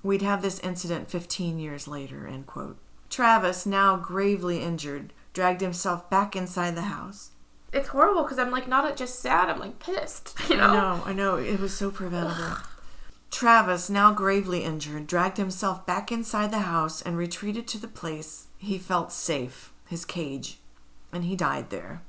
we'd 0.04 0.22
have 0.22 0.42
this 0.42 0.60
incident 0.60 1.10
15 1.10 1.60
years 1.60 1.88
later, 1.88 2.28
end 2.28 2.48
quote. 2.48 2.78
Travis, 3.10 3.66
now 3.66 3.98
gravely 3.98 4.62
injured, 4.62 5.14
dragged 5.34 5.62
himself 5.62 6.10
back 6.10 6.36
inside 6.36 6.76
the 6.76 6.84
house. 6.84 7.32
It's 7.72 7.90
horrible 7.90 8.24
because 8.24 8.40
I'm 8.40 8.52
like 8.52 8.68
not 8.68 8.96
just 8.98 9.20
sad, 9.20 9.50
I'm 9.50 9.60
like 9.60 9.80
pissed. 9.80 10.36
You 10.50 10.58
know? 10.58 10.64
I 10.64 10.74
know, 10.74 11.04
I 11.06 11.14
know. 11.14 11.36
It 11.36 11.60
was 11.60 11.76
so 11.76 11.92
preventable. 11.92 12.58
Travis, 13.32 13.90
now 13.90 14.14
gravely 14.14 14.64
injured, 14.64 15.08
dragged 15.08 15.38
himself 15.38 15.86
back 15.86 16.12
inside 16.12 16.52
the 16.52 16.60
house 16.60 17.02
and 17.02 17.18
retreated 17.18 17.68
to 17.68 17.78
the 17.78 17.88
place 17.88 18.48
he 18.58 18.78
felt 18.78 19.12
safe, 19.12 19.72
his 19.88 20.04
cage, 20.06 20.60
and 21.14 21.24
he 21.24 21.36
died 21.36 21.70
there. 21.70 22.02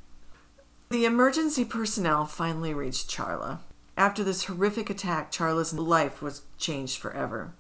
The 0.91 1.05
emergency 1.05 1.65
personnel 1.65 2.27
finally 2.27 2.75
reached 2.75 3.09
Charla. 3.09 3.61
After 3.97 4.25
this 4.25 4.45
horrific 4.45 4.91
attack, 4.91 5.31
Charla's 5.31 5.75
life 5.75 6.21
was 6.21 6.43
changed 6.59 6.99
forever. 6.99 7.53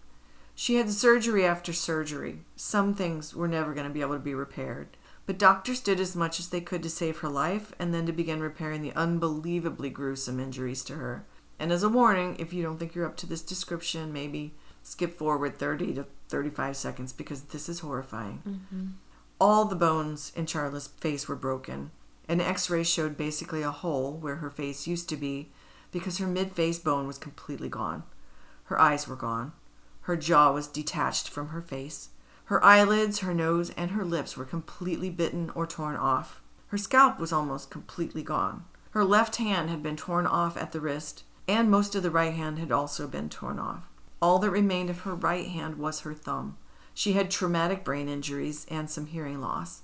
She 0.55 0.75
had 0.75 0.91
surgery 0.91 1.47
after 1.47 1.73
surgery. 1.73 2.41
Some 2.57 2.95
things 2.95 3.35
were 3.35 3.49
never 3.49 3.73
going 3.73 3.87
to 3.87 3.93
be 3.93 4.01
able 4.01 4.15
to 4.15 4.19
be 4.19 4.35
repaired. 4.35 4.97
But 5.27 5.39
doctors 5.39 5.81
did 5.81 6.01
as 6.01 6.17
much 6.17 6.41
as 6.41 6.49
they 6.49 6.61
could 6.61 6.83
to 6.83 6.91
save 6.91 7.19
her 7.19 7.29
life 7.29 7.73
and 7.79 7.95
then 7.95 8.05
to 8.07 8.13
begin 8.13 8.41
repairing 8.41 8.83
the 8.83 8.93
unbelievably 8.95 9.91
gruesome 9.91 10.41
injuries 10.41 10.83
to 10.85 10.97
her. 10.97 11.25
And 11.61 11.71
as 11.71 11.83
a 11.83 11.91
warning, 11.91 12.37
if 12.39 12.55
you 12.55 12.63
don't 12.63 12.79
think 12.79 12.95
you're 12.95 13.07
up 13.07 13.19
to 13.19 13.27
this 13.27 13.43
description, 13.43 14.15
maybe 14.15 14.55
skip 14.83 15.19
forward 15.19 15.59
30 15.59 15.95
to 15.95 16.07
35 16.29 16.75
seconds 16.75 17.13
because 17.13 17.43
this 17.43 17.69
is 17.69 17.81
horrifying. 17.81 18.43
Mm-hmm. 18.49 18.87
All 19.39 19.67
the 19.67 19.77
bones 19.77 20.33
in 20.35 20.47
Charla's 20.47 20.87
face 20.87 21.29
were 21.29 21.37
broken. 21.37 21.91
An 22.29 22.41
x 22.41 22.71
ray 22.71 22.83
showed 22.83 23.19
basically 23.19 23.63
a 23.63 23.71
hole 23.71 24.13
where 24.13 24.37
her 24.37 24.49
face 24.49 24.87
used 24.87 25.09
to 25.11 25.17
be 25.17 25.51
because 25.93 26.17
her 26.17 26.27
mid 26.27 26.53
face 26.53 26.79
bone 26.79 27.07
was 27.07 27.19
completely 27.19 27.69
gone. 27.69 28.05
Her 28.65 28.81
eyes 28.81 29.07
were 29.07 29.17
gone. 29.17 29.53
Her 30.03 30.17
jaw 30.17 30.53
was 30.53 30.67
detached 30.67 31.29
from 31.29 31.49
her 31.49 31.61
face. 31.61 32.09
Her 32.47 32.65
eyelids, 32.65 33.19
her 33.19 33.35
nose, 33.35 33.71
and 33.77 33.91
her 33.91 34.05
lips 34.05 34.37
were 34.37 34.45
completely 34.45 35.11
bitten 35.11 35.51
or 35.55 35.67
torn 35.67 35.97
off. 35.97 36.41
Her 36.69 36.79
scalp 36.79 37.19
was 37.19 37.33
almost 37.33 37.71
completely 37.71 38.23
gone. 38.23 38.65
Her 38.93 39.05
left 39.05 39.37
hand 39.37 39.69
had 39.69 39.83
been 39.83 39.97
torn 39.97 40.27
off 40.27 40.57
at 40.57 40.73
the 40.73 40.81
wrist, 40.81 41.25
and 41.49 41.71
most 41.71 41.95
of 41.95 42.03
the 42.03 42.11
right 42.11 42.35
hand 42.35 42.59
had 42.59 42.73
also 42.73 43.07
been 43.07 43.29
torn 43.29 43.59
off. 43.59 43.85
All 44.23 44.39
that 44.39 44.51
remained 44.51 44.91
of 44.91 45.01
her 45.01 45.15
right 45.15 45.47
hand 45.47 45.77
was 45.77 46.01
her 46.01 46.15
thumb. 46.15 46.57
She 46.95 47.13
had 47.13 47.31
traumatic 47.31 47.85
brain 47.85 48.09
injuries 48.09 48.67
and 48.71 48.91
some 48.91 49.07
hearing 49.07 49.41
loss. 49.41 49.83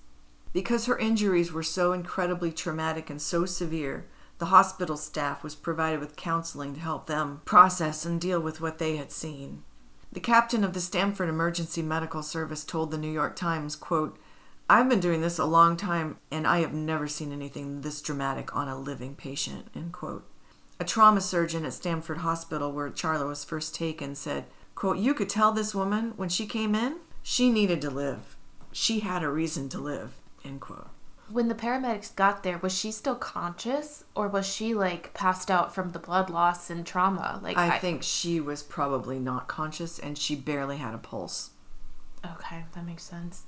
Because 0.52 0.86
her 0.86 0.98
injuries 0.98 1.52
were 1.52 1.62
so 1.62 1.92
incredibly 1.92 2.52
traumatic 2.52 3.10
and 3.10 3.20
so 3.20 3.46
severe, 3.46 4.06
the 4.38 4.46
hospital 4.46 4.96
staff 4.96 5.42
was 5.42 5.54
provided 5.54 6.00
with 6.00 6.16
counseling 6.16 6.74
to 6.74 6.80
help 6.80 7.06
them 7.06 7.40
process 7.44 8.04
and 8.04 8.20
deal 8.20 8.40
with 8.40 8.60
what 8.60 8.78
they 8.78 8.96
had 8.96 9.10
seen. 9.10 9.62
The 10.12 10.20
captain 10.20 10.64
of 10.64 10.74
the 10.74 10.80
Stamford 10.80 11.28
Emergency 11.28 11.82
Medical 11.82 12.22
Service 12.22 12.64
told 12.64 12.90
the 12.90 12.98
New 12.98 13.10
York 13.10 13.36
Times, 13.36 13.76
quote, 13.76 14.18
I've 14.68 14.88
been 14.88 15.00
doing 15.00 15.20
this 15.20 15.38
a 15.38 15.44
long 15.44 15.76
time 15.76 16.18
and 16.30 16.46
I 16.46 16.58
have 16.58 16.72
never 16.74 17.06
seen 17.06 17.32
anything 17.32 17.80
this 17.80 18.02
dramatic 18.02 18.54
on 18.54 18.68
a 18.68 18.78
living 18.78 19.14
patient, 19.14 19.68
end 19.74 19.92
quote. 19.92 20.28
A 20.78 20.84
trauma 20.84 21.20
surgeon 21.20 21.64
at 21.64 21.72
Stamford 21.72 22.18
Hospital, 22.18 22.70
where 22.72 22.90
Charla 22.90 23.26
was 23.26 23.44
first 23.44 23.74
taken, 23.74 24.14
said, 24.14 24.44
Quote, 24.74 24.98
you 24.98 25.14
could 25.14 25.30
tell 25.30 25.52
this 25.52 25.74
woman 25.74 26.12
when 26.16 26.28
she 26.28 26.46
came 26.46 26.74
in, 26.74 26.96
she 27.22 27.50
needed 27.50 27.80
to 27.80 27.90
live. 27.90 28.36
She 28.72 29.00
had 29.00 29.22
a 29.22 29.30
reason 29.30 29.70
to 29.70 29.78
live. 29.78 30.12
End 30.44 30.60
quote. 30.60 30.88
When 31.30 31.48
the 31.48 31.54
paramedics 31.54 32.14
got 32.14 32.42
there, 32.42 32.58
was 32.58 32.76
she 32.76 32.92
still 32.92 33.16
conscious 33.16 34.04
or 34.14 34.28
was 34.28 34.46
she 34.46 34.74
like 34.74 35.12
passed 35.12 35.50
out 35.50 35.74
from 35.74 35.90
the 35.90 35.98
blood 35.98 36.30
loss 36.30 36.70
and 36.70 36.86
trauma? 36.86 37.40
Like 37.42 37.56
I 37.56 37.78
think 37.78 38.02
she 38.02 38.38
was 38.38 38.62
probably 38.62 39.18
not 39.18 39.48
conscious 39.48 39.98
and 39.98 40.16
she 40.16 40.36
barely 40.36 40.76
had 40.76 40.94
a 40.94 40.98
pulse. 40.98 41.50
Okay, 42.24 42.64
that 42.74 42.86
makes 42.86 43.02
sense. 43.02 43.44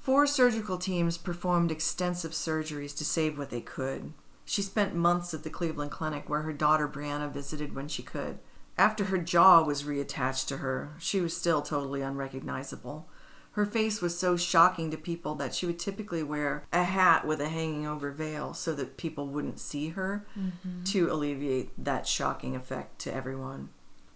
Four 0.00 0.26
surgical 0.26 0.78
teams 0.78 1.16
performed 1.16 1.70
extensive 1.70 2.32
surgeries 2.32 2.96
to 2.96 3.04
save 3.04 3.38
what 3.38 3.50
they 3.50 3.60
could. 3.60 4.14
She 4.44 4.62
spent 4.62 4.94
months 4.94 5.32
at 5.34 5.44
the 5.44 5.50
Cleveland 5.50 5.90
Clinic 5.90 6.28
where 6.28 6.42
her 6.42 6.52
daughter 6.52 6.88
Brianna 6.88 7.30
visited 7.30 7.74
when 7.74 7.88
she 7.88 8.02
could. 8.02 8.38
After 8.76 9.04
her 9.04 9.18
jaw 9.18 9.62
was 9.62 9.84
reattached 9.84 10.46
to 10.48 10.58
her, 10.58 10.94
she 10.98 11.20
was 11.20 11.36
still 11.36 11.62
totally 11.62 12.02
unrecognizable. 12.02 13.08
Her 13.52 13.66
face 13.66 14.00
was 14.00 14.18
so 14.18 14.36
shocking 14.36 14.90
to 14.90 14.96
people 14.96 15.34
that 15.34 15.54
she 15.54 15.66
would 15.66 15.78
typically 15.78 16.22
wear 16.22 16.64
a 16.72 16.84
hat 16.84 17.26
with 17.26 17.40
a 17.40 17.50
hanging 17.50 17.86
over 17.86 18.10
veil 18.10 18.54
so 18.54 18.72
that 18.74 18.96
people 18.96 19.26
wouldn't 19.28 19.60
see 19.60 19.90
her 19.90 20.26
mm-hmm. 20.38 20.84
to 20.84 21.12
alleviate 21.12 21.70
that 21.84 22.06
shocking 22.06 22.56
effect 22.56 22.98
to 23.00 23.14
everyone. 23.14 23.68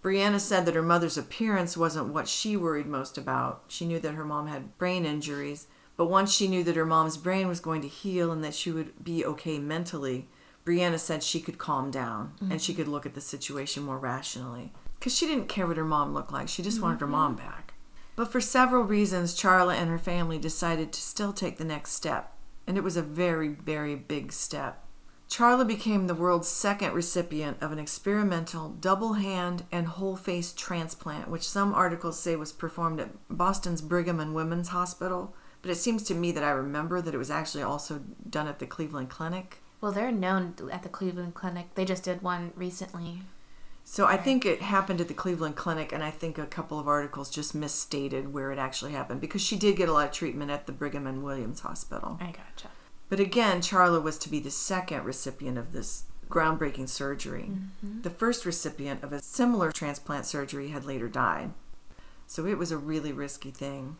Brianna 0.03 0.41
said 0.41 0.65
that 0.65 0.75
her 0.75 0.83
mother's 0.83 1.19
appearance 1.19 1.77
wasn't 1.77 2.15
what 2.15 2.29
she 2.29 2.57
worried 2.57 2.87
most 2.87 3.19
about. 3.19 3.65
She 3.69 3.85
knew 3.85 3.99
that 3.99 4.15
her 4.15 4.25
mom 4.25 4.47
had 4.47 4.79
brain 4.79 5.05
injuries, 5.05 5.67
but 5.97 6.07
once 6.07 6.33
she 6.33 6.49
knew 6.49 6.63
that 6.65 6.77
her 6.77 6.87
mom's 6.87 7.17
brain 7.17 7.49
was 7.49 7.61
going 7.61 7.83
to 7.83 7.89
heal 7.89 8.31
and 8.33 8.45
that 8.45 8.55
she 8.55 8.71
would 8.71 9.03
be 9.03 9.25
okay 9.25 9.59
mentally, 9.59 10.29
Brianna 10.65 10.99
said 10.99 11.23
she 11.23 11.41
could 11.41 11.59
calm 11.59 11.91
down 11.91 12.35
and 12.51 12.61
she 12.61 12.73
mm-hmm. 12.73 12.83
could 12.83 12.89
look 12.89 13.07
at 13.07 13.15
the 13.15 13.21
situation 13.21 13.85
more 13.85 13.99
rationally. 13.99 14.73
Because 14.99 15.17
she 15.17 15.27
didn't 15.27 15.49
care 15.49 15.67
what 15.67 15.77
her 15.77 15.85
mom 15.85 16.13
looked 16.13 16.33
like, 16.33 16.49
she 16.49 16.63
just 16.63 16.83
wanted 16.83 17.01
her 17.01 17.07
mom 17.07 17.37
mm-hmm. 17.37 17.47
back. 17.47 17.75
But 18.17 18.33
for 18.33 18.41
several 18.41 18.83
reasons, 18.83 19.39
Charla 19.39 19.75
and 19.75 19.91
her 19.91 19.99
family 19.99 20.39
decided 20.39 20.93
to 20.93 21.01
still 21.01 21.33
take 21.33 21.59
the 21.59 21.65
next 21.65 21.93
step, 21.93 22.33
and 22.67 22.79
it 22.79 22.85
was 22.85 22.97
a 22.97 23.03
very, 23.03 23.49
very 23.49 23.95
big 23.95 24.33
step. 24.33 24.83
Charla 25.29 25.67
became 25.67 26.07
the 26.07 26.15
world's 26.15 26.49
second 26.49 26.95
recipient 26.95 27.59
of 27.61 27.73
an 27.73 27.79
experimental 27.79 28.71
double 28.71 29.15
hand 29.15 29.65
and 29.71 29.87
whole 29.87 30.17
face 30.17 30.53
transplant, 30.53 31.29
which 31.29 31.47
some 31.47 31.75
articles 31.75 32.19
say 32.19 32.37
was 32.37 32.53
performed 32.53 33.01
at 33.01 33.11
Boston's 33.29 33.83
Brigham 33.83 34.21
and 34.21 34.35
Women's 34.35 34.69
Hospital. 34.69 35.35
But 35.67 35.73
it 35.73 35.79
seems 35.79 36.05
to 36.05 36.15
me 36.15 36.31
that 36.31 36.45
I 36.45 36.51
remember 36.51 37.01
that 37.01 37.13
it 37.13 37.19
was 37.19 37.29
actually 37.29 37.65
also 37.65 38.01
done 38.31 38.47
at 38.47 38.61
the 38.61 38.67
Cleveland 38.67 39.11
Clinic. 39.11 39.59
Well, 39.81 39.91
they're 39.91 40.13
known 40.13 40.55
at 40.71 40.85
the 40.85 40.89
Cleveland 40.89 41.35
Clinic. 41.35 41.75
They 41.75 41.85
just 41.85 42.05
did 42.05 42.23
one 42.23 42.53
recently. 42.55 43.23
So 43.83 44.07
I 44.07 44.17
think 44.17 44.47
it 44.47 44.63
happened 44.63 45.01
at 45.01 45.09
the 45.09 45.15
Cleveland 45.15 45.57
Clinic, 45.57 45.91
and 45.91 46.05
I 46.05 46.13
think 46.13 46.39
a 46.39 46.47
couple 46.47 46.79
of 46.79 46.87
articles 46.87 47.31
just 47.31 47.53
misstated 47.53 48.33
where 48.33 48.53
it 48.53 48.61
actually 48.61 48.93
happened 48.93 49.21
because 49.21 49.43
she 49.43 49.57
did 49.57 49.75
get 49.75 49.89
a 49.89 49.93
lot 49.93 50.07
of 50.07 50.13
treatment 50.13 50.53
at 50.53 50.67
the 50.67 50.73
Brigham 50.73 51.05
and 51.05 51.25
Williams 51.25 51.59
Hospital. 51.63 52.17
I 52.21 52.27
gotcha. 52.27 52.69
But 53.09 53.19
again, 53.19 53.61
Charla 53.61 54.01
was 54.01 54.19
to 54.19 54.29
be 54.29 54.39
the 54.39 54.53
second 54.53 55.03
recipient 55.03 55.59
of 55.59 55.73
this 55.73 56.05
groundbreaking 56.31 56.89
surgery. 56.89 57.51
Mm-hmm. 57.51 58.03
The 58.03 58.11
first 58.11 58.47
recipient 58.47 59.03
of 59.03 59.13
a 59.13 59.21
similar 59.21 59.73
transplant 59.73 60.27
surgery 60.27 60.69
had 60.69 60.85
later 60.85 61.09
died. 61.09 61.55
So 62.29 62.47
it 62.47 62.57
was 62.57 62.71
a 62.71 62.79
really 62.79 63.11
risky 63.13 63.51
thing. 63.51 63.97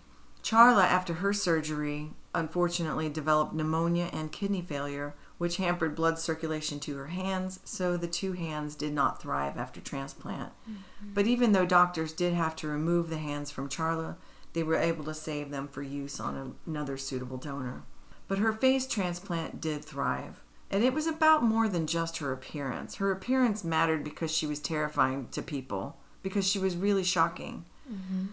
Charla, 0.47 0.85
after 0.85 1.15
her 1.15 1.33
surgery, 1.33 2.13
unfortunately 2.33 3.09
developed 3.09 3.53
pneumonia 3.53 4.09
and 4.13 4.31
kidney 4.31 4.63
failure, 4.63 5.17
which 5.39 5.57
hampered 5.57 5.97
blood 5.97 6.21
circulation 6.21 6.79
to 6.79 6.97
her 6.99 7.09
hands, 7.09 7.59
so 7.65 7.97
the 7.97 8.07
two 8.07 8.35
hands 8.35 8.77
did 8.77 8.93
not 8.93 9.21
thrive 9.21 9.57
after 9.57 9.81
transplant. 9.81 10.53
Mm-hmm. 10.63 11.15
But 11.15 11.27
even 11.27 11.51
though 11.51 11.67
doctors 11.67 12.13
did 12.13 12.33
have 12.33 12.55
to 12.57 12.69
remove 12.69 13.11
the 13.11 13.19
hands 13.19 13.51
from 13.51 13.69
Charla, 13.69 14.15
they 14.53 14.63
were 14.63 14.77
able 14.77 15.03
to 15.07 15.15
save 15.15 15.51
them 15.51 15.67
for 15.67 15.83
use 15.83 16.21
on 16.21 16.55
another 16.65 16.97
suitable 16.97 17.39
donor. 17.39 17.83
But 18.29 18.39
her 18.39 18.53
face 18.53 18.87
transplant 18.87 19.61
did 19.61 19.85
thrive. 19.85 20.45
And 20.71 20.85
it 20.85 20.95
was 20.95 21.09
about 21.09 21.43
more 21.43 21.69
than 21.69 21.89
just 21.89 22.19
her 22.19 22.33
appearance. 22.33 22.95
Her 22.95 23.11
appearance 23.11 23.65
mattered 23.65 24.05
because 24.05 24.31
she 24.31 24.47
was 24.47 24.61
terrifying 24.61 25.27
to 25.33 25.43
people, 25.43 25.97
because 26.23 26.47
she 26.49 26.61
was 26.61 26.77
really 26.77 27.05
shocking. 27.05 27.65
Mm-hmm. 27.93 28.27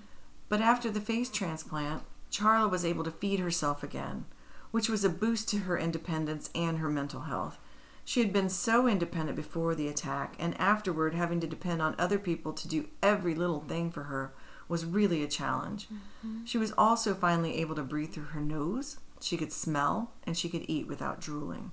But 0.54 0.62
after 0.62 0.92
the 0.92 1.02
face 1.02 1.32
transplant, 1.32 2.04
Charla 2.32 2.70
was 2.70 2.86
able 2.86 3.04
to 3.06 3.10
feed 3.10 3.40
herself 3.40 3.82
again, 3.82 4.26
which 4.70 4.88
was 4.88 5.04
a 5.04 5.10
boost 5.10 5.50
to 5.50 5.62
her 5.62 5.80
independence 5.80 6.52
and 6.54 6.78
her 6.78 6.90
mental 6.90 7.22
health. 7.22 7.58
She 8.06 8.20
had 8.20 8.32
been 8.32 8.50
so 8.50 8.88
independent 8.88 9.36
before 9.36 9.74
the 9.74 9.88
attack, 9.88 10.36
and 10.38 10.56
afterward, 10.62 11.16
having 11.16 11.40
to 11.40 11.48
depend 11.48 11.82
on 11.82 11.96
other 11.98 12.20
people 12.20 12.54
to 12.54 12.68
do 12.68 12.88
every 13.02 13.34
little 13.34 13.62
thing 13.62 13.90
for 13.90 14.04
her 14.04 14.32
was 14.68 14.86
really 14.86 15.24
a 15.24 15.28
challenge. 15.28 15.88
Mm-hmm. 15.88 16.46
She 16.46 16.60
was 16.60 16.72
also 16.78 17.16
finally 17.16 17.58
able 17.58 17.74
to 17.74 17.82
breathe 17.82 18.14
through 18.14 18.26
her 18.26 18.40
nose, 18.40 19.00
she 19.22 19.38
could 19.38 19.52
smell, 19.52 20.12
and 20.22 20.38
she 20.38 20.50
could 20.50 20.66
eat 20.68 20.86
without 20.88 21.20
drooling. 21.20 21.72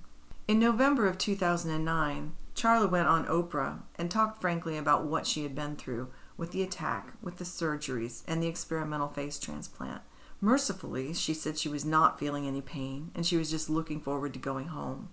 In 0.48 0.58
November 0.58 1.06
of 1.06 1.18
2009, 1.18 2.32
Charla 2.54 2.90
went 2.90 3.08
on 3.08 3.26
Oprah 3.26 3.80
and 3.96 4.10
talked 4.10 4.40
frankly 4.40 4.78
about 4.78 5.04
what 5.04 5.26
she 5.26 5.42
had 5.42 5.54
been 5.54 5.76
through 5.76 6.08
with 6.40 6.52
the 6.52 6.62
attack, 6.62 7.12
with 7.20 7.36
the 7.36 7.44
surgeries, 7.44 8.22
and 8.26 8.42
the 8.42 8.48
experimental 8.48 9.08
face 9.08 9.38
transplant. 9.38 10.00
Mercifully, 10.40 11.12
she 11.12 11.34
said 11.34 11.58
she 11.58 11.68
was 11.68 11.84
not 11.84 12.18
feeling 12.18 12.48
any 12.48 12.62
pain 12.62 13.10
and 13.14 13.26
she 13.26 13.36
was 13.36 13.50
just 13.50 13.68
looking 13.68 14.00
forward 14.00 14.32
to 14.32 14.38
going 14.38 14.68
home. 14.68 15.10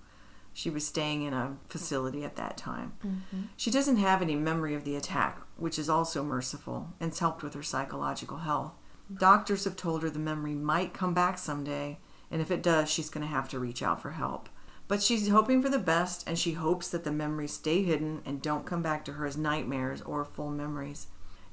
She 0.53 0.69
was 0.69 0.87
staying 0.87 1.23
in 1.23 1.33
a 1.33 1.57
facility 1.67 2.23
at 2.23 2.37
that 2.37 2.55
time. 2.55 2.93
Mm-hmm. 3.05 3.41
She 3.57 3.69
doesn't 3.69 3.97
have 3.97 4.21
any 4.21 4.35
memory 4.35 4.73
of 4.73 4.85
the 4.85 4.95
attack, 4.95 5.41
which 5.57 5.77
is 5.77 5.89
also 5.89 6.23
merciful 6.23 6.93
and 7.01 7.13
helped 7.13 7.43
with 7.43 7.55
her 7.55 7.61
psychological 7.61 8.37
health. 8.37 8.71
Doctors 9.13 9.65
have 9.65 9.75
told 9.75 10.03
her 10.03 10.09
the 10.09 10.19
memory 10.19 10.53
might 10.53 10.93
come 10.93 11.13
back 11.13 11.37
someday, 11.37 11.99
and 12.31 12.41
if 12.41 12.51
it 12.51 12.63
does, 12.63 12.89
she's 12.89 13.09
going 13.09 13.25
to 13.25 13.31
have 13.31 13.49
to 13.49 13.59
reach 13.59 13.83
out 13.83 14.01
for 14.01 14.11
help. 14.11 14.47
But 14.87 15.03
she's 15.03 15.27
hoping 15.27 15.61
for 15.61 15.67
the 15.67 15.77
best, 15.77 16.27
and 16.27 16.39
she 16.39 16.53
hopes 16.53 16.87
that 16.89 17.03
the 17.03 17.11
memories 17.11 17.53
stay 17.53 17.83
hidden 17.83 18.21
and 18.25 18.41
don't 18.41 18.65
come 18.65 18.81
back 18.81 19.03
to 19.05 19.13
her 19.13 19.25
as 19.25 19.35
nightmares 19.35 20.01
or 20.01 20.23
full 20.23 20.49
memories. 20.49 21.07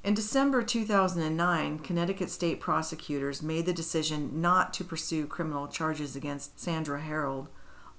In 0.05 0.13
December 0.13 0.61
2009, 0.61 1.79
Connecticut 1.79 2.29
state 2.29 2.59
prosecutors 2.59 3.41
made 3.41 3.65
the 3.65 3.73
decision 3.73 4.39
not 4.39 4.71
to 4.75 4.83
pursue 4.83 5.25
criminal 5.25 5.67
charges 5.67 6.15
against 6.15 6.59
Sandra 6.59 7.01
Herold, 7.01 7.47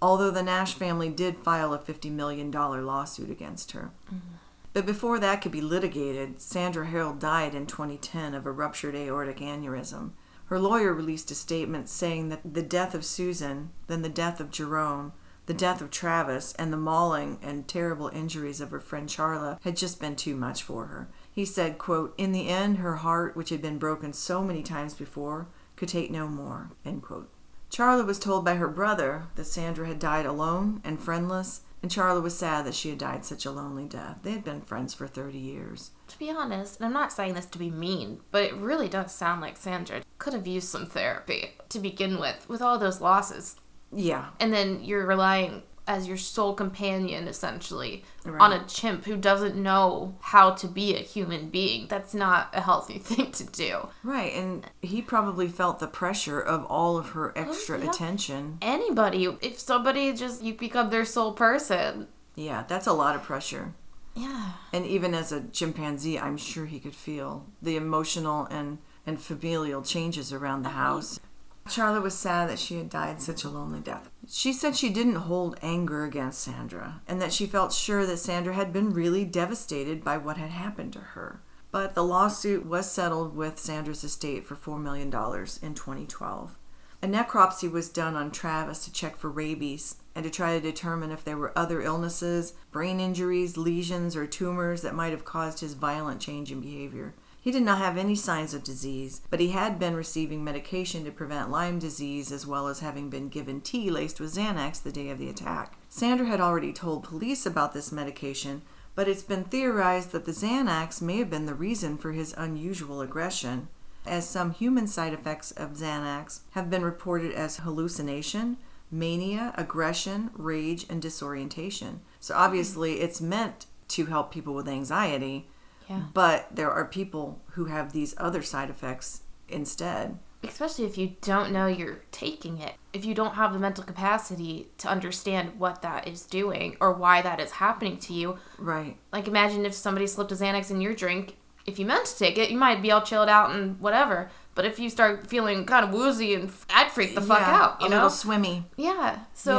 although 0.01 0.31
the 0.31 0.45
Nash 0.45 0.75
family 0.75 1.09
did 1.09 1.37
file 1.37 1.75
a 1.75 1.81
$50 1.81 2.13
million 2.13 2.53
lawsuit 2.53 3.29
against 3.29 3.73
her. 3.73 3.91
Mm-hmm. 4.07 4.37
But 4.73 4.87
before 4.87 5.19
that 5.19 5.43
could 5.43 5.51
be 5.51 5.61
litigated, 5.61 6.41
Sandra 6.41 6.87
Herold 6.87 7.19
died 7.19 7.57
in 7.57 7.67
2010 7.67 8.35
of 8.35 8.47
a 8.47 8.53
ruptured 8.53 8.95
aortic 8.95 9.39
aneurysm. 9.39 10.13
Her 10.45 10.61
lawyer 10.61 10.95
released 10.95 11.33
a 11.33 11.35
statement 11.35 11.89
saying 11.89 12.29
that 12.29 12.55
the 12.55 12.63
death 12.63 12.95
of 12.95 13.05
Susan, 13.05 13.71
then 13.89 14.03
the 14.03 14.09
death 14.09 14.39
of 14.39 14.53
Jerome, 14.53 15.13
the 15.47 15.55
death 15.55 15.81
of 15.81 15.91
Travis, 15.91 16.53
and 16.55 16.73
the 16.73 16.77
mauling 16.77 17.39
and 17.43 17.67
terrible 17.67 18.09
injuries 18.09 18.61
of 18.61 18.71
her 18.71 18.81
friend 18.81 19.09
Charla 19.09 19.59
had 19.63 19.77
just 19.77 20.01
been 20.01 20.15
too 20.15 20.37
much 20.37 20.63
for 20.63 20.87
her. 20.87 21.09
He 21.37 21.45
said, 21.45 21.77
quote, 21.77 22.15
In 22.17 22.33
the 22.33 22.49
end, 22.49 22.79
her 22.79 22.97
heart, 22.97 23.37
which 23.37 23.51
had 23.51 23.61
been 23.61 23.77
broken 23.77 24.15
so 24.15 24.43
many 24.43 24.63
times 24.63 24.95
before, 24.95 25.49
could 25.77 25.91
take 25.91 26.11
no 26.11 26.29
more. 26.29 26.71
End 26.83 27.03
quote. 27.03 27.31
Charla 27.71 28.07
was 28.07 28.19
told 28.19 28.43
by 28.43 28.55
her 28.55 28.69
brother 28.69 29.27
that 29.35 29.45
Sandra 29.45 29.87
had 29.87 29.99
died 29.99 30.25
alone 30.25 30.81
and 30.83 30.99
friendless, 30.99 31.61
and 31.83 31.91
Charla 31.91 32.23
was 32.23 32.39
sad 32.39 32.65
that 32.65 32.75
she 32.75 32.89
had 32.89 32.97
died 32.97 33.27
such 33.27 33.45
a 33.45 33.51
lonely 33.51 33.85
death. 33.85 34.21
They 34.23 34.31
had 34.31 34.45
been 34.45 34.63
friends 34.63 34.95
for 34.95 35.07
30 35.07 35.37
years. 35.37 35.91
To 36.09 36.19
be 36.19 36.31
honest, 36.31 36.81
and 36.81 36.87
I'm 36.87 36.95
not 36.95 37.13
saying 37.13 37.35
this 37.35 37.45
to 37.47 37.59
be 37.59 37.71
mean, 37.71 38.21
but 38.31 38.45
it 38.45 38.55
really 38.55 38.89
does 38.89 39.15
sound 39.15 39.43
like 39.43 39.59
Sandra 39.59 40.01
could 40.17 40.33
have 40.33 40.47
used 40.47 40.69
some 40.69 40.87
therapy 40.87 41.51
to 41.69 41.79
begin 41.79 42.19
with, 42.19 42.49
with 42.49 42.63
all 42.63 42.79
those 42.79 43.03
losses. 43.03 43.57
Yeah, 43.93 44.31
And 44.41 44.55
then 44.55 44.83
you're 44.83 45.07
relying 45.07 45.65
as 45.87 46.09
your 46.09 46.17
sole 46.17 46.55
companion, 46.55 47.29
essentially, 47.29 48.05
Right. 48.25 48.41
on 48.41 48.53
a 48.53 48.65
chimp 48.65 49.05
who 49.05 49.17
doesn't 49.17 49.55
know 49.55 50.17
how 50.21 50.51
to 50.51 50.67
be 50.67 50.95
a 50.97 50.99
human 50.99 51.49
being. 51.49 51.87
That's 51.89 52.13
not 52.13 52.51
a 52.53 52.61
healthy 52.61 52.99
thing 53.09 53.31
to 53.33 53.45
do. 53.45 53.89
right. 54.03 54.33
And 54.35 54.67
he 54.83 55.01
probably 55.01 55.49
felt 55.49 55.79
the 55.79 55.87
pressure 55.87 56.41
of 56.41 56.65
all 56.65 56.99
of 56.99 57.11
her 57.11 57.31
oh, 57.37 57.41
extra 57.41 57.79
yeah. 57.79 57.91
attention. 57.91 58.59
Anybody, 58.61 59.25
if 59.41 59.59
somebody 59.61 60.13
just, 60.13 60.43
you 60.43 60.55
become 60.55 60.91
their 60.91 61.05
sole 61.05 61.33
person. 61.33 62.09
Yeah, 62.35 62.65
that's 62.67 62.87
a 62.87 62.93
lot 62.93 63.15
of 63.15 63.23
pressure. 63.23 63.73
Yeah. 64.15 64.53
And 64.73 64.87
even 64.87 65.15
as 65.15 65.31
a 65.31 65.43
chimpanzee, 65.43 66.19
I'm 66.19 66.37
sure 66.39 66.67
he 66.67 66.81
could 66.81 66.95
feel 66.97 67.47
the 67.63 67.77
emotional 67.77 68.47
and, 68.47 68.79
and 69.07 69.21
familial 69.21 69.83
changes 69.83 70.33
around 70.33 70.63
the 70.63 70.71
oh, 70.71 70.73
house. 70.73 71.21
Charla 71.67 72.03
was 72.03 72.17
sad 72.17 72.49
that 72.49 72.59
she 72.59 72.77
had 72.77 72.89
died 72.89 73.21
such 73.21 73.45
a 73.45 73.49
lonely 73.49 73.81
death. 73.81 74.09
She 74.29 74.53
said 74.53 74.77
she 74.77 74.91
didn't 74.91 75.17
hold 75.17 75.59
anger 75.63 76.05
against 76.05 76.41
Sandra 76.41 77.03
and 77.07 77.21
that 77.21 77.33
she 77.33 77.47
felt 77.47 77.73
sure 77.73 78.07
that 78.07 78.19
Sandra 78.19 78.55
had 78.55 78.73
been 78.73 78.93
really 78.93 79.25
devastated 79.25 80.05
by 80.05 80.17
what 80.17 80.37
had 80.37 80.51
happened 80.51 80.93
to 80.95 81.01
her. 81.01 81.43
But 81.71 81.95
the 81.95 82.05
lawsuit 82.05 82.65
was 82.65 82.91
settled 82.91 83.37
with 83.37 83.59
Sandra's 83.59 84.05
estate 84.05 84.47
for 84.47 84.57
$4 84.57 84.81
million 84.81 85.09
in 85.09 85.75
2012. 85.75 86.59
A 87.03 87.07
necropsy 87.07 87.71
was 87.71 87.91
done 87.91 88.15
on 88.15 88.31
Travis 88.31 88.85
to 88.85 88.93
check 88.93 89.17
for 89.17 89.31
rabies 89.31 89.97
and 90.15 90.25
to 90.25 90.31
try 90.31 90.55
to 90.55 90.61
determine 90.61 91.11
if 91.11 91.23
there 91.23 91.37
were 91.37 91.57
other 91.57 91.83
illnesses, 91.83 92.55
brain 92.73 93.01
injuries, 93.01 93.59
lesions, 93.59 94.17
or 94.17 94.27
tumors 94.27 94.81
that 94.83 94.95
might 94.95 95.13
have 95.13 95.25
caused 95.25 95.61
his 95.61 95.75
violent 95.75 96.21
change 96.21 96.51
in 96.51 96.61
behavior. 96.61 97.15
He 97.47 97.53
did 97.53 97.63
not 97.63 97.79
have 97.79 97.97
any 97.97 98.17
signs 98.17 98.55
of 98.55 98.65
disease, 98.65 99.21
but 99.31 99.39
he 99.39 99.51
had 99.51 99.79
been 99.79 99.95
receiving 99.95 100.43
medication 100.43 101.05
to 101.05 101.13
prevent 101.13 101.49
Lyme 101.49 101.79
disease 101.79 102.33
as 102.33 102.45
well 102.45 102.67
as 102.67 102.81
having 102.81 103.09
been 103.09 103.29
given 103.29 103.61
tea 103.61 103.89
laced 103.89 104.19
with 104.19 104.35
Xanax 104.35 104.83
the 104.83 104.91
day 104.91 105.11
of 105.11 105.19
the 105.19 105.29
attack. 105.29 105.79
Sandra 105.89 106.27
had 106.27 106.41
already 106.41 106.73
told 106.73 107.05
police 107.05 107.47
about 107.47 107.73
this 107.73 107.93
medication, 107.93 108.63
but 108.97 109.07
it's 109.07 109.23
been 109.23 109.45
theorized 109.45 110.11
that 110.11 110.25
the 110.25 110.33
Xanax 110.33 111.01
may 111.01 111.19
have 111.19 111.31
been 111.31 111.47
the 111.47 111.55
reason 111.55 111.97
for 111.97 112.11
his 112.11 112.35
unusual 112.37 113.01
aggression, 113.01 113.69
as 114.05 114.29
some 114.29 114.51
human 114.51 114.89
side 114.89 115.13
effects 115.13 115.53
of 115.53 115.75
Xanax 115.75 116.41
have 116.55 116.69
been 116.69 116.83
reported 116.83 117.31
as 117.31 117.59
hallucination, 117.59 118.57
mania, 118.91 119.55
aggression, 119.57 120.31
rage, 120.35 120.85
and 120.91 121.01
disorientation. 121.01 122.01
So 122.19 122.35
obviously, 122.35 122.95
it's 122.95 123.21
meant 123.21 123.67
to 123.87 124.07
help 124.07 124.33
people 124.33 124.53
with 124.53 124.67
anxiety, 124.67 125.47
Yeah. 125.89 126.03
but 126.15 126.49
there 126.55 126.71
are 126.71 126.85
people 126.85 127.41
who 127.53 127.67
have 127.67 127.93
these 127.93 128.15
other 128.19 128.43
side 128.43 128.71
effects 128.71 129.23
instead. 129.49 130.19
Especially 130.43 130.85
if 130.85 130.99
you 130.99 131.17
don't 131.23 131.51
know 131.53 131.67
you're 131.67 132.01
taking 132.13 132.59
it. 132.59 132.75
If 132.93 133.05
you 133.05 133.15
don't 133.15 133.35
have 133.35 133.53
the 133.53 133.59
mental 133.59 133.83
capacity 133.85 134.69
to 134.79 134.89
understand 134.89 135.59
what 135.59 135.83
that 135.83 136.07
is 136.07 136.23
doing 136.27 136.77
or 136.81 136.93
why 136.93 137.23
that 137.23 137.41
is 137.41 137.53
happening 137.53 137.97
to 137.99 138.13
you. 138.13 138.39
Right. 138.59 138.97
Like, 139.13 139.27
imagine 139.29 139.65
if 139.67 139.75
somebody 139.75 140.07
slipped 140.07 140.33
a 140.33 140.35
Xanax 140.35 140.71
in 140.71 140.81
your 140.81 140.95
drink. 140.95 141.37
If 141.67 141.79
you 141.79 141.87
meant 141.87 142.07
to 142.07 142.17
take 142.19 142.39
it, 142.39 142.51
you 142.51 142.59
might 142.59 142.81
be 142.83 142.91
all 142.93 143.01
chilled 143.03 143.29
out 143.29 143.51
and 143.51 143.81
whatever. 143.81 144.31
But 144.55 144.67
if 144.67 144.79
you 144.79 144.89
start 144.89 145.27
feeling 145.29 145.65
kind 145.67 145.85
of 145.85 145.93
woozy 145.93 146.35
and 146.35 146.53
I'd 146.71 146.91
freak 146.93 147.15
the 147.15 147.21
fuck 147.23 147.41
Yeah, 147.41 147.55
out, 147.63 147.81
you 147.81 147.87
a 147.87 147.91
know? 147.91 147.97
little 147.97 148.11
swimmy. 148.11 148.65
yeah. 148.77 149.21
So 149.35 149.59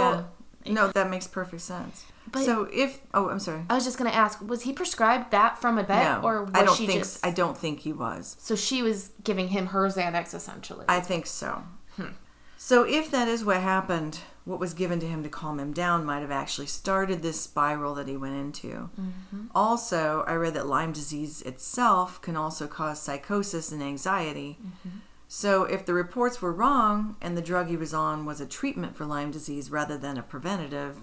yeah. 0.63 0.73
No, 0.73 0.87
that 0.89 1.09
makes 1.09 1.27
perfect 1.27 1.61
sense. 1.63 2.05
But- 2.31 2.45
so 2.45 2.67
if 2.71 2.99
oh, 3.13 3.29
I'm 3.29 3.39
sorry. 3.39 3.63
I 3.69 3.75
was 3.75 3.85
just 3.85 3.97
gonna 3.97 4.09
ask, 4.09 4.41
was 4.41 4.63
he 4.63 4.73
prescribed 4.73 5.31
that 5.31 5.59
from 5.59 5.77
a 5.77 5.83
vet, 5.83 6.21
no, 6.21 6.27
or 6.27 6.43
was 6.43 6.51
I 6.53 6.63
don't 6.63 6.77
she 6.77 6.87
think 6.87 6.99
just? 6.99 7.25
I 7.25 7.31
don't 7.31 7.57
think 7.57 7.79
he 7.79 7.93
was. 7.93 8.35
So 8.39 8.55
she 8.55 8.81
was 8.81 9.11
giving 9.23 9.49
him 9.49 9.67
her 9.67 9.87
Xanax 9.87 10.33
essentially. 10.33 10.85
I 10.87 10.99
think 10.99 11.25
so. 11.25 11.63
Hmm. 11.95 12.11
So 12.57 12.83
if 12.83 13.11
that 13.11 13.27
is 13.27 13.45
what 13.45 13.61
happened, 13.61 14.19
what 14.43 14.59
was 14.59 14.73
given 14.73 14.99
to 15.01 15.05
him 15.05 15.23
to 15.23 15.29
calm 15.29 15.59
him 15.59 15.73
down 15.73 16.05
might 16.05 16.21
have 16.21 16.31
actually 16.31 16.67
started 16.67 17.21
this 17.21 17.39
spiral 17.39 17.93
that 17.95 18.07
he 18.07 18.17
went 18.17 18.35
into. 18.35 18.89
Mm-hmm. 18.99 19.45
Also, 19.53 20.23
I 20.25 20.33
read 20.33 20.53
that 20.53 20.67
Lyme 20.67 20.93
disease 20.93 21.41
itself 21.41 22.21
can 22.21 22.35
also 22.35 22.65
cause 22.65 23.01
psychosis 23.01 23.71
and 23.71 23.83
anxiety. 23.83 24.57
Mm-hmm. 24.61 24.97
So 25.27 25.63
if 25.65 25.85
the 25.85 25.93
reports 25.93 26.41
were 26.41 26.53
wrong 26.53 27.17
and 27.21 27.37
the 27.37 27.41
drug 27.41 27.67
he 27.67 27.75
was 27.75 27.93
on 27.93 28.25
was 28.25 28.39
a 28.39 28.45
treatment 28.45 28.95
for 28.95 29.05
Lyme 29.05 29.31
disease 29.31 29.69
rather 29.69 29.97
than 29.97 30.17
a 30.17 30.23
preventative, 30.23 30.99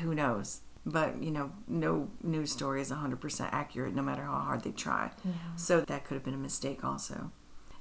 who 0.00 0.14
knows? 0.14 0.62
But, 0.88 1.20
you 1.20 1.32
know, 1.32 1.50
no 1.66 2.08
news 2.22 2.52
story 2.52 2.80
is 2.80 2.92
100% 2.92 3.48
accurate 3.50 3.94
no 3.94 4.02
matter 4.02 4.22
how 4.22 4.38
hard 4.38 4.62
they 4.62 4.70
try. 4.70 5.10
So 5.56 5.80
that 5.80 6.04
could 6.04 6.14
have 6.14 6.24
been 6.24 6.32
a 6.32 6.38
mistake 6.38 6.84
also. 6.84 7.32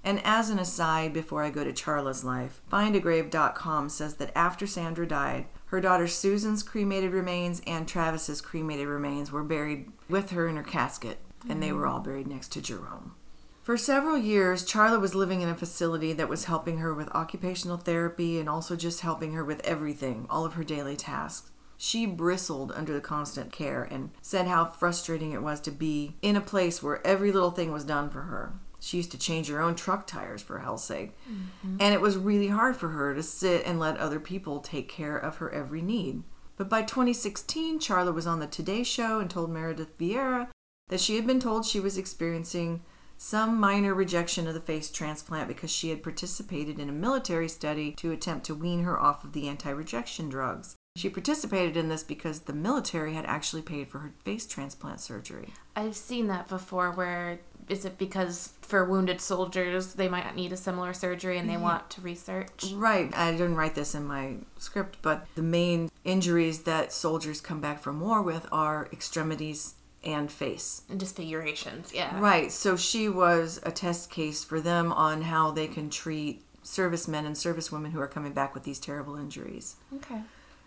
And 0.04 0.22
as 0.24 0.50
an 0.50 0.60
aside, 0.60 1.14
before 1.14 1.44
I 1.44 1.50
go 1.50 1.64
to 1.64 1.72
Charla's 1.72 2.24
life, 2.24 2.62
findagrave.com 2.72 3.90
says 3.90 4.16
that 4.16 4.32
after 4.36 4.68
Sandra 4.68 5.08
died, 5.08 5.48
her 5.68 5.82
daughter 5.82 6.08
Susan's 6.08 6.62
cremated 6.62 7.12
remains 7.12 7.62
and 7.66 7.88
Travis's 7.88 8.40
cremated 8.40 8.88
remains 8.88 9.32
were 9.32 9.44
buried 9.44 9.92
with 10.08 10.30
her 10.30 10.48
in 10.48 10.58
her 10.58 10.64
casket, 10.64 11.18
and 11.50 11.62
they 11.62 11.72
were 11.72 11.88
all 11.88 12.00
mm. 12.00 12.04
buried 12.04 12.28
next 12.28 12.52
to 12.54 12.62
Jerome. 12.62 13.16
For 13.64 13.78
several 13.78 14.16
years, 14.16 14.64
Charla 14.64 15.02
was 15.02 15.16
living 15.16 15.42
in 15.42 15.50
a 15.50 15.56
facility 15.56 16.14
that 16.14 16.30
was 16.30 16.46
helping 16.46 16.78
her 16.78 16.94
with 16.94 17.10
occupational 17.10 17.78
therapy 17.78 18.40
and 18.40 18.48
also 18.48 18.76
just 18.76 19.02
helping 19.02 19.34
her 19.34 19.44
with 19.44 19.60
everything, 19.66 20.28
all 20.30 20.46
of 20.46 20.54
her 20.54 20.64
daily 20.64 20.96
tasks. 20.96 21.50
She 21.78 22.06
bristled 22.06 22.72
under 22.74 22.94
the 22.94 23.02
constant 23.02 23.52
care 23.52 23.84
and 23.84 24.12
said 24.22 24.48
how 24.48 24.66
frustrating 24.66 25.32
it 25.32 25.42
was 25.42 25.60
to 25.62 25.72
be 25.72 26.16
in 26.22 26.36
a 26.36 26.42
place 26.42 26.82
where 26.82 27.06
every 27.06 27.32
little 27.32 27.52
thing 27.52 27.72
was 27.72 27.84
done 27.84 28.10
for 28.10 28.22
her. 28.24 28.54
She 28.80 28.98
used 28.98 29.12
to 29.12 29.18
change 29.18 29.50
her 29.50 29.62
own 29.62 29.76
truck 29.76 30.06
tires 30.06 30.42
for 30.42 30.60
hell's 30.60 30.84
sake. 30.84 31.14
Mm-hmm. 31.30 31.78
And 31.80 31.94
it 31.94 32.02
was 32.02 32.18
really 32.18 32.50
hard 32.50 32.76
for 32.76 32.90
her 32.90 33.14
to 33.16 33.24
sit 33.24 33.66
and 33.66 33.80
let 33.80 33.98
other 33.98 34.20
people 34.20 34.60
take 34.60 34.88
care 34.88 35.18
of 35.18 35.38
her 35.38 35.50
every 35.52 35.82
need. 35.82 36.24
But 36.58 36.70
by 36.70 36.84
2016, 36.84 37.80
Charla 37.80 38.14
was 38.14 38.28
on 38.28 38.40
the 38.40 38.48
Today 38.48 38.84
Show 38.84 39.20
and 39.20 39.30
told 39.30 39.50
Meredith 39.50 39.98
Vieira 39.98 40.50
that 40.90 41.02
she 41.02 41.16
had 41.16 41.26
been 41.26 41.40
told 41.40 41.66
she 41.66 41.80
was 41.80 41.98
experiencing 41.98 42.82
some 43.18 43.60
minor 43.60 43.94
rejection 43.94 44.48
of 44.48 44.54
the 44.54 44.60
face 44.60 44.92
transplant 44.92 45.48
because 45.48 45.72
she 45.72 45.90
had 45.90 46.04
participated 46.04 46.80
in 46.80 46.90
a 46.90 46.94
military 46.94 47.50
study 47.50 47.94
to 47.94 48.12
attempt 48.12 48.46
to 48.46 48.56
wean 48.56 48.84
her 48.84 49.00
off 49.00 49.24
of 49.24 49.34
the 49.34 49.48
anti 49.48 49.70
rejection 49.70 50.30
drugs. 50.30 50.76
She 50.96 51.10
participated 51.10 51.76
in 51.76 51.90
this 51.90 52.04
because 52.04 52.42
the 52.42 52.54
military 52.54 53.16
had 53.16 53.26
actually 53.26 53.62
paid 53.62 53.90
for 53.90 54.00
her 54.00 54.14
face 54.24 54.46
transplant 54.46 55.02
surgery. 55.02 55.50
I've 55.76 55.96
seen 55.96 56.28
that 56.28 56.48
before. 56.48 56.90
Where 56.92 57.40
is 57.68 57.84
it 57.84 57.98
because 57.98 58.54
for 58.62 58.86
wounded 58.86 59.20
soldiers 59.20 59.96
they 59.96 60.08
might 60.08 60.34
need 60.36 60.54
a 60.54 60.58
similar 60.58 60.94
surgery 60.94 61.38
and 61.38 61.50
they 61.50 61.58
want 61.58 61.90
to 61.92 62.02
research? 62.02 62.72
Right. 62.74 63.14
I 63.14 63.32
didn't 63.32 63.56
write 63.56 63.76
this 63.76 63.94
in 63.94 64.06
my 64.06 64.36
script, 64.58 65.00
but 65.02 65.28
the 65.36 65.44
main 65.44 65.92
injuries 66.06 66.64
that 66.64 66.94
soldiers 66.94 67.42
come 67.42 67.60
back 67.60 67.82
from 67.82 68.00
war 68.00 68.22
with 68.22 68.48
are 68.50 68.88
extremities 68.94 69.76
and 70.02 70.32
face. 70.32 70.84
And 70.90 70.98
disfigurations, 70.98 71.94
yeah. 71.94 72.18
Right. 72.22 72.54
So 72.54 72.78
she 72.78 73.10
was 73.10 73.60
a 73.64 73.72
test 73.72 74.10
case 74.10 74.46
for 74.46 74.62
them 74.62 74.94
on 74.94 75.24
how 75.24 75.52
they 75.52 75.68
can 75.68 75.90
treat 75.90 76.42
servicemen 76.64 77.26
and 77.26 77.36
servicewomen 77.36 77.92
who 77.92 78.00
are 78.00 78.08
coming 78.08 78.32
back 78.32 78.54
with 78.54 78.64
these 78.64 78.80
terrible 78.80 79.18
injuries. 79.18 79.76
Okay. 79.94 80.22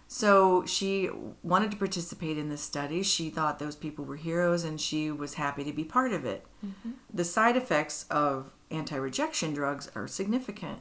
So 0.09 0.65
she 0.65 1.11
wanted 1.43 1.71
to 1.71 1.77
participate 1.77 2.39
in 2.39 2.49
this 2.49 2.63
study. 2.63 3.03
She 3.03 3.29
thought 3.29 3.59
those 3.59 3.77
people 3.77 4.07
were 4.07 4.17
heroes 4.17 4.65
and 4.65 4.81
she 4.81 5.11
was 5.11 5.35
happy 5.35 5.65
to 5.65 5.73
be 5.73 5.85
part 5.85 6.13
of 6.13 6.25
it. 6.25 6.47
Mm-hmm. 6.65 6.93
The 7.13 7.25
side 7.25 7.57
effects 7.57 8.07
of 8.11 8.55
anti 8.71 8.97
rejection 8.97 9.53
drugs 9.53 9.91
are 9.95 10.09
significant. 10.09 10.81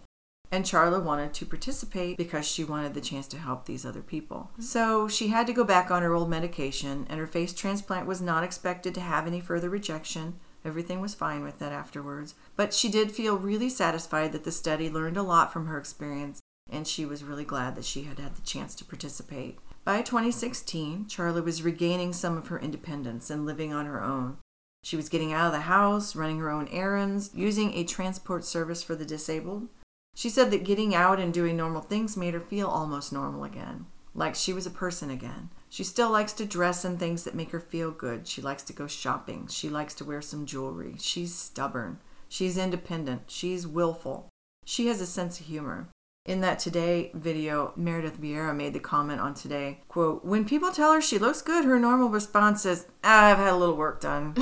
And 0.49 0.63
Charla 0.63 1.03
wanted 1.03 1.33
to 1.33 1.45
participate 1.45 2.17
because 2.17 2.47
she 2.47 2.63
wanted 2.63 2.93
the 2.93 3.01
chance 3.01 3.27
to 3.27 3.37
help 3.37 3.65
these 3.65 3.85
other 3.85 4.01
people. 4.01 4.49
Mm-hmm. 4.53 4.61
So 4.61 5.09
she 5.09 5.27
had 5.27 5.45
to 5.47 5.53
go 5.53 5.65
back 5.65 5.91
on 5.91 6.03
her 6.03 6.13
old 6.13 6.29
medication, 6.29 7.05
and 7.09 7.19
her 7.19 7.27
face 7.27 7.53
transplant 7.53 8.07
was 8.07 8.21
not 8.21 8.45
expected 8.45 8.95
to 8.95 9.01
have 9.01 9.27
any 9.27 9.41
further 9.41 9.69
rejection. 9.69 10.39
Everything 10.63 11.01
was 11.01 11.13
fine 11.13 11.43
with 11.43 11.59
that 11.59 11.73
afterwards. 11.73 12.33
But 12.55 12.73
she 12.73 12.87
did 12.87 13.11
feel 13.11 13.37
really 13.37 13.69
satisfied 13.69 14.31
that 14.31 14.45
the 14.45 14.51
study 14.53 14.89
learned 14.89 15.17
a 15.17 15.23
lot 15.23 15.51
from 15.51 15.67
her 15.67 15.77
experience, 15.77 16.39
and 16.69 16.87
she 16.87 17.05
was 17.05 17.23
really 17.23 17.45
glad 17.45 17.75
that 17.75 17.85
she 17.85 18.03
had 18.03 18.19
had 18.19 18.35
the 18.35 18.41
chance 18.41 18.75
to 18.75 18.85
participate. 18.85 19.59
By 19.83 20.01
2016, 20.01 21.05
Charla 21.05 21.43
was 21.43 21.63
regaining 21.63 22.13
some 22.13 22.37
of 22.37 22.47
her 22.47 22.59
independence 22.59 23.29
and 23.29 23.45
living 23.45 23.73
on 23.73 23.85
her 23.85 24.03
own. 24.03 24.37
She 24.83 24.95
was 24.95 25.09
getting 25.09 25.33
out 25.33 25.47
of 25.47 25.53
the 25.53 25.61
house, 25.61 26.15
running 26.15 26.39
her 26.39 26.49
own 26.49 26.67
errands, 26.69 27.31
using 27.33 27.73
a 27.73 27.83
transport 27.83 28.43
service 28.43 28.83
for 28.83 28.95
the 28.95 29.05
disabled. 29.05 29.67
She 30.15 30.29
said 30.29 30.51
that 30.51 30.63
getting 30.63 30.95
out 30.95 31.19
and 31.19 31.33
doing 31.33 31.55
normal 31.55 31.81
things 31.81 32.17
made 32.17 32.33
her 32.33 32.39
feel 32.39 32.67
almost 32.67 33.13
normal 33.13 33.43
again, 33.43 33.85
like 34.13 34.35
she 34.35 34.51
was 34.51 34.65
a 34.65 34.71
person 34.71 35.09
again. 35.09 35.49
She 35.69 35.83
still 35.83 36.09
likes 36.09 36.33
to 36.33 36.45
dress 36.45 36.83
in 36.83 36.97
things 36.97 37.23
that 37.23 37.35
make 37.35 37.51
her 37.51 37.59
feel 37.59 37.91
good. 37.91 38.27
She 38.27 38.41
likes 38.41 38.63
to 38.63 38.73
go 38.73 38.87
shopping. 38.87 39.47
She 39.47 39.69
likes 39.69 39.93
to 39.95 40.05
wear 40.05 40.21
some 40.21 40.45
jewelry. 40.45 40.95
She's 40.99 41.35
stubborn. 41.35 41.99
She's 42.29 42.57
independent. 42.57 43.23
She's 43.27 43.67
willful. 43.67 44.29
She 44.65 44.87
has 44.87 45.01
a 45.01 45.05
sense 45.05 45.39
of 45.39 45.45
humor. 45.45 45.89
In 46.27 46.41
that 46.41 46.59
Today 46.59 47.09
video, 47.13 47.71
Meredith 47.77 48.19
Vieira 48.19 48.53
made 48.53 48.73
the 48.73 48.81
comment 48.81 49.21
on 49.21 49.33
Today, 49.33 49.79
quote, 49.87 50.25
When 50.25 50.43
people 50.43 50.71
tell 50.71 50.91
her 50.91 51.01
she 51.01 51.17
looks 51.17 51.41
good, 51.41 51.63
her 51.63 51.79
normal 51.79 52.09
response 52.09 52.65
is, 52.65 52.85
ah, 53.01 53.27
I've 53.27 53.37
had 53.37 53.53
a 53.53 53.55
little 53.55 53.77
work 53.77 54.01
done. 54.01 54.35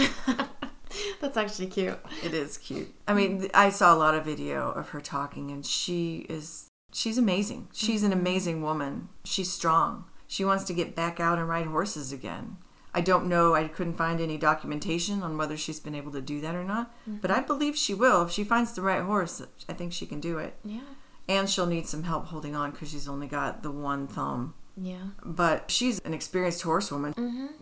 That's 1.21 1.37
actually 1.37 1.67
cute. 1.67 1.99
It 2.23 2.33
is 2.33 2.57
cute. 2.57 2.91
I 3.07 3.13
mean, 3.13 3.49
I 3.53 3.69
saw 3.69 3.93
a 3.93 3.99
lot 3.99 4.15
of 4.15 4.25
video 4.25 4.71
of 4.71 4.89
her 4.89 5.01
talking, 5.01 5.51
and 5.51 5.63
she 5.63 6.25
is 6.27 6.71
she's 6.91 7.19
amazing. 7.19 7.67
She's 7.71 8.01
an 8.01 8.13
amazing 8.13 8.63
woman. 8.63 9.09
She's 9.23 9.53
strong. 9.53 10.05
She 10.25 10.43
wants 10.43 10.63
to 10.63 10.73
get 10.73 10.95
back 10.95 11.19
out 11.19 11.37
and 11.37 11.47
ride 11.47 11.67
horses 11.67 12.11
again. 12.11 12.57
I 12.95 13.01
don't 13.01 13.27
know. 13.27 13.53
I 13.53 13.67
couldn't 13.67 13.93
find 13.93 14.19
any 14.19 14.37
documentation 14.37 15.21
on 15.21 15.37
whether 15.37 15.55
she's 15.55 15.79
been 15.79 15.93
able 15.93 16.13
to 16.13 16.21
do 16.21 16.41
that 16.41 16.55
or 16.55 16.63
not, 16.63 16.95
but 17.05 17.29
I 17.29 17.41
believe 17.41 17.77
she 17.77 17.93
will. 17.93 18.23
If 18.23 18.31
she 18.31 18.43
finds 18.43 18.73
the 18.73 18.81
right 18.81 19.03
horse, 19.03 19.39
I 19.69 19.73
think 19.73 19.93
she 19.93 20.07
can 20.07 20.19
do 20.19 20.39
it. 20.39 20.55
Yeah. 20.63 20.79
And 21.27 21.49
she'll 21.49 21.65
need 21.65 21.87
some 21.87 22.03
help 22.03 22.27
holding 22.27 22.55
on 22.55 22.71
because 22.71 22.91
she's 22.91 23.07
only 23.07 23.27
got 23.27 23.63
the 23.63 23.71
one 23.71 24.07
thumb. 24.07 24.53
Yeah. 24.77 25.07
But 25.23 25.71
she's 25.71 25.99
an 25.99 26.13
experienced 26.13 26.61
horsewoman, 26.61 27.13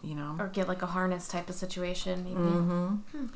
you 0.02 0.16
know. 0.16 0.36
Or 0.40 0.48
get 0.48 0.68
like 0.68 0.82
a 0.82 0.88
harness 0.88 1.28
type 1.28 1.50
of 1.50 1.56
situation, 1.56 2.24
maybe. 2.24 2.36
Mm-hmm. 2.36 3.28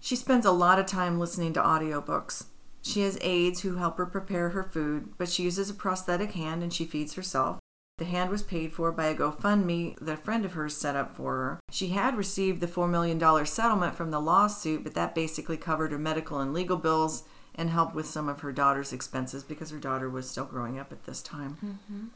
She 0.00 0.16
spends 0.16 0.44
a 0.44 0.50
lot 0.50 0.78
of 0.78 0.86
time 0.86 1.18
listening 1.18 1.52
to 1.54 1.60
audiobooks. 1.60 2.46
She 2.82 3.02
has 3.02 3.18
aides 3.20 3.60
who 3.60 3.76
help 3.76 3.98
her 3.98 4.06
prepare 4.06 4.50
her 4.50 4.64
food, 4.64 5.10
but 5.18 5.28
she 5.28 5.44
uses 5.44 5.70
a 5.70 5.74
prosthetic 5.74 6.32
hand 6.32 6.62
and 6.62 6.72
she 6.72 6.84
feeds 6.84 7.14
herself. 7.14 7.58
The 7.98 8.06
hand 8.06 8.30
was 8.30 8.42
paid 8.42 8.72
for 8.72 8.90
by 8.90 9.06
a 9.06 9.14
GoFundMe 9.14 9.98
that 10.00 10.14
a 10.14 10.22
friend 10.22 10.46
of 10.46 10.54
hers 10.54 10.74
set 10.74 10.96
up 10.96 11.14
for 11.14 11.34
her. 11.34 11.60
She 11.70 11.88
had 11.88 12.16
received 12.16 12.60
the 12.60 12.66
$4 12.66 12.88
million 12.88 13.20
settlement 13.44 13.94
from 13.94 14.10
the 14.10 14.20
lawsuit, 14.20 14.82
but 14.82 14.94
that 14.94 15.14
basically 15.14 15.58
covered 15.58 15.92
her 15.92 15.98
medical 15.98 16.40
and 16.40 16.54
legal 16.54 16.78
bills 16.78 17.24
and 17.60 17.68
helped 17.68 17.94
with 17.94 18.06
some 18.06 18.26
of 18.26 18.40
her 18.40 18.52
daughter's 18.52 18.90
expenses 18.90 19.44
because 19.44 19.68
her 19.70 19.78
daughter 19.78 20.08
was 20.08 20.28
still 20.28 20.46
growing 20.46 20.78
up 20.78 20.90
at 20.90 21.04
this 21.04 21.20
time. 21.20 21.58
Mm-hmm. 21.62 22.06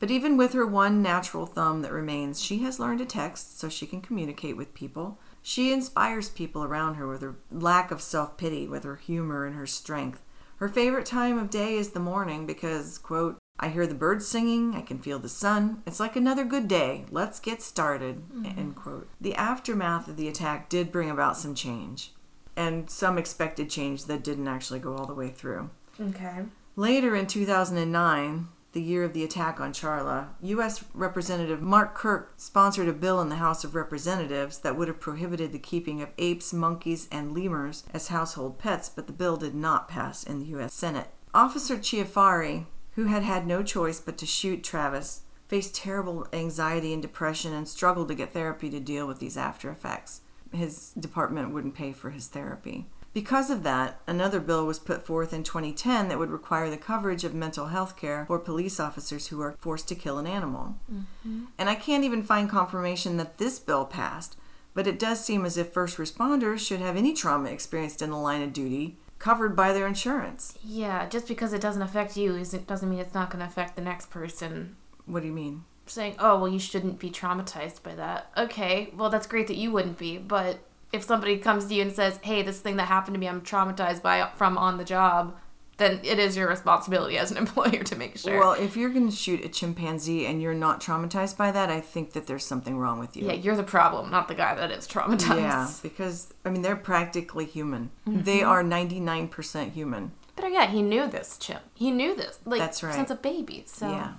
But 0.00 0.10
even 0.10 0.38
with 0.38 0.54
her 0.54 0.66
one 0.66 1.02
natural 1.02 1.44
thumb 1.44 1.82
that 1.82 1.92
remains, 1.92 2.42
she 2.42 2.60
has 2.60 2.80
learned 2.80 3.00
to 3.00 3.04
text 3.04 3.60
so 3.60 3.68
she 3.68 3.86
can 3.86 4.00
communicate 4.00 4.56
with 4.56 4.72
people. 4.72 5.20
She 5.42 5.72
inspires 5.74 6.30
people 6.30 6.64
around 6.64 6.94
her 6.94 7.06
with 7.06 7.20
her 7.20 7.36
lack 7.52 7.90
of 7.90 8.00
self 8.00 8.38
pity, 8.38 8.66
with 8.66 8.84
her 8.84 8.96
humor 8.96 9.44
and 9.44 9.54
her 9.54 9.66
strength. 9.66 10.22
Her 10.56 10.68
favorite 10.68 11.06
time 11.06 11.38
of 11.38 11.50
day 11.50 11.74
is 11.74 11.90
the 11.90 12.00
morning 12.00 12.46
because, 12.46 12.96
quote, 12.96 13.36
I 13.60 13.68
hear 13.68 13.86
the 13.86 13.94
birds 13.94 14.26
singing, 14.26 14.74
I 14.74 14.80
can 14.80 14.98
feel 14.98 15.18
the 15.18 15.28
sun. 15.28 15.82
It's 15.86 16.00
like 16.00 16.16
another 16.16 16.44
good 16.44 16.66
day. 16.66 17.04
Let's 17.10 17.40
get 17.40 17.60
started, 17.60 18.22
end 18.44 18.74
quote. 18.74 19.08
The 19.20 19.34
aftermath 19.34 20.08
of 20.08 20.16
the 20.16 20.28
attack 20.28 20.70
did 20.70 20.90
bring 20.90 21.10
about 21.10 21.36
some 21.36 21.54
change, 21.54 22.12
and 22.56 22.88
some 22.88 23.18
expected 23.18 23.70
change 23.70 24.04
that 24.06 24.24
didn't 24.24 24.48
actually 24.48 24.80
go 24.80 24.96
all 24.96 25.06
the 25.06 25.14
way 25.14 25.30
through. 25.30 25.70
Okay. 26.00 26.44
Later 26.76 27.14
in 27.14 27.26
2009, 27.26 28.48
the 28.72 28.82
year 28.82 29.04
of 29.04 29.12
the 29.12 29.22
attack 29.22 29.60
on 29.60 29.72
Charla, 29.72 30.30
U.S. 30.42 30.84
Representative 30.92 31.62
Mark 31.62 31.94
Kirk 31.94 32.34
sponsored 32.36 32.88
a 32.88 32.92
bill 32.92 33.20
in 33.20 33.28
the 33.28 33.36
House 33.36 33.62
of 33.62 33.76
Representatives 33.76 34.58
that 34.58 34.76
would 34.76 34.88
have 34.88 34.98
prohibited 34.98 35.52
the 35.52 35.58
keeping 35.60 36.02
of 36.02 36.08
apes, 36.18 36.52
monkeys, 36.52 37.08
and 37.12 37.32
lemurs 37.32 37.84
as 37.94 38.08
household 38.08 38.58
pets, 38.58 38.88
but 38.88 39.06
the 39.06 39.12
bill 39.12 39.36
did 39.36 39.54
not 39.54 39.88
pass 39.88 40.24
in 40.24 40.40
the 40.40 40.46
U.S. 40.46 40.74
Senate. 40.74 41.08
Officer 41.32 41.78
Chiafari, 41.78 42.66
who 42.96 43.04
had 43.04 43.22
had 43.22 43.46
no 43.46 43.62
choice 43.62 44.00
but 44.00 44.18
to 44.18 44.26
shoot 44.26 44.64
Travis, 44.64 45.22
faced 45.46 45.76
terrible 45.76 46.26
anxiety 46.32 46.92
and 46.92 47.02
depression 47.02 47.52
and 47.52 47.68
struggled 47.68 48.08
to 48.08 48.14
get 48.14 48.32
therapy 48.32 48.68
to 48.70 48.80
deal 48.80 49.06
with 49.06 49.20
these 49.20 49.36
after 49.36 49.70
effects. 49.70 50.22
His 50.54 50.90
department 50.92 51.52
wouldn't 51.52 51.74
pay 51.74 51.92
for 51.92 52.10
his 52.10 52.28
therapy. 52.28 52.86
Because 53.12 53.48
of 53.48 53.62
that, 53.62 54.00
another 54.08 54.40
bill 54.40 54.66
was 54.66 54.80
put 54.80 55.06
forth 55.06 55.32
in 55.32 55.44
2010 55.44 56.08
that 56.08 56.18
would 56.18 56.30
require 56.30 56.68
the 56.68 56.76
coverage 56.76 57.22
of 57.22 57.32
mental 57.32 57.66
health 57.66 57.96
care 57.96 58.24
for 58.26 58.40
police 58.40 58.80
officers 58.80 59.28
who 59.28 59.40
are 59.40 59.54
forced 59.60 59.86
to 59.88 59.94
kill 59.94 60.18
an 60.18 60.26
animal. 60.26 60.74
Mm-hmm. 60.92 61.44
And 61.56 61.68
I 61.70 61.76
can't 61.76 62.02
even 62.02 62.24
find 62.24 62.50
confirmation 62.50 63.16
that 63.18 63.38
this 63.38 63.60
bill 63.60 63.84
passed, 63.84 64.36
but 64.74 64.88
it 64.88 64.98
does 64.98 65.24
seem 65.24 65.44
as 65.44 65.56
if 65.56 65.72
first 65.72 65.96
responders 65.96 66.58
should 66.58 66.80
have 66.80 66.96
any 66.96 67.14
trauma 67.14 67.50
experienced 67.50 68.02
in 68.02 68.10
the 68.10 68.16
line 68.16 68.42
of 68.42 68.52
duty 68.52 68.96
covered 69.20 69.54
by 69.54 69.72
their 69.72 69.86
insurance. 69.86 70.58
Yeah, 70.64 71.08
just 71.08 71.28
because 71.28 71.52
it 71.52 71.60
doesn't 71.60 71.82
affect 71.82 72.16
you 72.16 72.44
doesn't 72.66 72.90
mean 72.90 72.98
it's 72.98 73.14
not 73.14 73.30
going 73.30 73.40
to 73.40 73.46
affect 73.46 73.76
the 73.76 73.82
next 73.82 74.10
person. 74.10 74.74
What 75.06 75.20
do 75.20 75.28
you 75.28 75.32
mean? 75.32 75.64
Saying, 75.86 76.16
"Oh, 76.18 76.38
well, 76.38 76.48
you 76.48 76.58
shouldn't 76.58 76.98
be 76.98 77.10
traumatized 77.10 77.82
by 77.82 77.94
that." 77.94 78.30
Okay, 78.36 78.90
well, 78.96 79.10
that's 79.10 79.26
great 79.26 79.46
that 79.48 79.56
you 79.56 79.70
wouldn't 79.70 79.98
be, 79.98 80.16
but 80.18 80.58
if 80.92 81.02
somebody 81.04 81.36
comes 81.38 81.66
to 81.66 81.74
you 81.74 81.82
and 81.82 81.92
says, 81.92 82.18
"Hey, 82.22 82.42
this 82.42 82.60
thing 82.60 82.76
that 82.76 82.88
happened 82.88 83.14
to 83.14 83.20
me, 83.20 83.28
I'm 83.28 83.42
traumatized 83.42 84.00
by 84.02 84.28
from 84.36 84.56
on 84.56 84.78
the 84.78 84.84
job," 84.84 85.34
then 85.76 86.00
it 86.04 86.18
is 86.18 86.36
your 86.36 86.48
responsibility 86.48 87.18
as 87.18 87.30
an 87.30 87.36
employer 87.44 87.82
to 87.82 87.96
make 87.96 88.16
sure. 88.16 88.38
Well, 88.38 88.52
if 88.52 88.76
you're 88.76 88.90
going 88.90 89.10
to 89.10 89.14
shoot 89.16 89.44
a 89.44 89.48
chimpanzee 89.48 90.24
and 90.24 90.40
you're 90.40 90.54
not 90.54 90.80
traumatized 90.80 91.36
by 91.36 91.50
that, 91.50 91.68
I 91.68 91.80
think 91.80 92.12
that 92.12 92.26
there's 92.26 92.44
something 92.46 92.78
wrong 92.78 92.98
with 92.98 93.16
you. 93.16 93.26
yeah, 93.26 93.32
you're 93.34 93.56
the 93.56 93.62
problem, 93.64 94.10
not 94.10 94.28
the 94.28 94.34
guy 94.34 94.54
that 94.54 94.70
is 94.70 94.86
traumatized. 94.86 95.36
Yeah, 95.36 95.70
because 95.82 96.32
I 96.44 96.50
mean 96.50 96.62
they're 96.62 96.76
practically 96.76 97.44
human. 97.44 97.90
Mm-hmm. 98.06 98.22
They 98.22 98.42
are 98.42 98.62
99% 98.62 99.72
human. 99.72 100.12
But 100.36 100.46
uh, 100.46 100.48
yeah, 100.48 100.66
he 100.66 100.82
knew 100.82 101.08
this 101.08 101.38
chimp. 101.38 101.62
He 101.74 101.90
knew 101.90 102.14
this, 102.14 102.38
like 102.44 102.60
That's 102.60 102.82
right. 102.82 102.94
since 102.94 103.10
a 103.10 103.14
baby. 103.16 103.64
So 103.66 103.88
Yeah. 103.90 104.12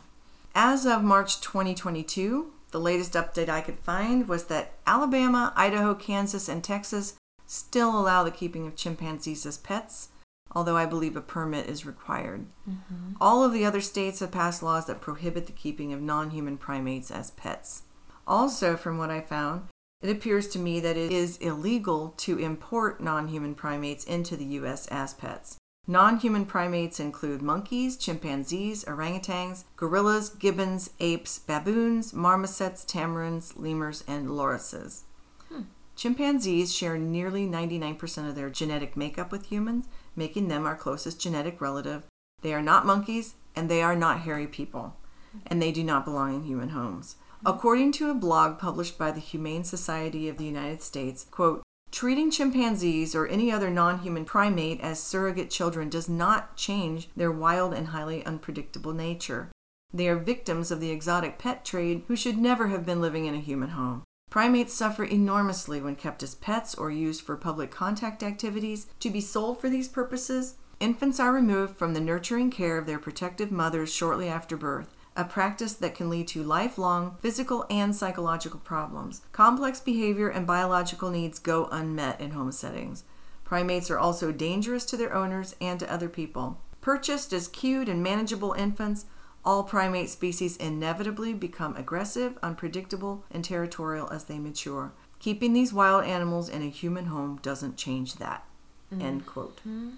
As 0.58 0.86
of 0.86 1.04
March 1.04 1.42
2022, 1.42 2.54
the 2.72 2.80
latest 2.80 3.12
update 3.12 3.50
I 3.50 3.60
could 3.60 3.78
find 3.78 4.30
was 4.30 4.46
that 4.46 4.72
Alabama, 4.88 5.52
Idaho, 5.54 5.94
Kansas, 5.94 6.48
and 6.48 6.64
Texas 6.64 7.16
still 7.46 8.00
allow 8.00 8.24
the 8.24 8.32
keeping 8.32 8.66
of 8.66 8.78
chimpanzees 8.78 9.46
as 9.46 9.58
pets, 9.58 10.10
although 10.52 10.78
I 10.78 10.86
believe 10.86 11.18
a 11.18 11.22
permit 11.22 11.68
is 11.68 11.86
required. 11.86 12.46
Mm-hmm. 12.70 13.16
All 13.20 13.44
of 13.44 13.52
the 13.52 13.66
other 13.66 13.82
states 13.82 14.22
have 14.22 14.32
passed 14.32 14.64
laws 14.64 14.86
that 14.86 15.02
prohibit 15.02 15.46
the 15.46 15.52
keeping 15.52 15.92
of 15.92 16.02
non 16.02 16.30
human 16.30 16.58
primates 16.58 17.12
as 17.12 17.32
pets. 17.32 17.84
Also, 18.26 18.78
from 18.78 18.98
what 18.98 19.12
I 19.12 19.20
found, 19.20 19.68
it 20.02 20.10
appears 20.10 20.48
to 20.50 20.60
me 20.60 20.80
that 20.80 20.96
it 20.96 21.12
is 21.12 21.36
illegal 21.38 22.14
to 22.18 22.40
import 22.40 23.02
non 23.02 23.28
human 23.28 23.56
primates 23.56 24.06
into 24.06 24.38
the 24.38 24.46
U.S. 24.46 24.88
as 24.88 25.14
pets. 25.14 25.58
Non 25.88 26.18
human 26.18 26.46
primates 26.46 27.00
include 27.00 27.44
monkeys, 27.44 27.96
chimpanzees, 27.96 28.84
orangutans, 28.86 29.66
gorillas, 29.76 30.30
gibbons, 30.30 30.90
apes, 31.00 31.38
baboons, 31.38 32.12
marmosets, 32.12 32.84
tamarins, 32.84 33.54
lemurs, 33.56 34.04
and 34.08 34.28
lorises. 34.30 35.02
Hmm. 35.50 35.64
Chimpanzees 35.96 36.74
share 36.74 36.98
nearly 36.98 37.48
99% 37.48 38.28
of 38.28 38.34
their 38.36 38.50
genetic 38.50 38.98
makeup 38.98 39.32
with 39.32 39.48
humans, 39.48 39.88
making 40.16 40.48
them 40.48 40.66
our 40.66 40.76
closest 40.76 41.22
genetic 41.22 41.62
relative. 41.62 42.04
They 42.42 42.54
are 42.54 42.64
not 42.64 42.88
monkeys, 42.88 43.36
and 43.56 43.70
they 43.70 43.84
are 43.84 43.96
not 43.96 44.22
hairy 44.22 44.48
people, 44.48 44.98
and 45.46 45.62
they 45.62 45.72
do 45.72 45.84
not 45.84 46.04
belong 46.04 46.34
in 46.34 46.44
human 46.46 46.70
homes. 46.70 47.18
Hmm. 47.42 47.50
According 47.50 47.92
to 47.94 48.10
a 48.10 48.16
blog 48.16 48.58
published 48.58 48.98
by 48.98 49.12
the 49.12 49.20
Humane 49.20 49.64
Society 49.64 50.28
of 50.30 50.40
the 50.40 50.46
United 50.46 50.82
States, 50.82 51.28
quote, 51.30 51.62
treating 51.96 52.30
chimpanzees 52.30 53.16
or 53.16 53.26
any 53.26 53.50
other 53.50 53.70
non-human 53.70 54.26
primate 54.26 54.82
as 54.82 55.02
surrogate 55.02 55.50
children 55.50 55.88
does 55.88 56.10
not 56.10 56.58
change 56.58 57.08
their 57.16 57.32
wild 57.32 57.74
and 57.74 57.88
highly 57.88 58.24
unpredictable 58.26 58.92
nature. 58.92 59.50
They 59.94 60.10
are 60.10 60.18
victims 60.18 60.72
of 60.72 60.82
the 60.82 60.92
exotic 60.92 61.40
pet 61.40 61.64
trade 61.64 62.04
who 62.10 62.18
should 62.18 62.38
never 62.38 62.68
have 62.68 62.86
been 62.86 63.00
living 63.00 63.28
in 63.28 63.34
a 63.34 63.40
human 63.40 63.70
home. 63.70 64.04
Primates 64.30 64.74
suffer 64.74 65.06
enormously 65.06 65.80
when 65.80 65.96
kept 65.96 66.22
as 66.22 66.36
pets 66.36 66.76
or 66.76 66.92
used 66.92 67.22
for 67.22 67.38
public 67.38 67.72
contact 67.72 68.24
activities. 68.24 68.88
To 69.00 69.10
be 69.10 69.22
sold 69.22 69.62
for 69.62 69.70
these 69.70 69.88
purposes, 69.88 70.56
infants 70.82 71.22
are 71.22 71.32
removed 71.32 71.78
from 71.78 71.94
the 71.94 72.02
nurturing 72.02 72.52
care 72.52 72.78
of 72.78 72.88
their 72.88 73.00
protective 73.00 73.54
mothers 73.54 73.94
shortly 73.94 74.28
after 74.28 74.58
birth, 74.58 74.94
a 75.16 75.24
practice 75.24 75.74
that 75.74 75.96
can 75.96 76.10
lead 76.10 76.28
to 76.28 76.44
lifelong 76.44 77.16
physical 77.20 77.66
and 77.70 77.96
psychological 77.96 78.60
problems. 78.60 79.22
Complex 79.32 79.80
behavior 79.80 80.30
and 80.30 80.46
biological 80.46 81.10
needs 81.10 81.40
go 81.40 81.68
unmet 81.72 82.20
in 82.20 82.32
home 82.32 82.52
settings. 82.52 83.04
Primates 83.44 83.90
are 83.90 84.00
also 84.00 84.32
dangerous 84.32 84.86
to 84.86 84.98
their 84.98 85.14
owners 85.14 85.56
and 85.62 85.80
to 85.80 85.92
other 85.92 86.10
people. 86.10 86.60
Purchased 86.82 87.32
as 87.32 87.48
cute 87.48 87.88
and 87.88 88.04
manageable 88.04 88.54
infants, 88.54 89.06
all 89.46 89.64
primate 89.64 90.10
species 90.10 90.58
inevitably 90.58 91.34
become 91.34 91.76
aggressive, 91.78 92.38
unpredictable, 92.42 93.24
and 93.32 93.46
territorial 93.46 94.10
as 94.10 94.26
they 94.26 94.40
mature. 94.40 94.92
Keeping 95.20 95.54
these 95.54 95.72
wild 95.72 96.04
animals 96.06 96.50
in 96.50 96.62
a 96.62 96.70
human 96.70 97.06
home 97.06 97.40
doesn't 97.42 97.78
change 97.78 98.16
that. 98.16 98.46
End 98.92 99.22
mm-hmm. 99.22 99.30
quote. 99.30 99.58
Mm-hmm. 99.58 99.98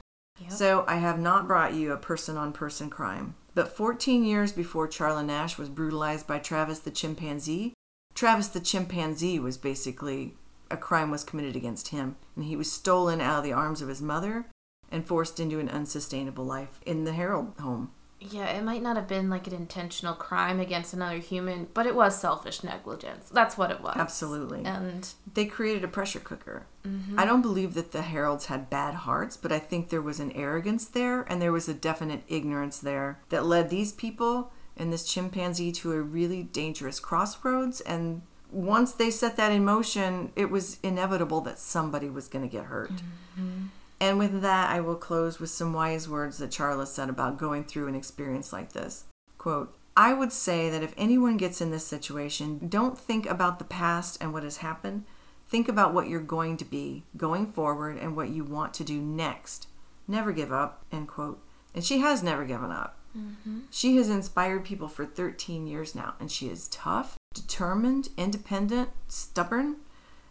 So 0.49 0.85
I 0.87 0.95
have 0.97 1.19
not 1.19 1.47
brought 1.47 1.73
you 1.73 1.91
a 1.91 1.97
person 1.97 2.37
on 2.37 2.53
person 2.53 2.89
crime. 2.89 3.35
But 3.57 3.75
14 3.75 4.23
years 4.23 4.51
before 4.51 4.87
Charla 4.87 5.25
Nash 5.25 5.57
was 5.57 5.67
brutalized 5.67 6.27
by 6.27 6.37
Travis 6.37 6.77
the 6.77 6.91
chimpanzee, 6.91 7.73
Travis 8.13 8.49
the 8.49 8.59
chimpanzee 8.59 9.39
was 9.39 9.57
basically 9.57 10.35
a 10.69 10.77
crime 10.77 11.09
was 11.09 11.23
committed 11.23 11.55
against 11.55 11.87
him, 11.87 12.17
and 12.35 12.45
he 12.45 12.55
was 12.55 12.71
stolen 12.71 13.19
out 13.19 13.39
of 13.39 13.43
the 13.43 13.53
arms 13.53 13.81
of 13.81 13.89
his 13.89 13.99
mother 13.99 14.45
and 14.91 15.07
forced 15.07 15.39
into 15.39 15.57
an 15.57 15.69
unsustainable 15.69 16.45
life 16.45 16.79
in 16.85 17.03
the 17.03 17.13
Herold 17.13 17.59
home. 17.59 17.89
Yeah, 18.19 18.47
it 18.47 18.63
might 18.63 18.81
not 18.81 18.95
have 18.95 19.07
been 19.07 19.29
like 19.29 19.45
an 19.45 19.53
intentional 19.53 20.15
crime 20.15 20.59
against 20.59 20.93
another 20.93 21.17
human, 21.17 21.67
but 21.73 21.85
it 21.85 21.95
was 21.95 22.19
selfish 22.19 22.63
negligence. 22.63 23.29
That's 23.29 23.57
what 23.57 23.69
it 23.69 23.81
was. 23.81 23.95
Absolutely. 23.95 24.65
And 24.65 25.07
They 25.31 25.45
created 25.45 25.83
a 25.83 25.87
pressure 25.87 26.19
cooker. 26.19 26.65
Mm-hmm. 26.85 27.19
I 27.19 27.25
don't 27.25 27.43
believe 27.43 27.75
that 27.75 27.91
the 27.91 28.01
Herolds 28.01 28.47
had 28.47 28.71
bad 28.71 28.95
hearts, 28.95 29.37
but 29.37 29.51
I 29.51 29.59
think 29.59 29.89
there 29.89 30.01
was 30.01 30.19
an 30.19 30.31
arrogance 30.31 30.85
there 30.85 31.21
and 31.23 31.41
there 31.41 31.51
was 31.51 31.69
a 31.69 31.73
definite 31.73 32.23
ignorance 32.27 32.79
there 32.79 33.19
that 33.29 33.45
led 33.45 33.69
these 33.69 33.91
people 33.91 34.51
and 34.75 34.91
this 34.91 35.05
chimpanzee 35.05 35.71
to 35.73 35.93
a 35.93 36.01
really 36.01 36.43
dangerous 36.43 36.99
crossroads. 36.99 37.81
And 37.81 38.23
once 38.51 38.93
they 38.93 39.11
set 39.11 39.37
that 39.37 39.51
in 39.51 39.63
motion, 39.63 40.31
it 40.35 40.49
was 40.49 40.79
inevitable 40.81 41.41
that 41.41 41.59
somebody 41.59 42.09
was 42.09 42.27
going 42.27 42.47
to 42.47 42.51
get 42.51 42.65
hurt. 42.65 42.91
Mm-hmm. 42.91 43.65
And 43.99 44.19
with 44.19 44.41
that, 44.41 44.69
I 44.69 44.79
will 44.79 44.95
close 44.95 45.39
with 45.39 45.49
some 45.49 45.73
wise 45.73 46.07
words 46.07 46.37
that 46.37 46.51
Charla 46.51 46.85
said 46.85 47.09
about 47.09 47.37
going 47.37 47.63
through 47.63 47.87
an 47.87 47.95
experience 47.95 48.53
like 48.53 48.73
this. 48.73 49.05
Quote, 49.37 49.75
I 49.95 50.13
would 50.13 50.31
say 50.31 50.69
that 50.69 50.83
if 50.83 50.93
anyone 50.95 51.37
gets 51.37 51.59
in 51.59 51.71
this 51.71 51.87
situation, 51.87 52.67
don't 52.69 52.97
think 52.97 53.25
about 53.25 53.57
the 53.57 53.65
past 53.65 54.17
and 54.21 54.31
what 54.31 54.43
has 54.43 54.57
happened. 54.57 55.05
Think 55.47 55.67
about 55.67 55.93
what 55.93 56.07
you're 56.07 56.19
going 56.19 56.57
to 56.57 56.65
be 56.65 57.05
going 57.15 57.47
forward 57.47 57.97
and 57.97 58.15
what 58.15 58.29
you 58.29 58.43
want 58.43 58.75
to 58.75 58.83
do 58.83 59.01
next. 59.01 59.67
Never 60.07 60.31
give 60.31 60.51
up, 60.51 60.85
end 60.91 61.07
quote. 61.07 61.41
And 61.73 61.83
she 61.83 61.99
has 61.99 62.21
never 62.21 62.45
given 62.45 62.69
up. 62.69 62.99
Mm-hmm. 63.17 63.61
She 63.71 63.97
has 63.97 64.09
inspired 64.09 64.65
people 64.65 64.87
for 64.87 65.05
13 65.05 65.65
years 65.65 65.95
now, 65.95 66.15
and 66.19 66.31
she 66.31 66.47
is 66.47 66.67
tough, 66.67 67.17
determined, 67.33 68.09
independent, 68.17 68.89
stubborn, 69.07 69.77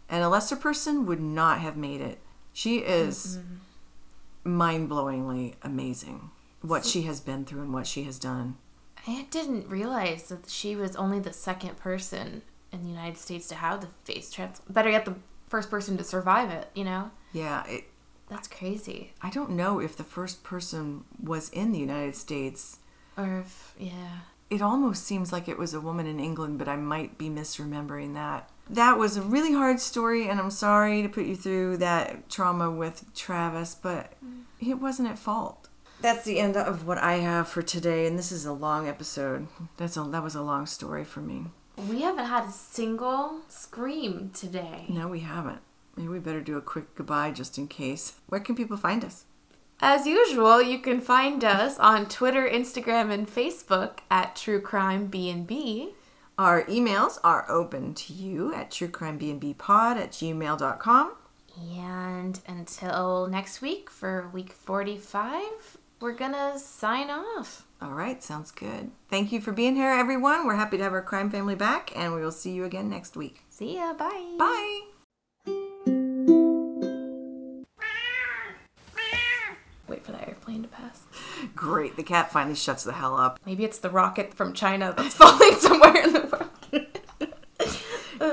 and 0.07 0.23
a 0.23 0.29
lesser 0.29 0.55
person 0.55 1.05
would 1.05 1.21
not 1.21 1.59
have 1.59 1.75
made 1.75 1.99
it. 1.99 2.19
She 2.57 2.77
is 2.77 3.37
mm-hmm. 3.37 4.57
mind 4.57 4.89
blowingly 4.89 5.53
amazing 5.61 6.31
what 6.63 6.85
she 6.85 7.03
has 7.03 7.19
been 7.19 7.45
through 7.45 7.61
and 7.61 7.71
what 7.71 7.85
she 7.85 8.01
has 8.05 8.17
done. 8.17 8.57
I 9.05 9.27
didn't 9.29 9.69
realize 9.69 10.29
that 10.29 10.49
she 10.49 10.75
was 10.75 10.95
only 10.95 11.19
the 11.19 11.33
second 11.33 11.77
person 11.77 12.41
in 12.71 12.81
the 12.81 12.89
United 12.89 13.19
States 13.19 13.47
to 13.49 13.55
have 13.55 13.81
the 13.81 13.89
face 14.11 14.31
transplant. 14.31 14.73
Better 14.73 14.89
yet, 14.89 15.05
the 15.05 15.13
first 15.47 15.69
person 15.69 15.97
to 15.97 16.03
survive 16.03 16.49
it. 16.49 16.71
You 16.73 16.85
know, 16.85 17.11
Yeah, 17.31 17.63
it, 17.67 17.83
that's 18.27 18.47
crazy. 18.47 19.13
I 19.21 19.29
don't 19.29 19.51
know 19.51 19.79
if 19.79 19.95
the 19.95 20.03
first 20.03 20.43
person 20.43 21.03
was 21.21 21.49
in 21.49 21.73
the 21.73 21.79
United 21.79 22.15
States. 22.15 22.79
Or 23.15 23.41
if 23.41 23.75
yeah, 23.77 24.21
it 24.49 24.63
almost 24.63 25.03
seems 25.03 25.31
like 25.31 25.47
it 25.47 25.59
was 25.59 25.75
a 25.75 25.79
woman 25.79 26.07
in 26.07 26.19
England, 26.19 26.57
but 26.57 26.67
I 26.67 26.75
might 26.75 27.19
be 27.19 27.29
misremembering 27.29 28.15
that. 28.15 28.49
That 28.69 28.97
was 28.97 29.17
a 29.17 29.21
really 29.21 29.53
hard 29.53 29.79
story, 29.79 30.27
and 30.27 30.39
I'm 30.39 30.51
sorry 30.51 31.01
to 31.01 31.09
put 31.09 31.25
you 31.25 31.35
through 31.35 31.77
that 31.77 32.29
trauma 32.29 32.69
with 32.69 33.05
Travis, 33.15 33.75
but 33.75 34.13
mm. 34.23 34.43
it 34.59 34.75
wasn't 34.75 35.09
at 35.09 35.19
fault. 35.19 35.69
That's 36.01 36.25
the 36.25 36.39
end 36.39 36.55
of 36.55 36.85
what 36.85 36.97
I 36.97 37.15
have 37.15 37.47
for 37.47 37.61
today, 37.61 38.05
and 38.05 38.19
this 38.19 38.31
is 38.31 38.45
a 38.45 38.53
long 38.53 38.87
episode. 38.87 39.47
That's 39.77 39.97
a 39.97 40.03
that 40.03 40.23
was 40.23 40.35
a 40.35 40.41
long 40.41 40.65
story 40.65 41.03
for 41.03 41.21
me. 41.21 41.45
We 41.89 42.01
haven't 42.01 42.25
had 42.25 42.45
a 42.45 42.51
single 42.51 43.41
scream 43.47 44.31
today. 44.33 44.85
No, 44.89 45.07
we 45.07 45.21
haven't. 45.21 45.61
Maybe 45.95 46.09
we 46.09 46.19
better 46.19 46.41
do 46.41 46.57
a 46.57 46.61
quick 46.61 46.93
goodbye 46.95 47.31
just 47.31 47.57
in 47.57 47.67
case. 47.67 48.13
Where 48.27 48.41
can 48.41 48.55
people 48.55 48.77
find 48.77 49.03
us? 49.03 49.25
As 49.79 50.07
usual, 50.07 50.61
you 50.61 50.79
can 50.79 51.01
find 51.01 51.43
us 51.43 51.77
on 51.77 52.07
Twitter, 52.07 52.49
Instagram, 52.49 53.11
and 53.11 53.27
Facebook 53.27 53.99
at 54.09 54.35
True 54.35 54.59
Crime 54.59 55.05
B&B. 55.05 55.93
Our 56.37 56.63
emails 56.65 57.17
are 57.23 57.49
open 57.49 57.93
to 57.95 58.13
you 58.13 58.53
at 58.53 58.69
truecrimebnbpod 58.69 59.97
at 59.97 60.11
gmail.com. 60.11 61.13
And 61.79 62.39
until 62.47 63.27
next 63.27 63.61
week 63.61 63.89
for 63.89 64.29
week 64.31 64.51
45, 64.51 65.77
we're 65.99 66.13
gonna 66.13 66.59
sign 66.59 67.09
off. 67.09 67.65
All 67.81 67.93
right, 67.93 68.23
sounds 68.23 68.51
good. 68.51 68.91
Thank 69.09 69.31
you 69.31 69.41
for 69.41 69.51
being 69.51 69.75
here, 69.75 69.89
everyone. 69.89 70.45
We're 70.45 70.55
happy 70.55 70.77
to 70.77 70.83
have 70.83 70.93
our 70.93 71.01
crime 71.01 71.29
family 71.29 71.55
back, 71.55 71.91
and 71.95 72.13
we 72.13 72.21
will 72.21 72.31
see 72.31 72.51
you 72.51 72.65
again 72.65 72.89
next 72.89 73.15
week. 73.15 73.41
See 73.49 73.75
ya, 73.75 73.93
bye. 73.93 74.35
Bye. 74.37 74.86
For 80.63 80.69
to 80.69 80.75
pass. 80.75 81.03
Great. 81.55 81.95
The 81.95 82.03
cat 82.03 82.31
finally 82.31 82.55
shuts 82.55 82.83
the 82.83 82.93
hell 82.93 83.15
up. 83.17 83.39
Maybe 83.45 83.63
it's 83.63 83.79
the 83.79 83.89
rocket 83.89 84.33
from 84.33 84.53
China 84.53 84.93
that's 84.95 85.13
falling 85.15 85.53
somewhere 85.53 85.97
in 86.03 86.13
the 86.13 86.19
world. 86.21 86.43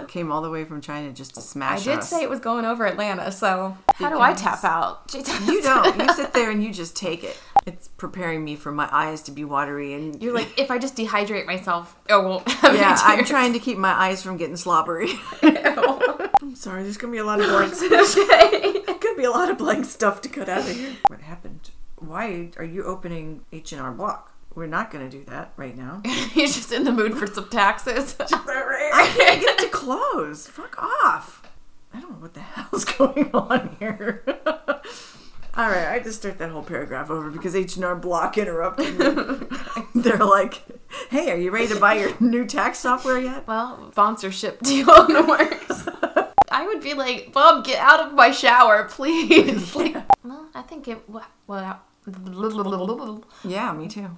Came 0.08 0.30
all 0.30 0.42
the 0.42 0.50
way 0.50 0.64
from 0.64 0.80
China 0.80 1.12
just 1.12 1.34
to 1.34 1.40
smash 1.40 1.86
it. 1.86 1.90
I 1.90 1.94
did 1.94 1.98
us. 2.00 2.08
say 2.10 2.22
it 2.22 2.30
was 2.30 2.38
going 2.38 2.64
over 2.64 2.86
Atlanta, 2.86 3.32
so 3.32 3.76
how 3.96 4.10
do 4.10 4.20
I 4.20 4.32
tap 4.32 4.62
out? 4.62 5.12
You 5.12 5.60
don't. 5.60 5.98
You 6.00 6.14
sit 6.14 6.32
there 6.32 6.50
and 6.52 6.62
you 6.62 6.72
just 6.72 6.94
take 6.94 7.24
it. 7.24 7.36
It's 7.66 7.88
preparing 7.88 8.44
me 8.44 8.54
for 8.54 8.70
my 8.70 8.88
eyes 8.92 9.22
to 9.22 9.32
be 9.32 9.44
watery 9.44 9.92
and 9.94 10.22
You're 10.22 10.34
like, 10.34 10.56
if 10.58 10.70
I 10.70 10.78
just 10.78 10.94
dehydrate 10.96 11.46
myself, 11.46 11.96
I 12.08 12.16
won't 12.18 12.48
have 12.50 12.74
Yeah, 12.76 12.90
any 12.92 13.00
I'm 13.02 13.16
tears. 13.18 13.28
trying 13.28 13.52
to 13.54 13.58
keep 13.58 13.76
my 13.78 13.90
eyes 13.92 14.22
from 14.22 14.36
getting 14.36 14.56
slobbery. 14.56 15.08
I'm 15.42 16.54
sorry, 16.54 16.82
there's 16.84 16.96
gonna 16.96 17.12
be 17.12 17.18
a 17.18 17.24
lot 17.24 17.40
of 17.40 17.46
blank 17.48 17.74
could 19.00 19.16
be 19.16 19.24
a 19.24 19.30
lot 19.30 19.50
of 19.50 19.58
blank 19.58 19.84
stuff 19.86 20.20
to 20.22 20.28
cut 20.28 20.48
out 20.48 20.60
of 20.68 20.76
here. 20.76 20.92
What 21.08 21.22
happened? 21.22 21.70
Why 21.96 22.50
are 22.56 22.64
you 22.64 22.84
opening 22.84 23.44
H 23.52 23.72
and 23.72 23.80
R 23.80 23.92
Block? 23.92 24.32
We're 24.54 24.66
not 24.66 24.90
gonna 24.90 25.10
do 25.10 25.24
that 25.24 25.52
right 25.56 25.76
now. 25.76 26.02
He's 26.04 26.54
just 26.54 26.72
in 26.72 26.84
the 26.84 26.92
mood 26.92 27.16
for 27.16 27.26
some 27.26 27.48
taxes. 27.48 28.16
I 28.20 29.12
can't 29.16 29.40
get 29.40 29.58
to 29.58 29.68
close. 29.68 30.46
Fuck 30.46 30.80
off. 30.80 31.42
I 31.92 32.00
don't 32.00 32.12
know 32.12 32.16
what 32.18 32.34
the 32.34 32.40
hell's 32.40 32.84
going 32.84 33.30
on 33.32 33.76
here. 33.78 34.24
All 35.56 35.68
right, 35.68 35.86
I 35.88 36.00
just 36.00 36.18
start 36.18 36.38
that 36.38 36.50
whole 36.50 36.64
paragraph 36.64 37.10
over 37.10 37.30
because 37.30 37.54
H 37.54 37.76
and 37.76 37.84
R 37.84 37.94
Block 37.94 38.36
interrupted 38.36 38.98
me. 38.98 39.46
They're 39.94 40.16
like, 40.18 40.62
"Hey, 41.10 41.30
are 41.30 41.36
you 41.36 41.52
ready 41.52 41.68
to 41.68 41.78
buy 41.78 41.94
your 41.94 42.10
new 42.20 42.44
tax 42.44 42.80
software 42.80 43.20
yet?" 43.20 43.46
well, 43.46 43.90
sponsorship 43.92 44.60
deal 44.62 44.90
in 45.06 45.12
the 45.14 45.22
works. 45.22 45.86
I 46.54 46.66
would 46.66 46.80
be 46.80 46.94
like, 46.94 47.32
Bob, 47.32 47.64
get 47.64 47.80
out 47.80 48.00
of 48.06 48.14
my 48.14 48.30
shower, 48.30 48.84
please. 48.90 49.74
Like, 49.80 49.96
well, 50.22 50.46
I 50.54 50.62
think 50.62 50.86
it. 50.88 51.02
Well, 51.08 51.26
Yeah, 53.44 53.72
me 53.72 53.88
too. 53.88 54.08